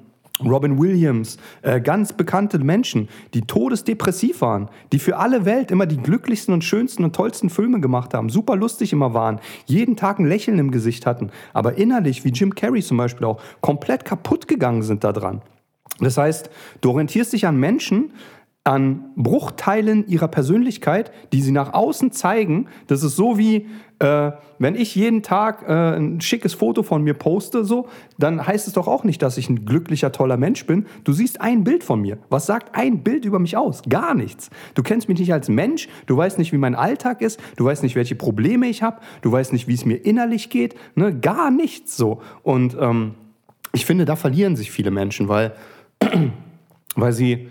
Robin 0.43 0.79
Williams, 0.79 1.37
äh, 1.61 1.79
ganz 1.79 2.13
bekannte 2.13 2.59
Menschen, 2.59 3.07
die 3.33 3.41
todesdepressiv 3.41 4.41
waren, 4.41 4.69
die 4.91 4.99
für 4.99 5.17
alle 5.17 5.45
Welt 5.45 5.71
immer 5.71 5.85
die 5.85 5.97
glücklichsten 5.97 6.53
und 6.53 6.63
schönsten 6.63 7.03
und 7.03 7.15
tollsten 7.15 7.49
Filme 7.49 7.79
gemacht 7.79 8.13
haben, 8.13 8.29
super 8.29 8.55
lustig 8.55 8.91
immer 8.91 9.13
waren, 9.13 9.39
jeden 9.65 9.95
Tag 9.95 10.19
ein 10.19 10.25
Lächeln 10.25 10.59
im 10.59 10.71
Gesicht 10.71 11.05
hatten, 11.05 11.31
aber 11.53 11.77
innerlich, 11.77 12.25
wie 12.25 12.29
Jim 12.29 12.53
Carrey 12.53 12.81
zum 12.81 12.97
Beispiel 12.97 13.25
auch, 13.25 13.41
komplett 13.61 14.03
kaputt 14.03 14.47
gegangen 14.47 14.83
sind 14.83 15.03
daran. 15.03 15.41
Das 15.99 16.17
heißt, 16.17 16.49
du 16.81 16.89
orientierst 16.89 17.31
dich 17.31 17.47
an 17.47 17.57
Menschen, 17.57 18.11
an 18.65 19.12
Bruchteilen 19.15 20.08
ihrer 20.08 20.28
Persönlichkeit, 20.28 21.12
die 21.32 21.41
sie 21.43 21.51
nach 21.51 21.73
außen 21.73 22.12
zeigen. 22.12 22.67
Das 22.88 23.04
ist 23.04 23.15
so 23.15 23.38
wie, 23.38 23.67
äh, 23.99 24.32
wenn 24.58 24.73
ich 24.73 24.95
jeden 24.95 25.21
Tag 25.21 25.63
äh, 25.67 25.95
ein 25.95 26.19
schickes 26.19 26.56
Foto 26.56 26.82
von 26.82 27.04
mir 27.04 27.13
poste, 27.13 27.63
so, 27.63 27.88
dann 28.17 28.45
heißt 28.45 28.67
es 28.67 28.73
doch 28.73 28.88
auch 28.88 29.04
nicht, 29.04 29.21
dass 29.21 29.38
ich 29.38 29.51
ein 29.51 29.65
glücklicher, 29.65 30.12
toller 30.12 30.38
Mensch 30.38 30.65
bin. 30.65 30.88
Du 31.04 31.13
siehst 31.13 31.41
ein 31.41 31.63
Bild 31.63 31.84
von 31.84 32.01
mir. 32.01 32.17
Was 32.30 32.47
sagt 32.47 32.73
ein 32.75 33.04
Bild 33.04 33.23
über 33.23 33.38
mich 33.38 33.56
aus? 33.56 33.84
Gar 33.88 34.15
nichts. 34.15 34.49
Du 34.73 34.82
kennst 34.82 35.10
mich 35.10 35.19
nicht 35.19 35.32
als 35.32 35.47
Mensch, 35.47 35.88
du 36.08 36.17
weißt 36.17 36.39
nicht, 36.39 36.51
wie 36.51 36.58
mein 36.58 36.73
Alltag 36.73 37.21
ist, 37.21 37.39
du 37.58 37.65
weißt 37.65 37.84
nicht, 37.84 37.95
welche 37.95 38.15
Probleme 38.15 38.65
ich 38.65 38.82
habe, 38.82 38.99
du 39.21 39.32
weißt 39.32 39.54
nicht, 39.54 39.67
wie 39.67 39.75
es 39.75 39.86
mir 39.86 39.97
innerlich 39.97 40.49
geht, 40.49 40.73
ne? 40.95 41.15
gar 41.15 41.51
nichts 41.51 41.95
so. 41.97 42.19
Und 42.41 42.75
ähm, 42.80 43.13
ich 43.73 43.86
finde, 43.86 44.06
da 44.06 44.15
verlieren 44.15 44.56
sich 44.56 44.71
viele 44.71 44.89
Menschen, 44.89 45.28
weil, 45.28 45.54
weil 46.95 47.13
sie 47.13 47.49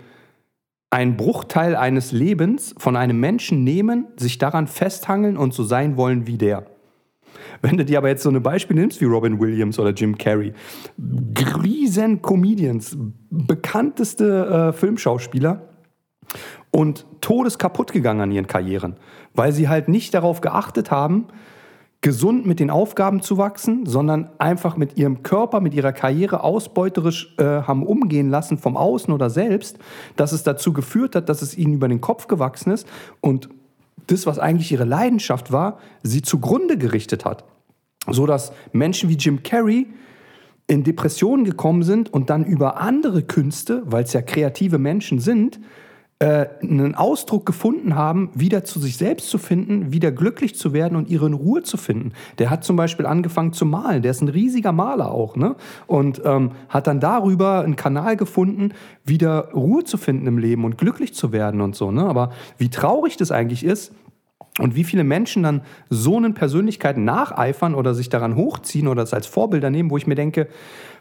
einen 0.95 1.17
Bruchteil 1.17 1.75
eines 1.75 2.13
Lebens 2.13 2.73
von 2.77 2.95
einem 2.95 3.19
Menschen 3.19 3.65
nehmen, 3.65 4.07
sich 4.15 4.37
daran 4.37 4.65
festhangeln 4.65 5.35
und 5.35 5.53
so 5.53 5.65
sein 5.65 5.97
wollen 5.97 6.25
wie 6.25 6.37
der. 6.37 6.67
Wenn 7.61 7.75
du 7.75 7.83
dir 7.83 7.97
aber 7.97 8.07
jetzt 8.07 8.23
so 8.23 8.29
ein 8.29 8.41
Beispiel 8.41 8.77
nimmst 8.77 9.01
wie 9.01 9.05
Robin 9.05 9.37
Williams 9.41 9.77
oder 9.77 9.89
Jim 9.89 10.17
Carrey, 10.17 10.53
riesen 11.61 12.21
Comedians, 12.21 12.97
bekannteste 13.29 14.69
äh, 14.69 14.73
Filmschauspieler 14.73 15.67
und 16.71 17.05
todeskaputt 17.19 17.91
gegangen 17.91 18.21
an 18.21 18.31
ihren 18.31 18.47
Karrieren, 18.47 18.95
weil 19.33 19.51
sie 19.51 19.67
halt 19.67 19.89
nicht 19.89 20.13
darauf 20.13 20.39
geachtet 20.39 20.91
haben, 20.91 21.27
gesund 22.01 22.45
mit 22.45 22.59
den 22.59 22.69
Aufgaben 22.69 23.21
zu 23.21 23.37
wachsen, 23.37 23.85
sondern 23.85 24.29
einfach 24.37 24.77
mit 24.77 24.97
ihrem 24.97 25.23
Körper, 25.23 25.59
mit 25.59 25.73
ihrer 25.73 25.91
Karriere 25.91 26.43
ausbeuterisch 26.43 27.35
äh, 27.37 27.43
haben 27.43 27.85
umgehen 27.85 28.29
lassen 28.29 28.57
vom 28.57 28.77
Außen 28.77 29.13
oder 29.13 29.29
selbst, 29.29 29.79
dass 30.15 30.31
es 30.31 30.43
dazu 30.43 30.71
geführt 30.71 31.15
hat, 31.15 31.29
dass 31.29 31.41
es 31.41 31.57
ihnen 31.57 31.73
über 31.73 31.87
den 31.87 32.01
Kopf 32.01 32.27
gewachsen 32.27 32.71
ist 32.71 32.87
und 33.21 33.49
das, 34.07 34.27
was 34.27 34.37
eigentlich 34.37 34.71
ihre 34.71 34.85
Leidenschaft 34.85 35.51
war, 35.51 35.79
sie 36.03 36.21
zugrunde 36.21 36.77
gerichtet 36.77 37.25
hat. 37.25 37.43
So 38.07 38.27
dass 38.27 38.51
Menschen 38.71 39.09
wie 39.09 39.15
Jim 39.15 39.41
Carrey 39.41 39.87
in 40.67 40.83
Depressionen 40.83 41.45
gekommen 41.45 41.83
sind 41.83 42.13
und 42.13 42.29
dann 42.29 42.45
über 42.45 42.79
andere 42.79 43.23
Künste, 43.23 43.83
weil 43.85 44.03
es 44.03 44.13
ja 44.13 44.21
kreative 44.21 44.77
Menschen 44.77 45.19
sind, 45.19 45.59
äh, 46.19 46.45
einen 46.61 46.95
Ausdruck 46.95 47.45
gefunden 47.45 47.95
haben, 47.95 48.29
wieder 48.33 48.63
zu 48.63 48.79
sich 48.79 48.95
selbst 48.95 49.29
zu 49.29 49.37
finden, 49.37 49.91
wieder 49.91 50.13
glücklich 50.13 50.55
zu 50.55 50.71
werden 50.71 50.95
und 50.95 51.09
ihre 51.09 51.29
Ruhe 51.29 51.63
zu 51.63 51.75
finden. 51.75 52.13
Der 52.37 52.49
hat 52.49 52.63
zum 52.63 52.77
Beispiel 52.77 53.05
angefangen 53.05 53.51
zu 53.51 53.65
malen. 53.65 54.01
Der 54.01 54.11
ist 54.11 54.21
ein 54.21 54.29
riesiger 54.29 54.71
Maler 54.71 55.11
auch, 55.11 55.35
ne? 55.35 55.55
Und 55.87 56.21
ähm, 56.23 56.51
hat 56.69 56.87
dann 56.87 57.01
darüber 57.01 57.65
einen 57.65 57.75
Kanal 57.75 58.15
gefunden, 58.15 58.71
wieder 59.03 59.51
Ruhe 59.53 59.83
zu 59.83 59.97
finden 59.97 60.25
im 60.27 60.37
Leben 60.37 60.63
und 60.63 60.77
glücklich 60.77 61.13
zu 61.13 61.33
werden 61.33 61.59
und 61.59 61.75
so. 61.75 61.91
Ne? 61.91 62.05
Aber 62.05 62.31
wie 62.57 62.69
traurig 62.69 63.17
das 63.17 63.31
eigentlich 63.31 63.65
ist, 63.65 63.91
und 64.57 64.75
wie 64.75 64.85
viele 64.85 65.03
Menschen 65.03 65.43
dann 65.43 65.61
so 65.89 66.15
einen 66.15 66.33
Persönlichkeiten 66.33 67.03
nacheifern 67.03 67.75
oder 67.75 67.93
sich 67.93 68.07
daran 68.07 68.35
hochziehen 68.35 68.87
oder 68.87 69.03
es 69.03 69.13
als 69.13 69.27
Vorbilder 69.27 69.69
nehmen, 69.69 69.89
wo 69.89 69.97
ich 69.97 70.07
mir 70.07 70.15
denke, 70.15 70.47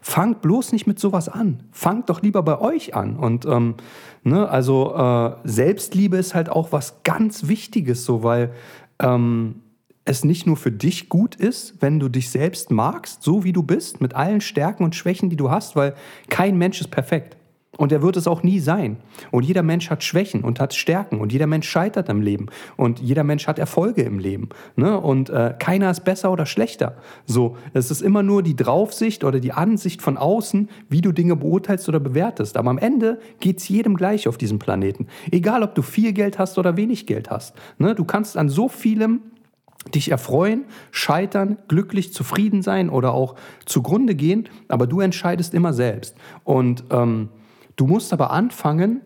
fangt 0.00 0.42
bloß 0.42 0.72
nicht 0.72 0.88
mit 0.88 0.98
sowas 0.98 1.28
an. 1.28 1.62
Fangt 1.70 2.10
doch 2.10 2.20
lieber 2.20 2.42
bei 2.42 2.60
euch 2.60 2.96
an. 2.96 3.16
Und 3.16 3.46
ähm, 3.46 3.76
ne, 4.24 4.48
also 4.48 4.94
äh, 4.96 5.36
Selbstliebe 5.44 6.16
ist 6.16 6.34
halt 6.34 6.48
auch 6.48 6.72
was 6.72 7.04
ganz 7.04 7.46
Wichtiges, 7.46 8.04
so 8.04 8.24
weil 8.24 8.52
ähm, 9.00 9.60
es 10.04 10.24
nicht 10.24 10.46
nur 10.46 10.56
für 10.56 10.72
dich 10.72 11.08
gut 11.08 11.36
ist, 11.36 11.80
wenn 11.80 12.00
du 12.00 12.08
dich 12.08 12.30
selbst 12.30 12.72
magst, 12.72 13.22
so 13.22 13.44
wie 13.44 13.52
du 13.52 13.62
bist, 13.62 14.00
mit 14.00 14.14
allen 14.14 14.40
Stärken 14.40 14.82
und 14.82 14.96
Schwächen, 14.96 15.30
die 15.30 15.36
du 15.36 15.50
hast, 15.50 15.76
weil 15.76 15.94
kein 16.28 16.58
Mensch 16.58 16.80
ist 16.80 16.90
perfekt. 16.90 17.36
Und 17.76 17.92
er 17.92 18.02
wird 18.02 18.16
es 18.16 18.26
auch 18.26 18.42
nie 18.42 18.60
sein. 18.60 18.98
Und 19.30 19.44
jeder 19.44 19.62
Mensch 19.62 19.90
hat 19.90 20.04
Schwächen 20.04 20.42
und 20.42 20.60
hat 20.60 20.74
Stärken. 20.74 21.20
Und 21.20 21.32
jeder 21.32 21.46
Mensch 21.46 21.68
scheitert 21.68 22.08
im 22.08 22.20
Leben. 22.20 22.46
Und 22.76 23.00
jeder 23.00 23.24
Mensch 23.24 23.46
hat 23.46 23.58
Erfolge 23.58 24.02
im 24.02 24.18
Leben. 24.18 24.48
Ne? 24.76 24.98
Und 24.98 25.30
äh, 25.30 25.54
keiner 25.58 25.90
ist 25.90 26.04
besser 26.04 26.30
oder 26.30 26.46
schlechter. 26.46 26.96
So, 27.26 27.56
es 27.72 27.90
ist 27.90 28.00
immer 28.00 28.22
nur 28.22 28.42
die 28.42 28.56
Draufsicht 28.56 29.24
oder 29.24 29.40
die 29.40 29.52
Ansicht 29.52 30.02
von 30.02 30.16
außen, 30.16 30.68
wie 30.88 31.00
du 31.00 31.12
Dinge 31.12 31.36
beurteilst 31.36 31.88
oder 31.88 32.00
bewertest. 32.00 32.56
Aber 32.56 32.70
am 32.70 32.78
Ende 32.78 33.18
geht 33.40 33.58
es 33.58 33.68
jedem 33.68 33.96
gleich 33.96 34.28
auf 34.28 34.38
diesem 34.38 34.58
Planeten. 34.58 35.08
Egal, 35.30 35.62
ob 35.62 35.74
du 35.74 35.82
viel 35.82 36.12
Geld 36.12 36.38
hast 36.38 36.58
oder 36.58 36.76
wenig 36.76 37.06
Geld 37.06 37.30
hast. 37.30 37.54
Ne? 37.78 37.94
Du 37.94 38.04
kannst 38.04 38.36
an 38.36 38.48
so 38.48 38.68
vielem 38.68 39.20
dich 39.92 40.10
erfreuen, 40.10 40.64
scheitern, 40.90 41.58
glücklich, 41.68 42.12
zufrieden 42.12 42.62
sein 42.62 42.88
oder 42.88 43.12
auch 43.12 43.34
zugrunde 43.66 44.14
gehen. 44.14 44.48
Aber 44.68 44.86
du 44.86 45.00
entscheidest 45.00 45.54
immer 45.54 45.72
selbst. 45.72 46.16
Und 46.44 46.84
ähm, 46.90 47.28
Du 47.76 47.86
musst 47.86 48.12
aber 48.12 48.30
anfangen, 48.30 49.02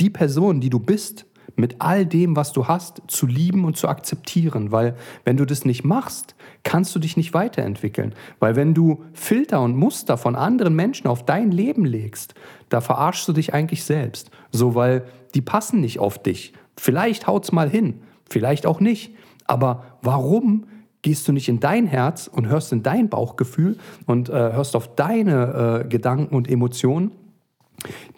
die 0.00 0.10
Person, 0.10 0.60
die 0.60 0.70
du 0.70 0.78
bist, 0.78 1.26
mit 1.56 1.76
all 1.78 2.04
dem, 2.04 2.36
was 2.36 2.52
du 2.52 2.68
hast, 2.68 3.02
zu 3.08 3.26
lieben 3.26 3.64
und 3.64 3.76
zu 3.76 3.88
akzeptieren. 3.88 4.72
Weil 4.72 4.94
wenn 5.24 5.36
du 5.36 5.44
das 5.44 5.64
nicht 5.64 5.84
machst, 5.84 6.34
kannst 6.62 6.94
du 6.94 6.98
dich 6.98 7.16
nicht 7.16 7.34
weiterentwickeln. 7.34 8.14
Weil 8.38 8.56
wenn 8.56 8.74
du 8.74 9.04
Filter 9.14 9.62
und 9.62 9.76
Muster 9.76 10.18
von 10.18 10.36
anderen 10.36 10.76
Menschen 10.76 11.06
auf 11.06 11.24
dein 11.24 11.50
Leben 11.50 11.84
legst, 11.84 12.34
da 12.68 12.80
verarschst 12.80 13.26
du 13.26 13.32
dich 13.32 13.54
eigentlich 13.54 13.84
selbst. 13.84 14.30
So, 14.52 14.74
weil 14.74 15.04
die 15.34 15.40
passen 15.40 15.80
nicht 15.80 15.98
auf 15.98 16.22
dich. 16.22 16.52
Vielleicht 16.76 17.26
haut's 17.26 17.52
mal 17.52 17.70
hin, 17.70 18.02
vielleicht 18.28 18.66
auch 18.66 18.80
nicht. 18.80 19.14
Aber 19.46 19.84
warum 20.02 20.66
gehst 21.00 21.26
du 21.26 21.32
nicht 21.32 21.48
in 21.48 21.60
dein 21.60 21.86
Herz 21.86 22.26
und 22.26 22.48
hörst 22.48 22.72
in 22.72 22.82
dein 22.82 23.08
Bauchgefühl 23.08 23.78
und 24.06 24.28
äh, 24.28 24.32
hörst 24.32 24.76
auf 24.76 24.94
deine 24.94 25.84
äh, 25.84 25.88
Gedanken 25.88 26.34
und 26.34 26.50
Emotionen? 26.50 27.12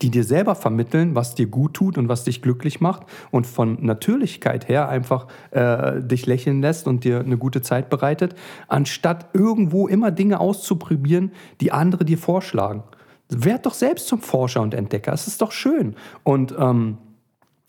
Die 0.03 0.11
dir 0.11 0.25
selber 0.25 0.55
vermitteln, 0.55 1.15
was 1.15 1.35
dir 1.35 1.47
gut 1.47 1.75
tut 1.75 1.99
und 1.99 2.09
was 2.09 2.25
dich 2.25 2.43
glücklich 2.43 2.81
macht 2.81 3.03
und 3.31 3.47
von 3.47 3.85
Natürlichkeit 3.85 4.69
her 4.69 4.89
einfach 4.89 5.27
äh, 5.51 6.01
dich 6.03 6.27
lächeln 6.27 6.61
lässt 6.61 6.87
und 6.87 7.05
dir 7.05 7.21
eine 7.21 7.39
gute 7.39 7.63
Zeit 7.63 7.91
bereitet, 7.91 8.35
anstatt 8.69 9.31
irgendwo 9.33 9.89
immer 9.89 10.11
Dinge 10.11 10.41
auszuprobieren, 10.41 11.33
die 11.61 11.73
andere 11.73 12.05
dir 12.05 12.19
vorschlagen. 12.19 12.83
Werd 13.29 13.67
doch 13.67 13.75
selbst 13.75 14.09
zum 14.09 14.21
Forscher 14.21 14.63
und 14.63 14.75
Entdecker. 14.75 15.13
Es 15.13 15.27
ist 15.27 15.43
doch 15.43 15.53
schön. 15.53 15.97
Und 16.23 16.55
ähm, 16.59 16.99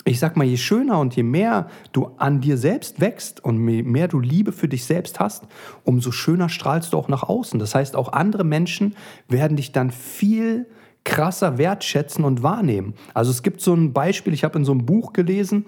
ich 0.06 0.20
sag 0.20 0.38
mal, 0.38 0.46
je 0.46 0.58
schöner 0.58 1.00
und 1.00 1.16
je 1.16 1.24
mehr 1.24 1.68
du 1.92 2.12
an 2.18 2.40
dir 2.40 2.58
selbst 2.58 3.02
wächst 3.02 3.44
und 3.44 3.68
je 3.68 3.84
mehr 3.84 4.08
du 4.08 4.20
Liebe 4.20 4.54
für 4.54 4.70
dich 4.70 4.86
selbst 4.86 5.20
hast, 5.20 5.44
umso 5.84 6.12
schöner 6.12 6.48
strahlst 6.48 6.94
du 6.94 6.98
auch 6.98 7.10
nach 7.10 7.24
außen. 7.24 7.60
Das 7.60 7.76
heißt, 7.76 7.96
auch 7.96 8.14
andere 8.14 8.46
Menschen 8.46 8.96
werden 9.28 9.58
dich 9.58 9.74
dann 9.74 9.92
viel 9.92 10.68
krasser 11.10 11.58
wertschätzen 11.58 12.24
und 12.24 12.44
wahrnehmen. 12.44 12.94
Also 13.16 13.32
es 13.32 13.42
gibt 13.42 13.62
so 13.62 13.74
ein 13.74 13.94
Beispiel, 13.94 14.32
ich 14.32 14.44
habe 14.44 14.60
in 14.60 14.64
so 14.64 14.72
einem 14.72 14.86
Buch 14.86 15.12
gelesen, 15.12 15.66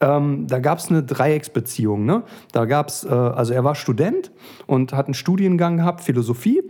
ähm, 0.00 0.46
da 0.46 0.60
gab 0.60 0.78
es 0.78 0.88
eine 0.88 1.02
Dreiecksbeziehung. 1.02 2.04
Ne? 2.04 2.22
Da 2.52 2.64
gab 2.64 2.88
es, 2.88 3.02
äh, 3.04 3.08
also 3.08 3.52
er 3.52 3.64
war 3.64 3.74
Student 3.74 4.30
und 4.68 4.92
hat 4.92 5.06
einen 5.06 5.14
Studiengang 5.14 5.78
gehabt, 5.78 6.00
Philosophie, 6.00 6.62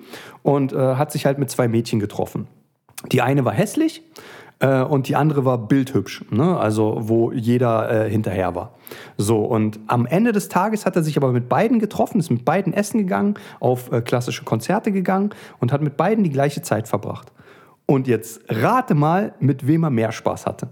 und 0.42 0.72
äh, 0.72 0.94
hat 0.94 1.12
sich 1.12 1.26
halt 1.26 1.38
mit 1.38 1.50
zwei 1.50 1.68
Mädchen 1.68 2.00
getroffen. 2.00 2.46
Die 3.12 3.20
eine 3.20 3.44
war 3.44 3.52
hässlich 3.52 4.02
äh, 4.60 4.80
und 4.80 5.08
die 5.08 5.16
andere 5.16 5.44
war 5.44 5.58
bildhübsch, 5.58 6.24
ne? 6.30 6.56
also 6.56 6.96
wo 7.02 7.30
jeder 7.30 8.06
äh, 8.06 8.10
hinterher 8.10 8.54
war. 8.54 8.72
So, 9.18 9.44
und 9.44 9.80
am 9.86 10.06
Ende 10.06 10.32
des 10.32 10.48
Tages 10.48 10.86
hat 10.86 10.96
er 10.96 11.02
sich 11.02 11.18
aber 11.18 11.30
mit 11.30 11.50
beiden 11.50 11.78
getroffen, 11.78 12.20
ist 12.20 12.30
mit 12.30 12.46
beiden 12.46 12.72
essen 12.72 12.96
gegangen, 12.96 13.34
auf 13.60 13.92
äh, 13.92 14.00
klassische 14.00 14.44
Konzerte 14.44 14.92
gegangen 14.92 15.30
und 15.60 15.72
hat 15.72 15.82
mit 15.82 15.98
beiden 15.98 16.24
die 16.24 16.30
gleiche 16.30 16.62
Zeit 16.62 16.88
verbracht. 16.88 17.33
Und 17.86 18.06
jetzt 18.06 18.40
rate 18.48 18.94
mal, 18.94 19.34
mit 19.40 19.66
wem 19.66 19.84
er 19.84 19.90
mehr 19.90 20.12
Spaß 20.12 20.46
hatte. 20.46 20.68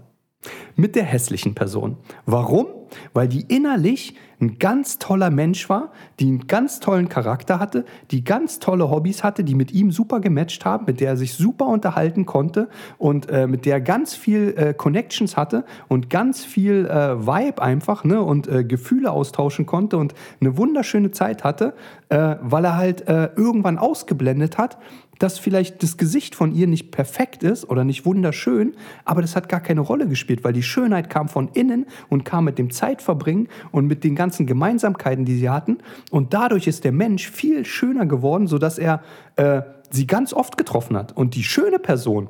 Mit 0.75 0.95
der 0.95 1.03
hässlichen 1.03 1.55
Person. 1.55 1.97
Warum? 2.25 2.67
Weil 3.13 3.27
die 3.27 3.41
innerlich 3.41 4.15
ein 4.41 4.59
ganz 4.59 4.99
toller 4.99 5.29
Mensch 5.29 5.69
war, 5.69 5.91
die 6.19 6.27
einen 6.27 6.47
ganz 6.47 6.79
tollen 6.79 7.09
Charakter 7.09 7.59
hatte, 7.59 7.85
die 8.11 8.23
ganz 8.23 8.59
tolle 8.59 8.89
Hobbys 8.89 9.23
hatte, 9.23 9.43
die 9.43 9.55
mit 9.55 9.71
ihm 9.71 9.91
super 9.91 10.19
gematcht 10.19 10.65
haben, 10.65 10.85
mit 10.85 10.99
der 10.99 11.09
er 11.09 11.17
sich 11.17 11.33
super 11.33 11.67
unterhalten 11.67 12.25
konnte 12.25 12.67
und 12.97 13.29
äh, 13.29 13.47
mit 13.47 13.65
der 13.65 13.75
er 13.75 13.81
ganz 13.81 14.15
viel 14.15 14.53
äh, 14.57 14.73
Connections 14.73 15.37
hatte 15.37 15.63
und 15.87 16.09
ganz 16.09 16.43
viel 16.43 16.85
äh, 16.85 17.25
Vibe 17.25 17.61
einfach 17.61 18.03
ne, 18.03 18.21
und 18.21 18.47
äh, 18.47 18.63
Gefühle 18.63 19.11
austauschen 19.11 19.65
konnte 19.65 19.97
und 19.97 20.13
eine 20.41 20.57
wunderschöne 20.57 21.11
Zeit 21.11 21.43
hatte, 21.43 21.73
äh, 22.09 22.35
weil 22.41 22.65
er 22.65 22.75
halt 22.75 23.07
äh, 23.07 23.29
irgendwann 23.35 23.77
ausgeblendet 23.77 24.57
hat, 24.57 24.77
dass 25.19 25.39
vielleicht 25.39 25.83
das 25.83 25.97
Gesicht 25.97 26.35
von 26.35 26.53
ihr 26.53 26.67
nicht 26.67 26.91
perfekt 26.91 27.43
ist 27.43 27.69
oder 27.69 27.83
nicht 27.83 28.05
wunderschön, 28.05 28.75
aber 29.05 29.21
das 29.21 29.35
hat 29.35 29.49
gar 29.49 29.59
keine 29.59 29.81
Rolle 29.81 30.07
gespielt, 30.07 30.43
weil 30.43 30.53
die 30.53 30.63
Schönheit 30.63 31.09
kam 31.09 31.29
von 31.29 31.49
innen 31.53 31.85
und 32.09 32.23
kam 32.23 32.45
mit 32.45 32.57
dem 32.57 32.71
Zeitverbringen 32.71 33.47
und 33.71 33.87
mit 33.87 34.03
den 34.03 34.15
ganzen 34.15 34.45
Gemeinsamkeiten, 34.45 35.25
die 35.25 35.37
sie 35.37 35.49
hatten. 35.49 35.77
Und 36.11 36.33
dadurch 36.33 36.67
ist 36.67 36.83
der 36.83 36.91
Mensch 36.91 37.29
viel 37.29 37.65
schöner 37.65 38.05
geworden, 38.05 38.47
sodass 38.47 38.77
er 38.77 39.01
äh, 39.35 39.61
sie 39.89 40.07
ganz 40.07 40.33
oft 40.33 40.57
getroffen 40.57 40.97
hat. 40.97 41.15
Und 41.15 41.35
die 41.35 41.43
schöne 41.43 41.79
Person, 41.79 42.29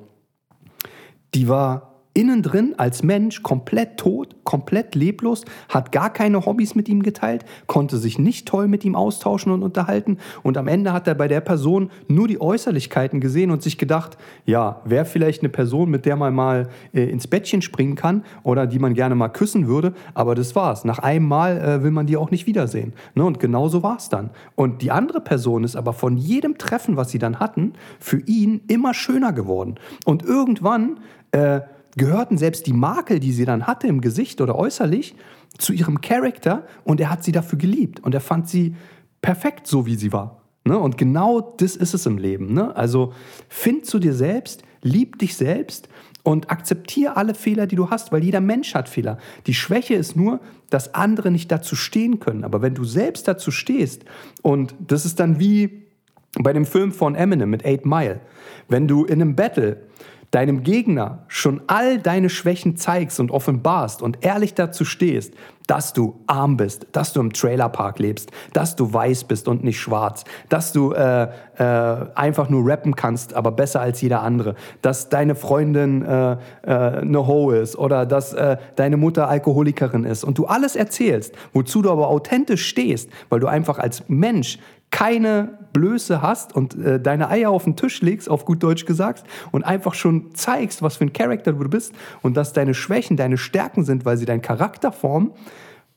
die 1.33 1.47
war 1.47 1.92
innen 2.13 2.43
drin 2.43 2.75
als 2.77 3.03
Mensch 3.03 3.41
komplett 3.43 3.97
tot, 3.97 4.35
komplett 4.43 4.95
leblos, 4.95 5.45
hat 5.69 5.91
gar 5.91 6.11
keine 6.11 6.45
Hobbys 6.45 6.75
mit 6.75 6.87
ihm 6.89 7.01
geteilt, 7.01 7.45
konnte 7.67 7.97
sich 7.97 8.19
nicht 8.19 8.47
toll 8.47 8.67
mit 8.67 8.85
ihm 8.85 8.95
austauschen 8.95 9.51
und 9.51 9.63
unterhalten 9.63 10.17
und 10.43 10.57
am 10.57 10.67
Ende 10.67 10.93
hat 10.93 11.07
er 11.07 11.15
bei 11.15 11.27
der 11.27 11.41
Person 11.41 11.89
nur 12.07 12.27
die 12.27 12.39
Äußerlichkeiten 12.39 13.19
gesehen 13.19 13.51
und 13.51 13.63
sich 13.63 13.77
gedacht, 13.77 14.17
ja, 14.45 14.81
wäre 14.85 15.05
vielleicht 15.05 15.41
eine 15.41 15.49
Person, 15.49 15.89
mit 15.89 16.05
der 16.05 16.15
man 16.15 16.33
mal 16.33 16.69
äh, 16.93 17.03
ins 17.03 17.27
Bettchen 17.27 17.61
springen 17.61 17.95
kann 17.95 18.23
oder 18.43 18.67
die 18.67 18.79
man 18.79 18.93
gerne 18.93 19.15
mal 19.15 19.29
küssen 19.29 19.67
würde, 19.67 19.93
aber 20.13 20.35
das 20.35 20.55
war's. 20.55 20.85
Nach 20.85 20.99
einem 20.99 21.27
Mal 21.27 21.57
äh, 21.57 21.83
will 21.83 21.91
man 21.91 22.05
die 22.05 22.17
auch 22.17 22.31
nicht 22.31 22.45
wiedersehen. 22.45 22.93
Ne? 23.15 23.25
Und 23.25 23.39
genau 23.39 23.69
so 23.69 23.83
war 23.83 23.97
es 23.97 24.09
dann. 24.09 24.29
Und 24.55 24.81
die 24.81 24.91
andere 24.91 25.21
Person 25.21 25.63
ist 25.63 25.75
aber 25.75 25.93
von 25.93 26.17
jedem 26.17 26.57
Treffen, 26.57 26.97
was 26.97 27.09
sie 27.09 27.19
dann 27.19 27.39
hatten, 27.39 27.73
für 27.99 28.19
ihn 28.19 28.61
immer 28.67 28.93
schöner 28.93 29.33
geworden. 29.33 29.75
Und 30.05 30.23
irgendwann 30.23 30.99
äh, 31.31 31.61
gehörten 31.95 32.37
selbst 32.37 32.67
die 32.67 32.73
Makel, 32.73 33.19
die 33.19 33.31
sie 33.31 33.45
dann 33.45 33.67
hatte 33.67 33.87
im 33.87 34.01
Gesicht 34.01 34.41
oder 34.41 34.55
äußerlich, 34.55 35.15
zu 35.57 35.73
ihrem 35.73 36.01
Charakter 36.01 36.65
und 36.83 36.99
er 36.99 37.09
hat 37.09 37.23
sie 37.23 37.31
dafür 37.31 37.59
geliebt 37.59 37.99
und 37.99 38.15
er 38.15 38.21
fand 38.21 38.49
sie 38.49 38.75
perfekt 39.21 39.67
so, 39.67 39.85
wie 39.85 39.95
sie 39.95 40.11
war. 40.11 40.41
Ne? 40.65 40.77
Und 40.77 40.97
genau 40.97 41.41
das 41.57 41.75
ist 41.75 41.93
es 41.93 42.05
im 42.05 42.17
Leben. 42.17 42.53
Ne? 42.53 42.75
Also 42.75 43.13
find 43.49 43.85
zu 43.85 43.99
dir 43.99 44.13
selbst, 44.13 44.63
lieb 44.81 45.19
dich 45.19 45.35
selbst 45.35 45.89
und 46.23 46.49
akzeptiere 46.49 47.17
alle 47.17 47.35
Fehler, 47.35 47.67
die 47.67 47.75
du 47.75 47.89
hast, 47.89 48.11
weil 48.11 48.23
jeder 48.23 48.41
Mensch 48.41 48.73
hat 48.73 48.87
Fehler. 48.87 49.17
Die 49.45 49.53
Schwäche 49.53 49.93
ist 49.93 50.15
nur, 50.15 50.39
dass 50.69 50.93
andere 50.93 51.31
nicht 51.31 51.51
dazu 51.51 51.75
stehen 51.75 52.19
können. 52.19 52.43
Aber 52.43 52.61
wenn 52.61 52.75
du 52.75 52.85
selbst 52.85 53.27
dazu 53.27 53.51
stehst, 53.51 54.05
und 54.41 54.73
das 54.79 55.05
ist 55.05 55.19
dann 55.19 55.39
wie 55.39 55.83
bei 56.39 56.53
dem 56.53 56.65
Film 56.65 56.91
von 56.91 57.15
Eminem 57.15 57.49
mit 57.49 57.65
Eight 57.65 57.85
Mile, 57.85 58.21
wenn 58.69 58.87
du 58.87 59.03
in 59.03 59.21
einem 59.21 59.35
Battle 59.35 59.81
deinem 60.33 60.63
Gegner 60.63 61.19
schon 61.27 61.61
all 61.67 61.99
deine 61.99 62.27
Schwächen 62.27 62.75
zeigst 62.75 63.19
und 63.19 63.29
offenbarst 63.29 64.01
und 64.01 64.25
ehrlich 64.25 64.55
dazu 64.55 64.83
stehst, 64.83 65.35
dass 65.67 65.93
du 65.93 66.19
arm 66.25 66.57
bist, 66.57 66.87
dass 66.91 67.13
du 67.13 67.21
im 67.21 67.31
Trailerpark 67.31 67.99
lebst, 67.99 68.31
dass 68.51 68.75
du 68.75 68.91
weiß 68.91 69.25
bist 69.25 69.47
und 69.47 69.63
nicht 69.63 69.79
schwarz, 69.79 70.23
dass 70.49 70.73
du 70.73 70.91
äh, 70.91 71.27
äh, 71.57 72.05
einfach 72.15 72.49
nur 72.49 72.67
rappen 72.67 72.95
kannst, 72.95 73.35
aber 73.35 73.51
besser 73.51 73.79
als 73.79 74.01
jeder 74.01 74.23
andere, 74.23 74.55
dass 74.81 75.09
deine 75.09 75.35
Freundin 75.35 76.03
äh, 76.03 76.31
äh 76.31 76.37
eine 76.63 77.27
Ho 77.27 77.51
ist 77.51 77.77
oder 77.77 78.07
dass 78.07 78.33
äh, 78.33 78.57
deine 78.75 78.97
Mutter 78.97 79.29
Alkoholikerin 79.29 80.03
ist 80.03 80.23
und 80.23 80.39
du 80.39 80.47
alles 80.47 80.75
erzählst, 80.75 81.35
wozu 81.53 81.83
du 81.83 81.91
aber 81.91 82.07
authentisch 82.07 82.65
stehst, 82.65 83.09
weil 83.29 83.39
du 83.39 83.45
einfach 83.45 83.77
als 83.77 84.03
Mensch 84.07 84.57
keine 84.89 85.59
Blöße 85.73 86.21
hast 86.21 86.55
und 86.55 86.75
äh, 86.75 86.99
deine 86.99 87.29
Eier 87.29 87.49
auf 87.49 87.65
den 87.65 87.75
Tisch 87.75 88.01
legst, 88.01 88.29
auf 88.29 88.45
gut 88.45 88.63
Deutsch 88.63 88.85
gesagt, 88.85 89.25
und 89.51 89.63
einfach 89.63 89.93
schon 89.93 90.33
zeigst, 90.35 90.81
was 90.81 90.97
für 90.97 91.05
ein 91.05 91.13
Charakter 91.13 91.53
du 91.53 91.69
bist 91.69 91.93
und 92.21 92.37
dass 92.37 92.53
deine 92.53 92.73
Schwächen 92.73 93.17
deine 93.17 93.37
Stärken 93.37 93.83
sind, 93.83 94.05
weil 94.05 94.17
sie 94.17 94.25
deinen 94.25 94.41
Charakter 94.41 94.91
formen, 94.91 95.31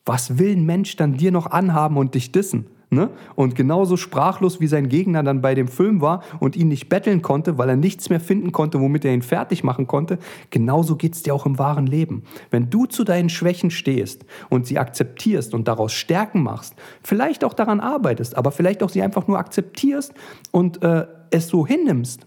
was 0.05 0.39
will 0.39 0.57
ein 0.57 0.64
Mensch 0.64 0.97
dann 0.97 1.14
dir 1.14 1.33
noch 1.33 1.51
anhaben 1.51 1.97
und 1.97 2.14
dich 2.14 2.33
dissen? 2.33 2.66
Ne? 2.89 3.11
Und 3.34 3.57
genauso 3.57 3.97
sprachlos 3.97 4.61
wie 4.61 4.68
sein 4.68 4.89
Gegner 4.89 5.24
dann 5.24 5.41
bei 5.41 5.57
dem 5.57 5.66
Film 5.66 6.01
war 6.01 6.22
und 6.39 6.55
ihn 6.55 6.68
nicht 6.68 6.89
betteln 6.89 7.20
konnte, 7.20 7.59
weil 7.59 7.68
er 7.68 7.76
nichts 7.76 8.11
mehr 8.11 8.20
finden 8.20 8.53
konnte, 8.53 8.80
womit 8.80 9.05
er 9.05 9.12
ihn 9.12 9.22
fertig 9.22 9.64
machen 9.64 9.89
konnte, 9.89 10.18
genauso 10.51 10.95
geht 10.95 11.14
es 11.14 11.24
dir 11.24 11.34
auch 11.34 11.47
im 11.47 11.59
wahren 11.59 11.89
Leben. 11.89 12.22
Wenn 12.51 12.70
du 12.70 12.87
zu 12.87 13.03
deinen 13.03 13.28
Schwächen 13.28 13.72
stehst 13.72 14.24
und 14.51 14.66
sie 14.66 14.78
akzeptierst 14.78 15.53
und 15.53 15.66
daraus 15.66 15.95
Stärken 15.95 16.45
machst, 16.45 16.76
vielleicht 17.03 17.43
auch 17.43 17.55
daran 17.55 17.80
arbeitest, 17.80 18.37
aber 18.37 18.53
vielleicht 18.53 18.84
auch 18.84 18.91
sie 18.91 19.03
einfach 19.03 19.26
nur 19.26 19.41
akzeptierst 19.41 20.14
und 20.53 20.80
äh, 20.84 21.07
es 21.30 21.49
so 21.49 21.66
hinnimmst, 21.66 22.24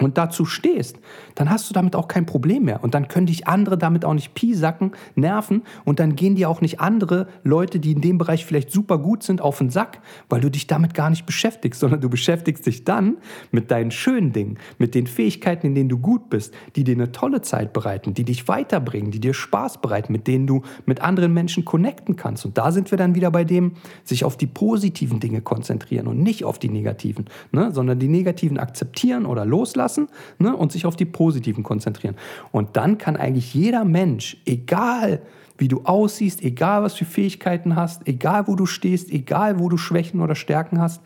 und 0.00 0.16
dazu 0.16 0.46
stehst, 0.46 0.98
dann 1.34 1.50
hast 1.50 1.68
du 1.68 1.74
damit 1.74 1.94
auch 1.96 2.08
kein 2.08 2.24
Problem 2.24 2.64
mehr. 2.64 2.82
Und 2.82 2.94
dann 2.94 3.08
können 3.08 3.26
dich 3.26 3.46
andere 3.46 3.76
damit 3.76 4.04
auch 4.04 4.14
nicht 4.14 4.34
piesacken, 4.34 4.92
nerven. 5.16 5.62
Und 5.84 6.00
dann 6.00 6.16
gehen 6.16 6.34
dir 6.34 6.48
auch 6.48 6.62
nicht 6.62 6.80
andere 6.80 7.28
Leute, 7.44 7.78
die 7.78 7.92
in 7.92 8.00
dem 8.00 8.16
Bereich 8.16 8.46
vielleicht 8.46 8.70
super 8.70 8.98
gut 8.98 9.22
sind, 9.22 9.42
auf 9.42 9.58
den 9.58 9.68
Sack, 9.68 10.00
weil 10.30 10.40
du 10.40 10.50
dich 10.50 10.66
damit 10.66 10.94
gar 10.94 11.10
nicht 11.10 11.26
beschäftigst, 11.26 11.78
sondern 11.80 12.00
du 12.00 12.08
beschäftigst 12.08 12.66
dich 12.66 12.84
dann 12.84 13.18
mit 13.50 13.70
deinen 13.70 13.90
schönen 13.90 14.32
Dingen, 14.32 14.58
mit 14.78 14.94
den 14.94 15.06
Fähigkeiten, 15.06 15.66
in 15.66 15.74
denen 15.74 15.90
du 15.90 15.98
gut 15.98 16.30
bist, 16.30 16.54
die 16.74 16.84
dir 16.84 16.94
eine 16.94 17.12
tolle 17.12 17.42
Zeit 17.42 17.74
bereiten, 17.74 18.14
die 18.14 18.24
dich 18.24 18.48
weiterbringen, 18.48 19.10
die 19.10 19.20
dir 19.20 19.34
Spaß 19.34 19.82
bereiten, 19.82 20.12
mit 20.12 20.26
denen 20.26 20.46
du 20.46 20.62
mit 20.86 21.02
anderen 21.02 21.34
Menschen 21.34 21.66
connecten 21.66 22.16
kannst. 22.16 22.46
Und 22.46 22.56
da 22.56 22.72
sind 22.72 22.90
wir 22.90 22.98
dann 22.98 23.14
wieder 23.14 23.30
bei 23.30 23.44
dem, 23.44 23.72
sich 24.04 24.24
auf 24.24 24.38
die 24.38 24.46
positiven 24.46 25.20
Dinge 25.20 25.42
konzentrieren 25.42 26.06
und 26.06 26.22
nicht 26.22 26.44
auf 26.44 26.58
die 26.58 26.70
negativen, 26.70 27.26
ne? 27.52 27.72
sondern 27.72 27.98
die 27.98 28.08
negativen 28.08 28.58
akzeptieren 28.58 29.26
oder 29.26 29.44
loslassen 29.44 29.81
lassen 29.82 30.08
ne, 30.38 30.56
und 30.56 30.72
sich 30.72 30.86
auf 30.86 30.96
die 30.96 31.04
positiven 31.04 31.64
konzentrieren. 31.64 32.16
Und 32.52 32.76
dann 32.76 32.98
kann 32.98 33.16
eigentlich 33.16 33.52
jeder 33.52 33.84
Mensch, 33.84 34.36
egal 34.46 35.20
wie 35.58 35.68
du 35.68 35.82
aussiehst, 35.82 36.42
egal 36.42 36.82
was 36.82 36.94
für 36.94 37.04
Fähigkeiten 37.04 37.76
hast, 37.76 38.06
egal 38.06 38.46
wo 38.46 38.54
du 38.54 38.66
stehst, 38.66 39.10
egal 39.10 39.58
wo 39.58 39.68
du 39.68 39.76
Schwächen 39.76 40.20
oder 40.20 40.34
Stärken 40.34 40.80
hast, 40.80 41.02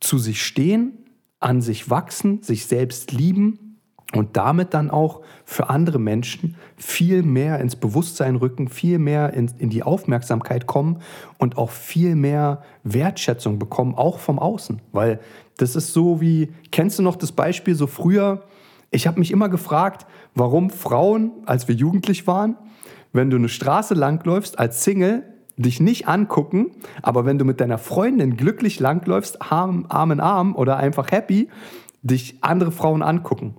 zu 0.00 0.18
sich 0.18 0.44
stehen, 0.44 0.92
an 1.40 1.60
sich 1.60 1.90
wachsen, 1.90 2.42
sich 2.42 2.66
selbst 2.66 3.12
lieben 3.12 3.78
und 4.14 4.36
damit 4.36 4.72
dann 4.72 4.90
auch 4.90 5.22
für 5.44 5.68
andere 5.68 5.98
Menschen 5.98 6.56
viel 6.76 7.22
mehr 7.22 7.60
ins 7.60 7.76
Bewusstsein 7.76 8.36
rücken, 8.36 8.68
viel 8.68 8.98
mehr 8.98 9.32
in, 9.34 9.50
in, 9.58 9.68
die 9.68 9.82
Aufmerksamkeit 9.82 10.66
kommen 10.66 11.00
und 11.38 11.58
auch 11.58 11.70
viel 11.70 12.14
mehr 12.14 12.62
Wertschätzung 12.84 13.58
bekommen, 13.58 13.94
auch 13.94 14.18
vom 14.18 14.38
Außen. 14.38 14.80
Weil 14.92 15.20
das 15.56 15.76
ist 15.76 15.92
so 15.92 16.20
wie, 16.20 16.52
kennst 16.70 16.98
du 16.98 17.02
noch 17.02 17.16
das 17.16 17.32
Beispiel 17.32 17.74
so 17.74 17.86
früher? 17.86 18.42
Ich 18.90 19.06
habe 19.06 19.18
mich 19.18 19.30
immer 19.30 19.48
gefragt, 19.48 20.06
warum 20.34 20.70
Frauen, 20.70 21.32
als 21.46 21.68
wir 21.68 21.74
jugendlich 21.74 22.26
waren, 22.26 22.56
wenn 23.12 23.30
du 23.30 23.36
eine 23.36 23.48
Straße 23.48 23.94
langläufst 23.94 24.58
als 24.58 24.84
Single, 24.84 25.24
dich 25.56 25.80
nicht 25.80 26.06
angucken, 26.06 26.72
aber 27.02 27.24
wenn 27.24 27.38
du 27.38 27.44
mit 27.44 27.60
deiner 27.60 27.78
Freundin 27.78 28.36
glücklich 28.36 28.78
langläufst, 28.78 29.40
Arm, 29.40 29.86
Arm 29.88 30.12
in 30.12 30.20
Arm 30.20 30.54
oder 30.54 30.76
einfach 30.76 31.10
happy, 31.10 31.48
dich 32.02 32.38
andere 32.42 32.72
Frauen 32.72 33.02
angucken. 33.02 33.56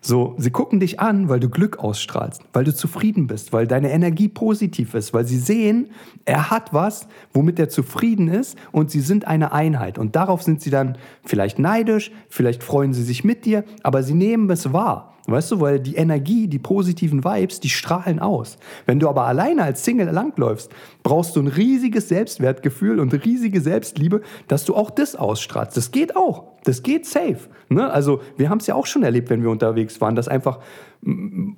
So, 0.00 0.34
sie 0.38 0.50
gucken 0.50 0.80
dich 0.80 1.00
an, 1.00 1.28
weil 1.28 1.40
du 1.40 1.48
Glück 1.48 1.78
ausstrahlst, 1.78 2.42
weil 2.52 2.64
du 2.64 2.74
zufrieden 2.74 3.26
bist, 3.26 3.52
weil 3.52 3.66
deine 3.66 3.90
Energie 3.90 4.28
positiv 4.28 4.94
ist, 4.94 5.14
weil 5.14 5.24
sie 5.24 5.38
sehen, 5.38 5.90
er 6.24 6.50
hat 6.50 6.72
was, 6.72 7.08
womit 7.32 7.58
er 7.58 7.68
zufrieden 7.68 8.28
ist 8.28 8.58
und 8.72 8.90
sie 8.90 9.00
sind 9.00 9.26
eine 9.26 9.52
Einheit. 9.52 9.98
Und 9.98 10.16
darauf 10.16 10.42
sind 10.42 10.60
sie 10.60 10.70
dann 10.70 10.98
vielleicht 11.24 11.58
neidisch, 11.58 12.12
vielleicht 12.28 12.62
freuen 12.62 12.92
sie 12.92 13.02
sich 13.02 13.24
mit 13.24 13.44
dir, 13.44 13.64
aber 13.82 14.02
sie 14.02 14.14
nehmen 14.14 14.50
es 14.50 14.72
wahr. 14.72 15.13
Weißt 15.26 15.52
du, 15.52 15.60
weil 15.60 15.80
die 15.80 15.94
Energie, 15.96 16.48
die 16.48 16.58
positiven 16.58 17.24
Vibes, 17.24 17.58
die 17.58 17.70
strahlen 17.70 18.18
aus. 18.18 18.58
Wenn 18.84 19.00
du 19.00 19.08
aber 19.08 19.24
alleine 19.24 19.62
als 19.62 19.82
Single 19.82 20.10
langläufst, 20.10 20.70
brauchst 21.02 21.34
du 21.36 21.40
ein 21.40 21.46
riesiges 21.46 22.08
Selbstwertgefühl 22.08 23.00
und 23.00 23.14
riesige 23.24 23.62
Selbstliebe, 23.62 24.20
dass 24.48 24.66
du 24.66 24.74
auch 24.74 24.90
das 24.90 25.16
ausstrahlst. 25.16 25.76
Das 25.78 25.90
geht 25.92 26.14
auch. 26.14 26.44
Das 26.64 26.82
geht 26.82 27.06
safe. 27.06 27.48
Ne? 27.70 27.90
Also 27.90 28.20
wir 28.36 28.50
haben 28.50 28.58
es 28.58 28.66
ja 28.66 28.74
auch 28.74 28.86
schon 28.86 29.02
erlebt, 29.02 29.30
wenn 29.30 29.42
wir 29.42 29.50
unterwegs 29.50 30.00
waren, 30.02 30.14
dass 30.14 30.28
einfach 30.28 30.60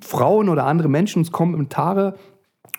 Frauen 0.01 0.47
oder 0.47 0.65
andere 0.65 0.87
Menschen 0.87 1.19
uns 1.19 1.31
Kommentare 1.31 2.15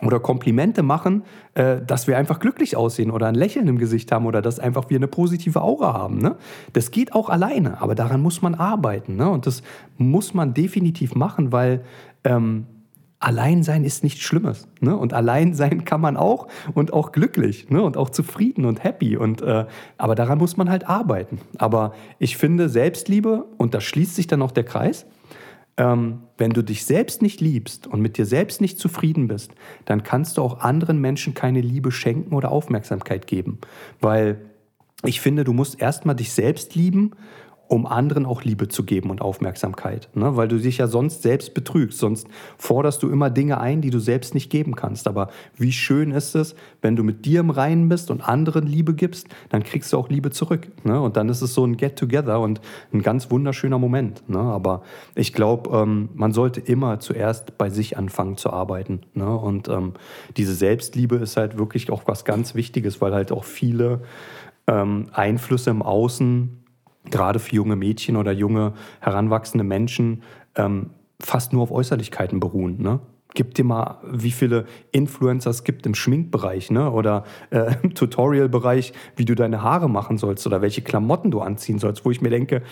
oder 0.02 0.20
Komplimente 0.20 0.82
machen, 0.82 1.24
äh, 1.54 1.80
dass 1.84 2.06
wir 2.06 2.16
einfach 2.16 2.38
glücklich 2.38 2.76
aussehen 2.76 3.10
oder 3.10 3.26
ein 3.26 3.34
Lächeln 3.34 3.66
im 3.68 3.78
Gesicht 3.78 4.12
haben 4.12 4.26
oder 4.26 4.42
dass 4.42 4.60
einfach 4.60 4.90
wir 4.90 4.96
eine 4.96 5.08
positive 5.08 5.60
Aura 5.62 5.92
haben. 5.92 6.18
Ne? 6.18 6.36
Das 6.72 6.90
geht 6.90 7.12
auch 7.12 7.28
alleine, 7.28 7.80
aber 7.80 7.94
daran 7.94 8.20
muss 8.20 8.42
man 8.42 8.54
arbeiten. 8.54 9.16
Ne? 9.16 9.28
Und 9.28 9.46
das 9.46 9.62
muss 9.96 10.34
man 10.34 10.54
definitiv 10.54 11.14
machen, 11.14 11.52
weil 11.52 11.82
ähm, 12.24 12.66
allein 13.18 13.62
sein 13.62 13.84
ist 13.84 14.04
nichts 14.04 14.20
Schlimmes. 14.20 14.68
Ne? 14.80 14.96
Und 14.96 15.12
allein 15.12 15.54
sein 15.54 15.84
kann 15.84 16.00
man 16.00 16.16
auch 16.16 16.46
und 16.74 16.92
auch 16.92 17.12
glücklich 17.12 17.68
ne? 17.70 17.82
und 17.82 17.96
auch 17.96 18.10
zufrieden 18.10 18.64
und 18.64 18.84
happy. 18.84 19.16
Und, 19.16 19.42
äh, 19.42 19.66
aber 19.96 20.14
daran 20.14 20.38
muss 20.38 20.56
man 20.56 20.70
halt 20.70 20.88
arbeiten. 20.88 21.40
Aber 21.58 21.92
ich 22.18 22.36
finde 22.36 22.68
Selbstliebe, 22.68 23.46
und 23.56 23.74
da 23.74 23.80
schließt 23.80 24.14
sich 24.14 24.26
dann 24.26 24.42
auch 24.42 24.52
der 24.52 24.64
Kreis, 24.64 25.06
ähm, 25.78 26.24
wenn 26.36 26.50
du 26.50 26.62
dich 26.62 26.84
selbst 26.84 27.22
nicht 27.22 27.40
liebst 27.40 27.86
und 27.86 28.00
mit 28.00 28.18
dir 28.18 28.26
selbst 28.26 28.60
nicht 28.60 28.78
zufrieden 28.78 29.28
bist, 29.28 29.52
dann 29.84 30.02
kannst 30.02 30.36
du 30.36 30.42
auch 30.42 30.60
anderen 30.60 31.00
Menschen 31.00 31.34
keine 31.34 31.60
Liebe 31.60 31.92
schenken 31.92 32.34
oder 32.34 32.50
Aufmerksamkeit 32.50 33.26
geben. 33.26 33.58
Weil 34.00 34.40
ich 35.04 35.20
finde, 35.20 35.44
du 35.44 35.52
musst 35.52 35.80
erstmal 35.80 36.16
dich 36.16 36.32
selbst 36.32 36.74
lieben 36.74 37.12
um 37.68 37.86
anderen 37.86 38.24
auch 38.24 38.42
Liebe 38.42 38.68
zu 38.68 38.82
geben 38.84 39.10
und 39.10 39.20
Aufmerksamkeit. 39.20 40.08
Ne? 40.14 40.36
Weil 40.36 40.48
du 40.48 40.58
dich 40.58 40.78
ja 40.78 40.86
sonst 40.86 41.22
selbst 41.22 41.52
betrügst. 41.52 41.98
Sonst 41.98 42.26
forderst 42.56 43.02
du 43.02 43.10
immer 43.10 43.28
Dinge 43.30 43.60
ein, 43.60 43.82
die 43.82 43.90
du 43.90 43.98
selbst 43.98 44.34
nicht 44.34 44.50
geben 44.50 44.74
kannst. 44.74 45.06
Aber 45.06 45.28
wie 45.56 45.72
schön 45.72 46.10
ist 46.10 46.34
es, 46.34 46.54
wenn 46.80 46.96
du 46.96 47.04
mit 47.04 47.26
dir 47.26 47.40
im 47.40 47.50
Reinen 47.50 47.88
bist 47.88 48.10
und 48.10 48.26
anderen 48.26 48.66
Liebe 48.66 48.94
gibst, 48.94 49.28
dann 49.50 49.62
kriegst 49.62 49.92
du 49.92 49.98
auch 49.98 50.08
Liebe 50.08 50.30
zurück. 50.30 50.68
Ne? 50.84 51.00
Und 51.00 51.18
dann 51.18 51.28
ist 51.28 51.42
es 51.42 51.52
so 51.52 51.64
ein 51.64 51.76
Get-Together 51.76 52.40
und 52.40 52.62
ein 52.92 53.02
ganz 53.02 53.30
wunderschöner 53.30 53.78
Moment. 53.78 54.28
Ne? 54.28 54.38
Aber 54.38 54.82
ich 55.14 55.34
glaube, 55.34 55.76
ähm, 55.76 56.08
man 56.14 56.32
sollte 56.32 56.60
immer 56.60 57.00
zuerst 57.00 57.58
bei 57.58 57.68
sich 57.68 57.98
anfangen 57.98 58.38
zu 58.38 58.50
arbeiten. 58.50 59.02
Ne? 59.12 59.36
Und 59.36 59.68
ähm, 59.68 59.92
diese 60.38 60.54
Selbstliebe 60.54 61.16
ist 61.16 61.36
halt 61.36 61.58
wirklich 61.58 61.90
auch 61.90 62.02
was 62.06 62.24
ganz 62.24 62.54
Wichtiges, 62.54 63.02
weil 63.02 63.12
halt 63.12 63.30
auch 63.30 63.44
viele 63.44 64.00
ähm, 64.66 65.08
Einflüsse 65.12 65.70
im 65.70 65.82
Außen 65.82 66.58
gerade 67.10 67.38
für 67.38 67.54
junge 67.54 67.76
Mädchen 67.76 68.16
oder 68.16 68.32
junge 68.32 68.72
heranwachsende 69.00 69.64
Menschen 69.64 70.22
ähm, 70.56 70.90
fast 71.20 71.52
nur 71.52 71.62
auf 71.62 71.70
Äußerlichkeiten 71.70 72.40
beruhen. 72.40 72.80
Ne? 72.80 73.00
Gib 73.34 73.54
dir 73.54 73.64
mal, 73.64 73.98
wie 74.10 74.30
viele 74.30 74.66
Influencer 74.92 75.50
es 75.50 75.64
gibt 75.64 75.86
im 75.86 75.94
Schminkbereich 75.94 76.70
ne? 76.70 76.90
oder 76.90 77.24
äh, 77.50 77.74
im 77.82 77.94
Tutorial-Bereich, 77.94 78.92
wie 79.16 79.24
du 79.24 79.34
deine 79.34 79.62
Haare 79.62 79.90
machen 79.90 80.18
sollst 80.18 80.46
oder 80.46 80.62
welche 80.62 80.82
Klamotten 80.82 81.30
du 81.30 81.40
anziehen 81.40 81.78
sollst, 81.78 82.04
wo 82.04 82.10
ich 82.10 82.20
mir 82.20 82.30
denke, 82.30 82.62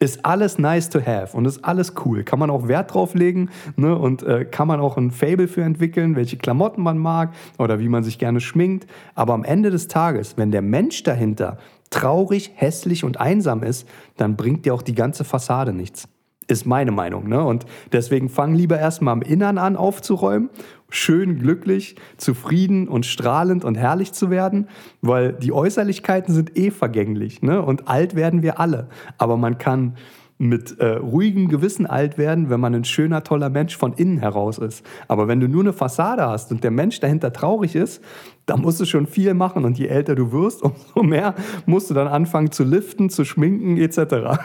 ist 0.00 0.24
alles 0.24 0.58
nice 0.58 0.90
to 0.90 1.00
have 1.04 1.36
und 1.36 1.44
ist 1.44 1.64
alles 1.64 1.94
cool. 2.04 2.22
Kann 2.22 2.38
man 2.38 2.50
auch 2.50 2.68
Wert 2.68 2.94
drauf 2.94 3.14
legen 3.14 3.50
ne? 3.76 3.96
und 3.98 4.22
äh, 4.22 4.44
kann 4.44 4.68
man 4.68 4.78
auch 4.80 4.96
ein 4.96 5.10
Fable 5.10 5.48
für 5.48 5.62
entwickeln, 5.62 6.14
welche 6.14 6.36
Klamotten 6.36 6.82
man 6.82 6.98
mag 6.98 7.34
oder 7.58 7.80
wie 7.80 7.88
man 7.88 8.04
sich 8.04 8.18
gerne 8.18 8.40
schminkt. 8.40 8.88
Aber 9.16 9.34
am 9.34 9.42
Ende 9.42 9.70
des 9.70 9.88
Tages, 9.88 10.36
wenn 10.36 10.52
der 10.52 10.62
Mensch 10.62 11.02
dahinter 11.02 11.58
traurig, 11.90 12.52
hässlich 12.54 13.04
und 13.04 13.20
einsam 13.20 13.62
ist, 13.62 13.88
dann 14.16 14.36
bringt 14.36 14.64
dir 14.64 14.74
auch 14.74 14.82
die 14.82 14.94
ganze 14.94 15.24
Fassade 15.24 15.72
nichts. 15.72 16.08
Ist 16.46 16.64
meine 16.64 16.92
Meinung. 16.92 17.28
Ne? 17.28 17.44
Und 17.44 17.66
deswegen 17.92 18.30
fang 18.30 18.54
lieber 18.54 18.78
erstmal 18.78 19.12
am 19.12 19.20
Innern 19.20 19.58
an 19.58 19.76
aufzuräumen, 19.76 20.48
schön 20.88 21.38
glücklich, 21.38 21.96
zufrieden 22.16 22.88
und 22.88 23.04
strahlend 23.04 23.64
und 23.64 23.76
herrlich 23.76 24.12
zu 24.12 24.30
werden, 24.30 24.68
weil 25.02 25.34
die 25.34 25.52
Äußerlichkeiten 25.52 26.34
sind 26.34 26.56
eh 26.56 26.70
vergänglich. 26.70 27.42
Ne? 27.42 27.60
Und 27.60 27.88
alt 27.88 28.16
werden 28.16 28.42
wir 28.42 28.58
alle. 28.58 28.88
Aber 29.18 29.36
man 29.36 29.58
kann 29.58 29.96
mit 30.38 30.78
äh, 30.78 30.94
ruhigem 30.96 31.48
Gewissen 31.48 31.84
alt 31.86 32.16
werden, 32.16 32.48
wenn 32.48 32.60
man 32.60 32.74
ein 32.74 32.84
schöner, 32.84 33.24
toller 33.24 33.50
Mensch 33.50 33.76
von 33.76 33.92
innen 33.92 34.18
heraus 34.18 34.58
ist. 34.58 34.86
Aber 35.08 35.28
wenn 35.28 35.40
du 35.40 35.48
nur 35.48 35.62
eine 35.62 35.72
Fassade 35.72 36.26
hast 36.26 36.52
und 36.52 36.62
der 36.62 36.70
Mensch 36.70 37.00
dahinter 37.00 37.32
traurig 37.32 37.74
ist, 37.74 38.02
dann 38.46 38.62
musst 38.62 38.80
du 38.80 38.84
schon 38.84 39.06
viel 39.06 39.34
machen. 39.34 39.64
Und 39.64 39.78
je 39.78 39.88
älter 39.88 40.14
du 40.14 40.30
wirst, 40.32 40.62
umso 40.62 41.02
mehr 41.02 41.34
musst 41.66 41.90
du 41.90 41.94
dann 41.94 42.08
anfangen 42.08 42.52
zu 42.52 42.64
liften, 42.64 43.10
zu 43.10 43.24
schminken 43.24 43.76
etc. 43.76 43.98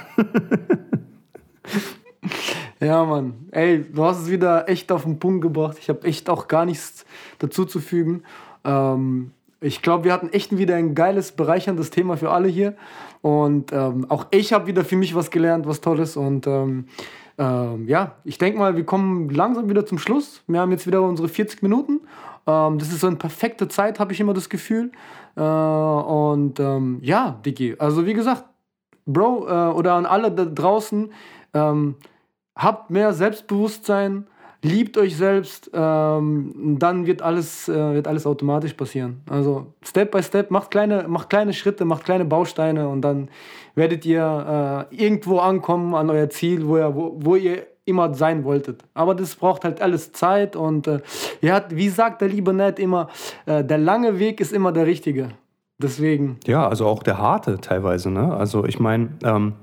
Ja, 2.79 3.05
Mann. 3.05 3.47
Ey, 3.51 3.85
du 3.93 4.03
hast 4.03 4.23
es 4.23 4.29
wieder 4.29 4.67
echt 4.67 4.91
auf 4.91 5.03
den 5.03 5.17
Punkt 5.17 5.41
gebracht. 5.41 5.77
Ich 5.79 5.87
habe 5.87 6.05
echt 6.05 6.29
auch 6.29 6.49
gar 6.49 6.65
nichts 6.65 7.05
dazu 7.39 7.63
zu 7.63 7.79
fügen. 7.79 8.23
Ähm, 8.65 9.31
ich 9.63 9.81
glaube, 9.81 10.03
wir 10.05 10.13
hatten 10.13 10.29
echt 10.29 10.55
wieder 10.57 10.75
ein 10.75 10.93
geiles, 10.93 11.31
bereicherndes 11.31 11.89
Thema 11.89 12.17
für 12.17 12.31
alle 12.31 12.47
hier. 12.47 12.75
Und 13.21 13.71
ähm, 13.71 14.05
auch 14.09 14.27
ich 14.31 14.53
habe 14.53 14.67
wieder 14.67 14.83
für 14.83 14.97
mich 14.97 15.15
was 15.15 15.31
gelernt, 15.31 15.65
was 15.65 15.81
Tolles. 15.81 16.17
Und 16.17 16.45
ähm, 16.47 16.85
ähm 17.37 17.87
ja, 17.87 18.15
ich 18.23 18.37
denke 18.37 18.59
mal, 18.59 18.75
wir 18.75 18.85
kommen 18.85 19.29
langsam 19.29 19.69
wieder 19.69 19.85
zum 19.85 19.97
Schluss. 19.97 20.43
Wir 20.47 20.59
haben 20.59 20.71
jetzt 20.71 20.85
wieder 20.85 21.01
unsere 21.01 21.29
40 21.29 21.63
Minuten. 21.63 22.01
Ähm, 22.45 22.77
das 22.77 22.89
ist 22.89 22.99
so 22.99 23.07
eine 23.07 23.15
perfekte 23.15 23.67
Zeit, 23.67 23.99
habe 23.99 24.13
ich 24.13 24.19
immer 24.19 24.33
das 24.33 24.49
Gefühl. 24.49 24.91
Äh, 25.35 25.41
und 25.41 26.59
ähm, 26.59 26.99
ja, 27.01 27.39
Dicky, 27.45 27.75
also 27.79 28.05
wie 28.05 28.13
gesagt, 28.13 28.45
Bro 29.05 29.47
äh, 29.47 29.73
oder 29.73 29.93
an 29.93 30.05
alle 30.05 30.31
da 30.31 30.45
draußen, 30.45 31.11
ähm, 31.53 31.95
habt 32.55 32.89
mehr 32.89 33.13
Selbstbewusstsein, 33.13 34.27
liebt 34.63 34.97
euch 34.97 35.15
selbst, 35.15 35.69
ähm, 35.73 36.77
dann 36.79 37.05
wird 37.05 37.21
alles, 37.21 37.67
äh, 37.69 37.93
wird 37.93 38.07
alles 38.07 38.25
automatisch 38.25 38.73
passieren. 38.73 39.21
Also 39.29 39.67
Step 39.83 40.11
by 40.11 40.23
Step, 40.23 40.49
macht 40.49 40.71
kleine, 40.71 41.05
macht 41.07 41.29
kleine 41.29 41.53
Schritte, 41.53 41.85
macht 41.85 42.05
kleine 42.05 42.25
Bausteine 42.25 42.87
und 42.87 43.01
dann 43.01 43.29
werdet 43.75 44.05
ihr 44.05 44.87
äh, 44.91 44.95
irgendwo 44.95 45.39
ankommen 45.39 45.93
an 45.93 46.09
euer 46.09 46.29
Ziel, 46.29 46.65
wo 46.65 46.77
ihr, 46.77 46.95
wo, 46.95 47.13
wo 47.17 47.35
ihr 47.35 47.67
immer 47.85 48.13
sein 48.13 48.45
wolltet. 48.45 48.83
Aber 48.93 49.13
das 49.13 49.35
braucht 49.35 49.65
halt 49.65 49.81
alles 49.81 50.13
Zeit 50.13 50.55
und 50.55 50.87
äh, 50.87 51.01
ja, 51.41 51.63
wie 51.69 51.89
sagt 51.89 52.21
der 52.21 52.29
liebe 52.29 52.53
Ned 52.53 52.79
immer, 52.79 53.09
äh, 53.45 53.63
der 53.63 53.77
lange 53.77 54.19
Weg 54.19 54.39
ist 54.39 54.53
immer 54.53 54.71
der 54.71 54.85
richtige. 54.85 55.29
Deswegen. 55.81 56.37
Ja, 56.45 56.67
also 56.69 56.87
auch 56.87 57.03
der 57.03 57.17
harte 57.17 57.59
teilweise. 57.59 58.09
Ne? 58.09 58.33
Also 58.33 58.63
ich 58.63 58.79
meine, 58.79 59.09
ähm, 59.25 59.53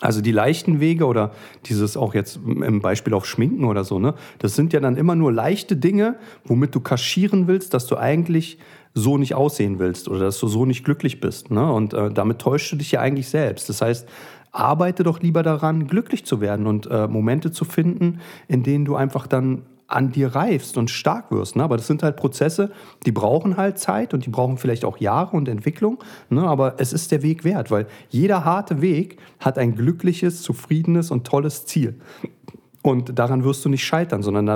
also 0.00 0.20
die 0.20 0.32
leichten 0.32 0.80
Wege 0.80 1.06
oder 1.06 1.32
dieses 1.66 1.96
auch 1.96 2.14
jetzt 2.14 2.38
im 2.44 2.80
Beispiel 2.80 3.14
auf 3.14 3.26
Schminken 3.26 3.64
oder 3.64 3.82
so, 3.82 3.98
ne, 3.98 4.14
das 4.38 4.54
sind 4.54 4.72
ja 4.72 4.80
dann 4.80 4.96
immer 4.96 5.16
nur 5.16 5.32
leichte 5.32 5.76
Dinge, 5.76 6.16
womit 6.44 6.74
du 6.74 6.80
kaschieren 6.80 7.48
willst, 7.48 7.74
dass 7.74 7.86
du 7.86 7.96
eigentlich 7.96 8.58
so 8.94 9.18
nicht 9.18 9.34
aussehen 9.34 9.78
willst 9.78 10.08
oder 10.08 10.20
dass 10.20 10.38
du 10.38 10.48
so 10.48 10.64
nicht 10.64 10.84
glücklich 10.84 11.20
bist. 11.20 11.50
Ne? 11.50 11.72
Und 11.72 11.94
äh, 11.94 12.10
damit 12.10 12.38
täuschst 12.40 12.72
du 12.72 12.76
dich 12.76 12.92
ja 12.92 13.00
eigentlich 13.00 13.28
selbst. 13.28 13.68
Das 13.68 13.80
heißt, 13.82 14.08
arbeite 14.50 15.02
doch 15.02 15.20
lieber 15.20 15.42
daran, 15.42 15.86
glücklich 15.86 16.24
zu 16.24 16.40
werden 16.40 16.66
und 16.66 16.86
äh, 16.90 17.06
Momente 17.06 17.50
zu 17.50 17.64
finden, 17.64 18.20
in 18.48 18.62
denen 18.62 18.84
du 18.84 18.96
einfach 18.96 19.26
dann 19.26 19.62
an 19.88 20.12
dir 20.12 20.34
reifst 20.34 20.76
und 20.76 20.90
stark 20.90 21.32
wirst. 21.32 21.56
Ne? 21.56 21.64
Aber 21.64 21.78
das 21.78 21.86
sind 21.86 22.02
halt 22.02 22.16
Prozesse, 22.16 22.70
die 23.06 23.12
brauchen 23.12 23.56
halt 23.56 23.78
Zeit 23.78 24.12
und 24.12 24.26
die 24.26 24.30
brauchen 24.30 24.58
vielleicht 24.58 24.84
auch 24.84 24.98
Jahre 24.98 25.36
und 25.36 25.48
Entwicklung. 25.48 25.98
Ne? 26.28 26.42
Aber 26.42 26.74
es 26.78 26.92
ist 26.92 27.10
der 27.10 27.22
Weg 27.22 27.42
wert, 27.42 27.70
weil 27.70 27.86
jeder 28.10 28.44
harte 28.44 28.82
Weg 28.82 29.18
hat 29.40 29.58
ein 29.58 29.74
glückliches, 29.74 30.42
zufriedenes 30.42 31.10
und 31.10 31.26
tolles 31.26 31.64
Ziel. 31.64 31.98
Und 32.82 33.18
daran 33.18 33.44
wirst 33.44 33.64
du 33.64 33.70
nicht 33.70 33.84
scheitern, 33.84 34.22
sondern 34.22 34.46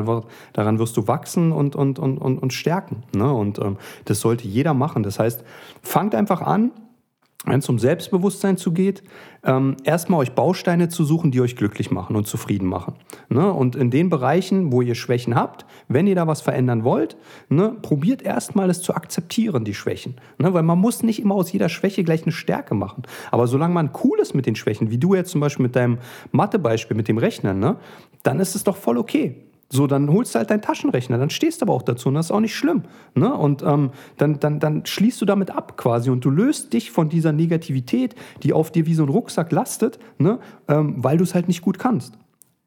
daran 0.53 0.79
wirst 0.79 0.97
du 0.97 1.09
wachsen 1.09 1.51
und, 1.51 1.75
und, 1.75 1.99
und, 1.99 2.19
und, 2.19 2.39
und 2.39 2.53
stärken. 2.53 3.03
Ne? 3.17 3.33
Und 3.33 3.59
ähm, 3.59 3.79
das 4.05 4.21
sollte 4.21 4.47
jeder 4.47 4.75
machen. 4.75 5.03
Das 5.03 5.19
heißt, 5.19 5.45
fangt 5.81 6.15
einfach 6.15 6.43
an, 6.43 6.73
wenn 7.45 7.59
es 7.59 7.69
um 7.69 7.79
Selbstbewusstsein 7.79 8.57
zugeht, 8.57 9.03
ähm, 9.45 9.77
erstmal 9.83 10.21
euch 10.21 10.33
Bausteine 10.33 10.89
zu 10.89 11.05
suchen, 11.05 11.33
die 11.33 11.41
euch 11.41 11.57
glücklich 11.57 11.91
machen 11.91 12.15
und 12.15 12.27
zufrieden 12.27 12.69
machen. 12.69 12.95
Ne? 13.29 13.53
Und 13.53 13.75
in 13.75 13.91
den 13.91 14.11
Bereichen, 14.11 14.71
wo 14.71 14.81
ihr 14.81 14.95
Schwächen 14.95 15.35
habt, 15.35 15.67
wenn 15.89 16.07
ihr 16.07 16.15
da 16.15 16.29
was 16.29 16.41
verändern 16.41 16.85
wollt, 16.85 17.17
ne, 17.49 17.77
probiert 17.83 18.23
erstmal 18.23 18.71
es 18.71 18.81
zu 18.81 18.95
akzeptieren, 18.95 19.65
die 19.65 19.75
Schwächen. 19.75 20.17
Ne? 20.39 20.55
Weil 20.55 20.63
man 20.63 20.79
muss 20.79 21.03
nicht 21.03 21.21
immer 21.21 21.35
aus 21.35 21.51
jeder 21.51 21.69
Schwäche 21.69 22.05
gleich 22.05 22.23
eine 22.23 22.33
Stärke 22.33 22.75
machen. 22.75 23.03
Aber 23.33 23.49
solange 23.49 23.75
man 23.75 23.91
cool 24.05 24.21
ist 24.21 24.35
mit 24.35 24.47
den 24.47 24.55
Schwächen, 24.55 24.91
wie 24.91 24.99
du 24.99 25.15
jetzt 25.15 25.33
zum 25.33 25.41
Beispiel 25.41 25.65
mit 25.65 25.75
deinem 25.75 25.99
Mathebeispiel, 26.31 26.97
mit 26.97 27.09
dem 27.09 27.19
Rechnen, 27.19 27.59
ne, 27.59 27.77
dann 28.23 28.39
ist 28.39 28.55
es 28.55 28.63
doch 28.63 28.77
voll 28.77 28.99
okay. 28.99 29.35
So, 29.75 29.87
dann 29.87 30.11
holst 30.11 30.35
du 30.35 30.39
halt 30.39 30.51
deinen 30.51 30.61
Taschenrechner, 30.61 31.17
dann 31.17 31.31
stehst 31.31 31.63
du 31.63 31.65
aber 31.65 31.73
auch 31.73 31.81
dazu 31.81 32.11
und 32.11 32.15
das 32.15 32.27
ist 32.27 32.31
auch 32.31 32.41
nicht 32.41 32.55
schlimm. 32.55 32.83
Ne? 33.15 33.33
Und 33.33 33.63
ähm, 33.63 33.91
dann, 34.19 34.39
dann, 34.39 34.61
dann 34.61 34.85
schließt 34.85 35.19
du 35.19 35.25
damit 35.25 35.51
ab 35.51 35.79
quasi 35.79 36.11
und 36.11 36.23
du 36.27 36.31
löst 36.31 36.75
dich 36.75 36.91
von 36.91 37.09
dieser 37.09 37.33
Negativität, 37.33 38.15
die 38.43 38.53
auf 38.53 38.71
dir 38.71 38.85
wie 38.85 38.93
so 38.93 39.05
ein 39.05 39.09
Rucksack 39.09 39.51
lastet, 39.51 39.99
ne? 40.19 40.41
Ähm, 40.69 40.97
weil 40.99 41.17
du 41.17 41.25
es 41.25 41.35
halt 41.35 41.49
nicht 41.49 41.63
gut 41.63 41.79
kannst. 41.79 42.19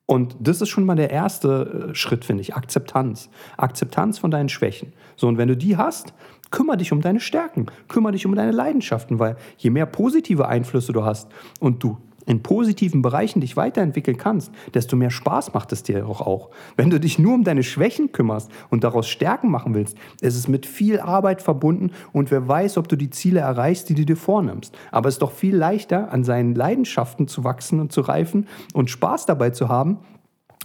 Und 0.07 0.35
das 0.39 0.61
ist 0.61 0.69
schon 0.69 0.83
mal 0.83 0.95
der 0.95 1.11
erste 1.11 1.89
äh, 1.91 1.95
Schritt, 1.95 2.25
finde 2.25 2.41
ich. 2.41 2.55
Akzeptanz. 2.55 3.29
Akzeptanz 3.55 4.17
von 4.17 4.31
deinen 4.31 4.49
Schwächen. 4.49 4.91
So, 5.15 5.27
und 5.27 5.37
wenn 5.37 5.47
du 5.47 5.55
die 5.55 5.77
hast, 5.77 6.15
kümmere 6.49 6.77
dich 6.77 6.91
um 6.91 7.01
deine 7.01 7.19
Stärken, 7.19 7.67
kümmere 7.87 8.13
dich 8.13 8.25
um 8.25 8.33
deine 8.33 8.51
Leidenschaften, 8.51 9.19
weil 9.19 9.37
je 9.57 9.69
mehr 9.69 9.85
positive 9.85 10.47
Einflüsse 10.47 10.91
du 10.91 11.05
hast 11.05 11.29
und 11.59 11.83
du 11.83 11.97
in 12.25 12.41
positiven 12.43 13.01
Bereichen 13.01 13.41
dich 13.41 13.57
weiterentwickeln 13.57 14.17
kannst, 14.17 14.51
desto 14.73 14.95
mehr 14.95 15.11
Spaß 15.11 15.53
macht 15.53 15.71
es 15.71 15.83
dir 15.83 16.07
auch. 16.07 16.21
auch. 16.21 16.49
Wenn 16.75 16.89
du 16.89 16.99
dich 16.99 17.19
nur 17.19 17.33
um 17.33 17.43
deine 17.43 17.63
Schwächen 17.63 18.11
kümmerst 18.11 18.51
und 18.69 18.83
daraus 18.83 19.07
Stärken 19.07 19.49
machen 19.49 19.73
willst, 19.73 19.97
ist 20.21 20.35
es 20.35 20.47
mit 20.47 20.65
viel 20.65 20.99
Arbeit 20.99 21.41
verbunden 21.41 21.91
und 22.11 22.31
wer 22.31 22.47
weiß, 22.47 22.77
ob 22.77 22.87
du 22.87 22.95
die 22.95 23.09
Ziele 23.09 23.41
erreichst, 23.41 23.89
die 23.89 23.95
du 23.95 24.05
dir 24.05 24.17
vornimmst. 24.17 24.75
Aber 24.91 25.09
es 25.09 25.15
ist 25.15 25.21
doch 25.21 25.31
viel 25.31 25.55
leichter, 25.55 26.11
an 26.11 26.23
seinen 26.23 26.55
Leidenschaften 26.55 27.27
zu 27.27 27.43
wachsen 27.43 27.79
und 27.79 27.91
zu 27.91 28.01
reifen 28.01 28.47
und 28.73 28.89
Spaß 28.89 29.25
dabei 29.25 29.51
zu 29.51 29.69
haben. 29.69 29.99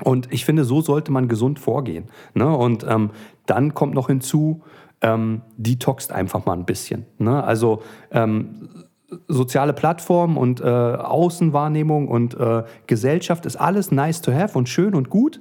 Und 0.02 0.32
ich 0.32 0.44
finde, 0.44 0.64
so 0.64 0.80
sollte 0.80 1.12
man 1.12 1.28
gesund 1.28 1.58
vorgehen. 1.58 2.04
Ne? 2.34 2.48
Und 2.48 2.86
ähm, 2.88 3.10
dann 3.46 3.74
kommt 3.74 3.94
noch 3.94 4.06
hinzu, 4.06 4.62
ähm, 5.02 5.42
detoxt 5.56 6.12
einfach 6.12 6.46
mal 6.46 6.54
ein 6.54 6.64
bisschen. 6.64 7.06
Ne? 7.18 7.42
Also 7.42 7.82
ähm, 8.10 8.68
soziale 9.28 9.72
Plattformen 9.72 10.36
und 10.36 10.60
äh, 10.60 10.64
Außenwahrnehmung 10.64 12.08
und 12.08 12.34
äh, 12.34 12.64
Gesellschaft 12.86 13.46
ist 13.46 13.56
alles 13.56 13.90
nice 13.90 14.22
to 14.22 14.32
have 14.32 14.56
und 14.56 14.68
schön 14.68 14.94
und 14.94 15.10
gut. 15.10 15.40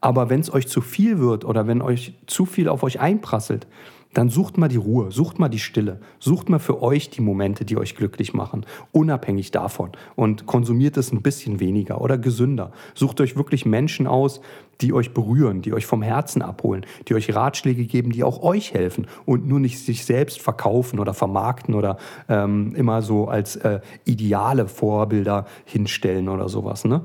Aber 0.00 0.30
wenn 0.30 0.40
es 0.40 0.52
euch 0.52 0.68
zu 0.68 0.80
viel 0.80 1.18
wird 1.18 1.44
oder 1.44 1.66
wenn 1.66 1.82
euch 1.82 2.14
zu 2.26 2.46
viel 2.46 2.68
auf 2.68 2.82
euch 2.82 3.00
einprasselt, 3.00 3.66
dann 4.14 4.30
sucht 4.30 4.56
mal 4.58 4.68
die 4.68 4.76
Ruhe, 4.76 5.12
sucht 5.12 5.38
mal 5.38 5.48
die 5.48 5.58
Stille, 5.58 6.00
sucht 6.18 6.48
mal 6.48 6.58
für 6.58 6.82
euch 6.82 7.10
die 7.10 7.20
Momente, 7.20 7.64
die 7.64 7.76
euch 7.76 7.94
glücklich 7.94 8.32
machen, 8.32 8.64
unabhängig 8.92 9.50
davon 9.50 9.92
und 10.16 10.46
konsumiert 10.46 10.96
es 10.96 11.12
ein 11.12 11.22
bisschen 11.22 11.60
weniger 11.60 12.00
oder 12.00 12.16
gesünder. 12.16 12.72
Sucht 12.94 13.20
euch 13.20 13.36
wirklich 13.36 13.66
Menschen 13.66 14.06
aus, 14.06 14.40
die 14.80 14.92
euch 14.92 15.12
berühren, 15.12 15.60
die 15.62 15.72
euch 15.72 15.86
vom 15.86 16.02
Herzen 16.02 16.40
abholen, 16.40 16.86
die 17.08 17.14
euch 17.14 17.34
Ratschläge 17.34 17.84
geben, 17.84 18.10
die 18.10 18.24
auch 18.24 18.42
euch 18.42 18.72
helfen 18.72 19.06
und 19.26 19.46
nur 19.46 19.60
nicht 19.60 19.78
sich 19.78 20.04
selbst 20.04 20.40
verkaufen 20.40 21.00
oder 21.00 21.14
vermarkten 21.14 21.74
oder 21.74 21.98
ähm, 22.28 22.74
immer 22.76 23.02
so 23.02 23.28
als 23.28 23.56
äh, 23.56 23.80
ideale 24.04 24.68
Vorbilder 24.68 25.46
hinstellen 25.64 26.28
oder 26.28 26.48
sowas. 26.48 26.84
Ne? 26.84 27.02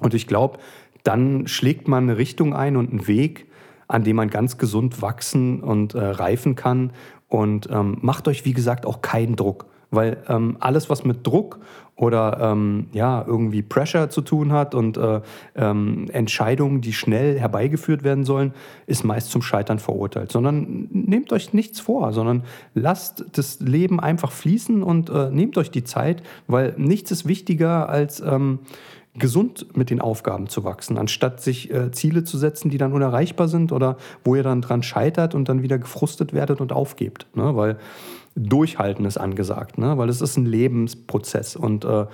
Und 0.00 0.14
ich 0.14 0.26
glaube, 0.26 0.58
dann 1.04 1.46
schlägt 1.46 1.88
man 1.88 2.04
eine 2.04 2.18
Richtung 2.18 2.54
ein 2.54 2.76
und 2.76 2.90
einen 2.90 3.06
Weg, 3.06 3.46
an 3.92 4.04
dem 4.04 4.16
man 4.16 4.30
ganz 4.30 4.56
gesund 4.56 5.02
wachsen 5.02 5.60
und 5.60 5.94
äh, 5.94 6.02
reifen 6.02 6.54
kann. 6.54 6.92
Und 7.28 7.68
ähm, 7.70 7.98
macht 8.00 8.26
euch, 8.26 8.46
wie 8.46 8.54
gesagt, 8.54 8.86
auch 8.86 9.02
keinen 9.02 9.36
Druck. 9.36 9.66
Weil 9.90 10.22
ähm, 10.28 10.56
alles, 10.60 10.88
was 10.88 11.04
mit 11.04 11.26
Druck 11.26 11.60
oder 11.94 12.38
ähm, 12.40 12.86
ja, 12.92 13.22
irgendwie 13.26 13.60
Pressure 13.60 14.08
zu 14.08 14.22
tun 14.22 14.50
hat 14.50 14.74
und 14.74 14.96
äh, 14.96 15.20
ähm, 15.54 16.06
Entscheidungen, 16.10 16.80
die 16.80 16.94
schnell 16.94 17.38
herbeigeführt 17.38 18.02
werden 18.02 18.24
sollen, 18.24 18.54
ist 18.86 19.04
meist 19.04 19.30
zum 19.30 19.42
Scheitern 19.42 19.78
verurteilt. 19.78 20.32
Sondern 20.32 20.88
nehmt 20.90 21.30
euch 21.30 21.52
nichts 21.52 21.78
vor, 21.78 22.14
sondern 22.14 22.44
lasst 22.72 23.26
das 23.32 23.60
Leben 23.60 24.00
einfach 24.00 24.32
fließen 24.32 24.82
und 24.82 25.10
äh, 25.10 25.28
nehmt 25.30 25.58
euch 25.58 25.70
die 25.70 25.84
Zeit, 25.84 26.22
weil 26.46 26.72
nichts 26.78 27.10
ist 27.10 27.28
wichtiger 27.28 27.90
als 27.90 28.20
ähm, 28.20 28.60
gesund 29.14 29.76
mit 29.76 29.90
den 29.90 30.00
Aufgaben 30.00 30.48
zu 30.48 30.64
wachsen, 30.64 30.96
anstatt 30.96 31.40
sich 31.40 31.70
äh, 31.72 31.90
Ziele 31.90 32.24
zu 32.24 32.38
setzen, 32.38 32.70
die 32.70 32.78
dann 32.78 32.92
unerreichbar 32.92 33.46
sind 33.46 33.70
oder 33.70 33.98
wo 34.24 34.34
ihr 34.34 34.42
dann 34.42 34.62
dran 34.62 34.82
scheitert 34.82 35.34
und 35.34 35.48
dann 35.48 35.62
wieder 35.62 35.78
gefrustet 35.78 36.32
werdet 36.32 36.60
und 36.60 36.72
aufgebt. 36.72 37.26
Ne? 37.34 37.54
Weil 37.54 37.78
Durchhalten 38.34 39.04
ist 39.04 39.18
angesagt, 39.18 39.76
ne? 39.76 39.98
weil 39.98 40.08
es 40.08 40.22
ist 40.22 40.38
ein 40.38 40.46
Lebensprozess 40.46 41.56
und 41.56 41.84
äh, 41.84 42.06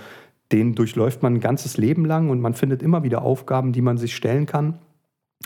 den 0.51 0.75
durchläuft 0.75 1.23
man 1.23 1.35
ein 1.35 1.41
ganzes 1.41 1.77
Leben 1.77 2.05
lang 2.05 2.31
und 2.31 2.41
man 2.41 2.55
findet 2.55 2.83
immer 2.83 3.05
wieder 3.05 3.23
Aufgaben, 3.23 3.73
die 3.73 3.83
man 3.83 3.99
sich 3.99 4.17
stellen 4.17 4.47
kann. 4.47 4.79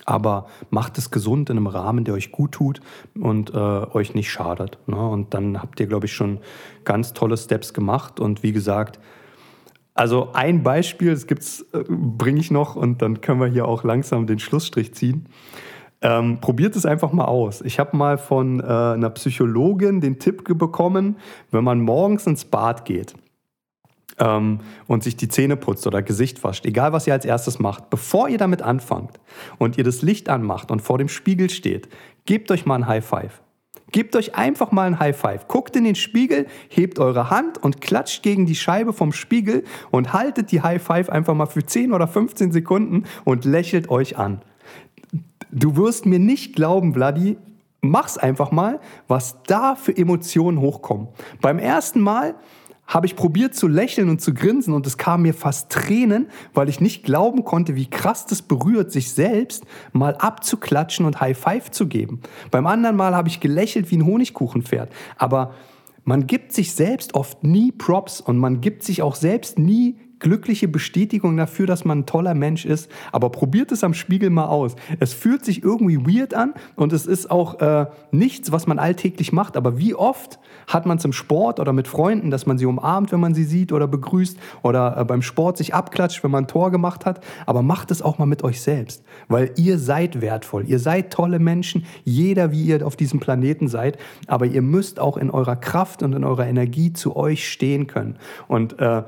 Aber 0.06 0.46
macht 0.70 0.96
es 0.96 1.10
gesund 1.10 1.50
in 1.50 1.58
einem 1.58 1.66
Rahmen, 1.66 2.04
der 2.04 2.14
euch 2.14 2.32
gut 2.32 2.52
tut 2.52 2.80
und 3.14 3.52
äh, 3.52 3.58
euch 3.58 4.14
nicht 4.14 4.30
schadet. 4.30 4.78
Ne? 4.86 4.96
Und 4.96 5.34
dann 5.34 5.60
habt 5.60 5.80
ihr, 5.80 5.86
glaube 5.86 6.06
ich, 6.06 6.14
schon 6.14 6.38
ganz 6.84 7.12
tolle 7.12 7.36
Steps 7.36 7.74
gemacht. 7.74 8.18
Und 8.18 8.42
wie 8.42 8.52
gesagt, 8.52 8.98
also 9.94 10.32
ein 10.32 10.62
Beispiel, 10.62 11.10
das 11.10 11.26
gibt's, 11.26 11.66
äh, 11.72 11.84
bringe 11.88 12.40
ich 12.40 12.50
noch 12.50 12.76
und 12.76 13.02
dann 13.02 13.20
können 13.20 13.40
wir 13.40 13.48
hier 13.48 13.66
auch 13.66 13.84
langsam 13.84 14.26
den 14.26 14.38
Schlussstrich 14.38 14.94
ziehen. 14.94 15.28
Ähm, 16.00 16.40
probiert 16.40 16.74
es 16.74 16.84
einfach 16.84 17.12
mal 17.12 17.26
aus. 17.26 17.60
Ich 17.60 17.78
habe 17.78 17.96
mal 17.96 18.18
von 18.18 18.58
äh, 18.58 18.64
einer 18.64 19.10
Psychologin 19.10 20.00
den 20.00 20.18
Tipp 20.18 20.44
bekommen, 20.58 21.16
wenn 21.50 21.62
man 21.62 21.80
morgens 21.80 22.26
ins 22.26 22.44
Bad 22.44 22.84
geht 22.84 23.14
ähm, 24.18 24.60
und 24.88 25.04
sich 25.04 25.16
die 25.16 25.28
Zähne 25.28 25.56
putzt 25.56 25.86
oder 25.86 26.02
Gesicht 26.02 26.42
wascht, 26.42 26.66
egal 26.66 26.92
was 26.92 27.06
ihr 27.06 27.12
als 27.12 27.24
erstes 27.24 27.58
macht, 27.60 27.90
bevor 27.90 28.28
ihr 28.28 28.38
damit 28.38 28.62
anfangt 28.62 29.20
und 29.58 29.78
ihr 29.78 29.84
das 29.84 30.02
Licht 30.02 30.28
anmacht 30.28 30.70
und 30.70 30.80
vor 30.80 30.98
dem 30.98 31.08
Spiegel 31.08 31.50
steht, 31.50 31.88
gebt 32.24 32.50
euch 32.50 32.66
mal 32.66 32.76
ein 32.76 32.86
High 32.86 33.04
Five. 33.04 33.42
Gebt 33.92 34.16
euch 34.16 34.34
einfach 34.34 34.72
mal 34.72 34.86
ein 34.86 34.98
High 34.98 35.16
Five. 35.16 35.48
Guckt 35.48 35.76
in 35.76 35.84
den 35.84 35.94
Spiegel, 35.94 36.46
hebt 36.68 36.98
eure 36.98 37.30
Hand 37.30 37.58
und 37.58 37.80
klatscht 37.80 38.22
gegen 38.22 38.46
die 38.46 38.54
Scheibe 38.54 38.92
vom 38.92 39.12
Spiegel 39.12 39.64
und 39.90 40.14
haltet 40.14 40.50
die 40.50 40.62
High 40.62 40.82
Five 40.82 41.10
einfach 41.10 41.34
mal 41.34 41.46
für 41.46 41.64
10 41.64 41.92
oder 41.92 42.08
15 42.08 42.52
Sekunden 42.52 43.04
und 43.24 43.44
lächelt 43.44 43.90
euch 43.90 44.16
an. 44.16 44.40
Du 45.50 45.76
wirst 45.76 46.06
mir 46.06 46.18
nicht 46.18 46.56
glauben, 46.56 46.94
Vladi, 46.94 47.36
mach's 47.82 48.16
einfach 48.16 48.50
mal, 48.50 48.80
was 49.08 49.42
da 49.46 49.74
für 49.74 49.94
Emotionen 49.94 50.60
hochkommen. 50.60 51.08
Beim 51.42 51.58
ersten 51.58 52.00
Mal 52.00 52.34
habe 52.92 53.06
ich 53.06 53.16
probiert 53.16 53.54
zu 53.54 53.68
lächeln 53.68 54.10
und 54.10 54.20
zu 54.20 54.34
grinsen 54.34 54.74
und 54.74 54.86
es 54.86 54.98
kam 54.98 55.22
mir 55.22 55.32
fast 55.32 55.70
Tränen, 55.70 56.28
weil 56.52 56.68
ich 56.68 56.80
nicht 56.80 57.04
glauben 57.04 57.42
konnte, 57.44 57.74
wie 57.74 57.88
krass 57.88 58.26
das 58.26 58.42
berührt, 58.42 58.92
sich 58.92 59.12
selbst 59.12 59.64
mal 59.92 60.14
abzuklatschen 60.16 61.06
und 61.06 61.20
High 61.20 61.38
Five 61.38 61.70
zu 61.70 61.86
geben. 61.86 62.20
Beim 62.50 62.66
anderen 62.66 62.96
Mal 62.96 63.14
habe 63.16 63.28
ich 63.28 63.40
gelächelt 63.40 63.90
wie 63.90 63.96
ein 63.96 64.04
Honigkuchenpferd. 64.04 64.92
Aber 65.16 65.54
man 66.04 66.26
gibt 66.26 66.52
sich 66.52 66.74
selbst 66.74 67.14
oft 67.14 67.44
nie 67.44 67.72
Props 67.72 68.20
und 68.20 68.36
man 68.36 68.60
gibt 68.60 68.82
sich 68.82 69.02
auch 69.02 69.14
selbst 69.14 69.58
nie 69.58 69.96
glückliche 70.22 70.68
Bestätigung 70.68 71.36
dafür, 71.36 71.66
dass 71.66 71.84
man 71.84 72.00
ein 72.00 72.06
toller 72.06 72.34
Mensch 72.34 72.64
ist. 72.64 72.90
Aber 73.10 73.30
probiert 73.30 73.72
es 73.72 73.84
am 73.84 73.92
Spiegel 73.92 74.30
mal 74.30 74.46
aus. 74.46 74.76
Es 75.00 75.12
fühlt 75.12 75.44
sich 75.44 75.62
irgendwie 75.62 75.98
weird 75.98 76.32
an 76.32 76.54
und 76.76 76.92
es 76.92 77.06
ist 77.06 77.30
auch 77.30 77.60
äh, 77.60 77.86
nichts, 78.12 78.52
was 78.52 78.66
man 78.66 78.78
alltäglich 78.78 79.32
macht. 79.32 79.56
Aber 79.56 79.78
wie 79.78 79.94
oft 79.94 80.38
hat 80.66 80.86
man 80.86 80.96
es 80.96 81.04
im 81.04 81.12
Sport 81.12 81.60
oder 81.60 81.72
mit 81.72 81.88
Freunden, 81.88 82.30
dass 82.30 82.46
man 82.46 82.56
sie 82.56 82.66
umarmt, 82.66 83.12
wenn 83.12 83.20
man 83.20 83.34
sie 83.34 83.44
sieht 83.44 83.72
oder 83.72 83.86
begrüßt 83.86 84.38
oder 84.62 84.96
äh, 84.96 85.04
beim 85.04 85.22
Sport 85.22 85.58
sich 85.58 85.74
abklatscht, 85.74 86.24
wenn 86.24 86.30
man 86.30 86.44
ein 86.44 86.48
Tor 86.48 86.70
gemacht 86.70 87.04
hat. 87.04 87.22
Aber 87.44 87.62
macht 87.62 87.90
es 87.90 88.00
auch 88.00 88.18
mal 88.18 88.26
mit 88.26 88.44
euch 88.44 88.62
selbst, 88.62 89.04
weil 89.28 89.50
ihr 89.56 89.78
seid 89.78 90.20
wertvoll. 90.20 90.64
Ihr 90.66 90.78
seid 90.78 91.12
tolle 91.12 91.40
Menschen, 91.40 91.84
jeder 92.04 92.52
wie 92.52 92.62
ihr 92.62 92.86
auf 92.86 92.96
diesem 92.96 93.20
Planeten 93.20 93.66
seid. 93.68 93.98
Aber 94.28 94.46
ihr 94.46 94.62
müsst 94.62 95.00
auch 95.00 95.16
in 95.16 95.30
eurer 95.30 95.56
Kraft 95.56 96.02
und 96.02 96.14
in 96.14 96.24
eurer 96.24 96.46
Energie 96.46 96.92
zu 96.92 97.16
euch 97.16 97.50
stehen 97.50 97.88
können. 97.88 98.16
Und 98.46 98.78
äh, 98.78 99.02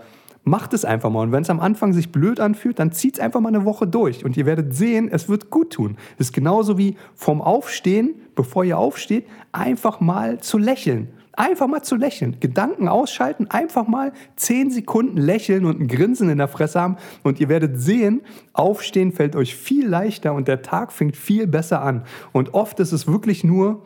Macht 0.45 0.75
es 0.75 0.85
einfach 0.85 1.11
mal. 1.11 1.23
Und 1.23 1.33
wenn 1.33 1.43
es 1.43 1.51
am 1.51 1.59
Anfang 1.59 1.95
sich 1.95 2.13
blöd 2.13 2.39
anfühlt, 2.39 2.79
dann 2.79 2.93
zieht 2.93 3.15
es 3.15 3.21
einfach 3.21 3.41
mal 3.41 3.49
eine 3.49 3.65
Woche 3.65 3.87
durch. 3.87 4.25
Und 4.27 4.37
ihr 4.37 4.45
werdet 4.45 4.75
sehen, 4.75 5.09
es 5.11 5.29
wird 5.29 5.49
gut 5.49 5.73
tun. 5.73 5.97
Das 6.19 6.29
ist 6.29 6.33
genauso 6.33 6.77
wie 6.77 6.97
vom 7.15 7.41
Aufstehen, 7.41 8.15
bevor 8.35 8.63
ihr 8.63 8.77
aufsteht, 8.77 9.27
einfach 9.53 10.01
mal 10.01 10.41
zu 10.41 10.59
lächeln. 10.59 11.09
Einfach 11.33 11.67
mal 11.67 11.83
zu 11.83 11.97
lächeln. 11.97 12.37
Gedanken 12.41 12.89
ausschalten, 12.89 13.51
einfach 13.51 13.89
mal 13.89 14.13
zehn 14.37 14.71
Sekunden 14.71 15.17
lächeln 15.17 15.65
und 15.65 15.81
ein 15.81 15.89
Grinsen 15.89 16.29
in 16.29 16.39
der 16.39 16.49
Fresse 16.49 16.81
haben. 16.81 16.97
Und 17.23 17.41
ihr 17.41 17.49
werdet 17.49 17.81
sehen, 17.81 18.21
aufstehen 18.53 19.13
fällt 19.13 19.35
euch 19.35 19.57
viel 19.57 19.89
leichter 19.89 20.35
und 20.35 20.47
der 20.47 20.63
Tag 20.63 20.93
fängt 20.93 21.17
viel 21.17 21.47
besser 21.47 21.83
an. 21.83 22.05
Und 22.33 22.53
oft 22.53 22.79
ist 22.81 22.93
es 22.93 23.07
wirklich 23.07 23.45
nur 23.45 23.83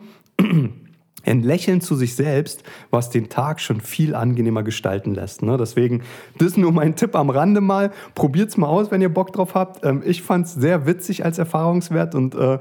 ein 1.25 1.41
Lächeln 1.41 1.81
zu 1.81 1.95
sich 1.95 2.15
selbst, 2.15 2.63
was 2.91 3.09
den 3.09 3.29
Tag 3.29 3.59
schon 3.59 3.81
viel 3.81 4.15
angenehmer 4.15 4.63
gestalten 4.63 5.13
lässt. 5.13 5.41
Ne? 5.41 5.57
Deswegen, 5.57 6.01
das 6.37 6.49
ist 6.49 6.57
nur 6.57 6.71
mein 6.71 6.95
Tipp 6.95 7.15
am 7.15 7.29
Rande 7.29 7.61
mal. 7.61 7.91
Probiert 8.15 8.49
es 8.49 8.57
mal 8.57 8.67
aus, 8.67 8.91
wenn 8.91 9.01
ihr 9.01 9.13
Bock 9.13 9.33
drauf 9.33 9.53
habt. 9.53 9.85
Ähm, 9.85 10.01
ich 10.05 10.21
fand 10.21 10.45
es 10.45 10.53
sehr 10.53 10.85
witzig 10.85 11.25
als 11.25 11.37
Erfahrungswert 11.37 12.15
und 12.15 12.35
äh, 12.35 12.53
äh, 12.53 12.59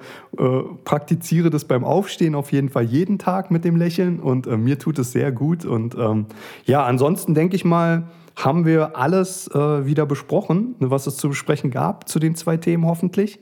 praktiziere 0.84 1.50
das 1.50 1.64
beim 1.64 1.84
Aufstehen 1.84 2.34
auf 2.34 2.52
jeden 2.52 2.68
Fall 2.68 2.84
jeden 2.84 3.18
Tag 3.18 3.50
mit 3.50 3.64
dem 3.64 3.76
Lächeln 3.76 4.20
und 4.20 4.46
äh, 4.46 4.56
mir 4.56 4.78
tut 4.78 4.98
es 4.98 5.12
sehr 5.12 5.32
gut. 5.32 5.64
Und 5.64 5.94
ähm, 5.96 6.26
ja, 6.64 6.84
ansonsten 6.84 7.34
denke 7.34 7.56
ich 7.56 7.64
mal, 7.64 8.08
haben 8.36 8.64
wir 8.64 8.96
alles 8.96 9.48
äh, 9.48 9.86
wieder 9.86 10.06
besprochen, 10.06 10.76
was 10.78 11.06
es 11.06 11.16
zu 11.16 11.28
besprechen 11.28 11.70
gab 11.70 12.08
zu 12.08 12.18
den 12.18 12.36
zwei 12.36 12.56
Themen 12.56 12.86
hoffentlich. 12.86 13.40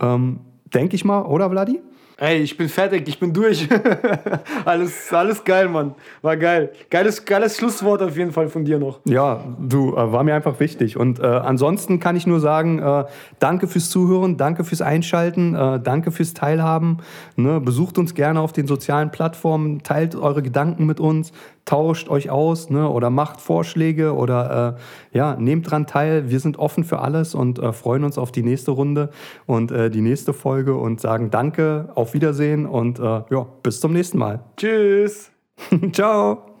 Ähm, 0.00 0.40
denke 0.74 0.96
ich 0.96 1.04
mal, 1.04 1.22
oder 1.22 1.50
Vladi? 1.50 1.80
Ey, 2.16 2.38
ich 2.42 2.56
bin 2.56 2.68
fertig, 2.68 3.08
ich 3.08 3.18
bin 3.18 3.32
durch. 3.32 3.68
alles, 4.64 5.12
alles 5.12 5.42
geil, 5.42 5.68
Mann. 5.68 5.96
War 6.22 6.36
geil. 6.36 6.70
Geiles, 6.88 7.24
geiles 7.24 7.56
Schlusswort 7.56 8.02
auf 8.02 8.16
jeden 8.16 8.30
Fall 8.30 8.48
von 8.48 8.64
dir 8.64 8.78
noch. 8.78 9.00
Ja, 9.04 9.42
du, 9.58 9.96
äh, 9.96 10.12
war 10.12 10.22
mir 10.22 10.34
einfach 10.34 10.60
wichtig. 10.60 10.96
Und 10.96 11.18
äh, 11.18 11.26
ansonsten 11.26 11.98
kann 11.98 12.14
ich 12.14 12.24
nur 12.24 12.38
sagen, 12.38 12.78
äh, 12.78 13.04
danke 13.40 13.66
fürs 13.66 13.90
Zuhören, 13.90 14.36
danke 14.36 14.62
fürs 14.62 14.80
Einschalten, 14.80 15.56
äh, 15.56 15.80
danke 15.80 16.12
fürs 16.12 16.34
Teilhaben. 16.34 16.98
Ne? 17.34 17.60
Besucht 17.60 17.98
uns 17.98 18.14
gerne 18.14 18.40
auf 18.40 18.52
den 18.52 18.68
sozialen 18.68 19.10
Plattformen, 19.10 19.82
teilt 19.82 20.14
eure 20.14 20.42
Gedanken 20.42 20.86
mit 20.86 21.00
uns, 21.00 21.32
tauscht 21.64 22.08
euch 22.08 22.30
aus 22.30 22.70
ne? 22.70 22.88
oder 22.88 23.10
macht 23.10 23.40
Vorschläge 23.40 24.14
oder 24.14 24.76
äh, 25.12 25.16
ja, 25.16 25.36
nehmt 25.36 25.70
dran 25.70 25.86
teil. 25.86 26.30
Wir 26.30 26.40
sind 26.40 26.58
offen 26.58 26.84
für 26.84 27.00
alles 27.00 27.34
und 27.34 27.58
äh, 27.58 27.72
freuen 27.72 28.04
uns 28.04 28.18
auf 28.18 28.32
die 28.32 28.42
nächste 28.42 28.70
Runde 28.70 29.10
und 29.46 29.70
die 29.70 30.00
nächste 30.00 30.32
Folge 30.32 30.74
und 30.76 31.00
sagen 31.00 31.30
danke. 31.30 31.88
Auf 31.94 32.14
Wiedersehen 32.14 32.66
und 32.66 32.98
äh, 32.98 33.02
ja, 33.02 33.46
bis 33.62 33.80
zum 33.80 33.92
nächsten 33.92 34.18
Mal. 34.18 34.40
Tschüss. 34.56 35.30
Ciao. 35.92 36.53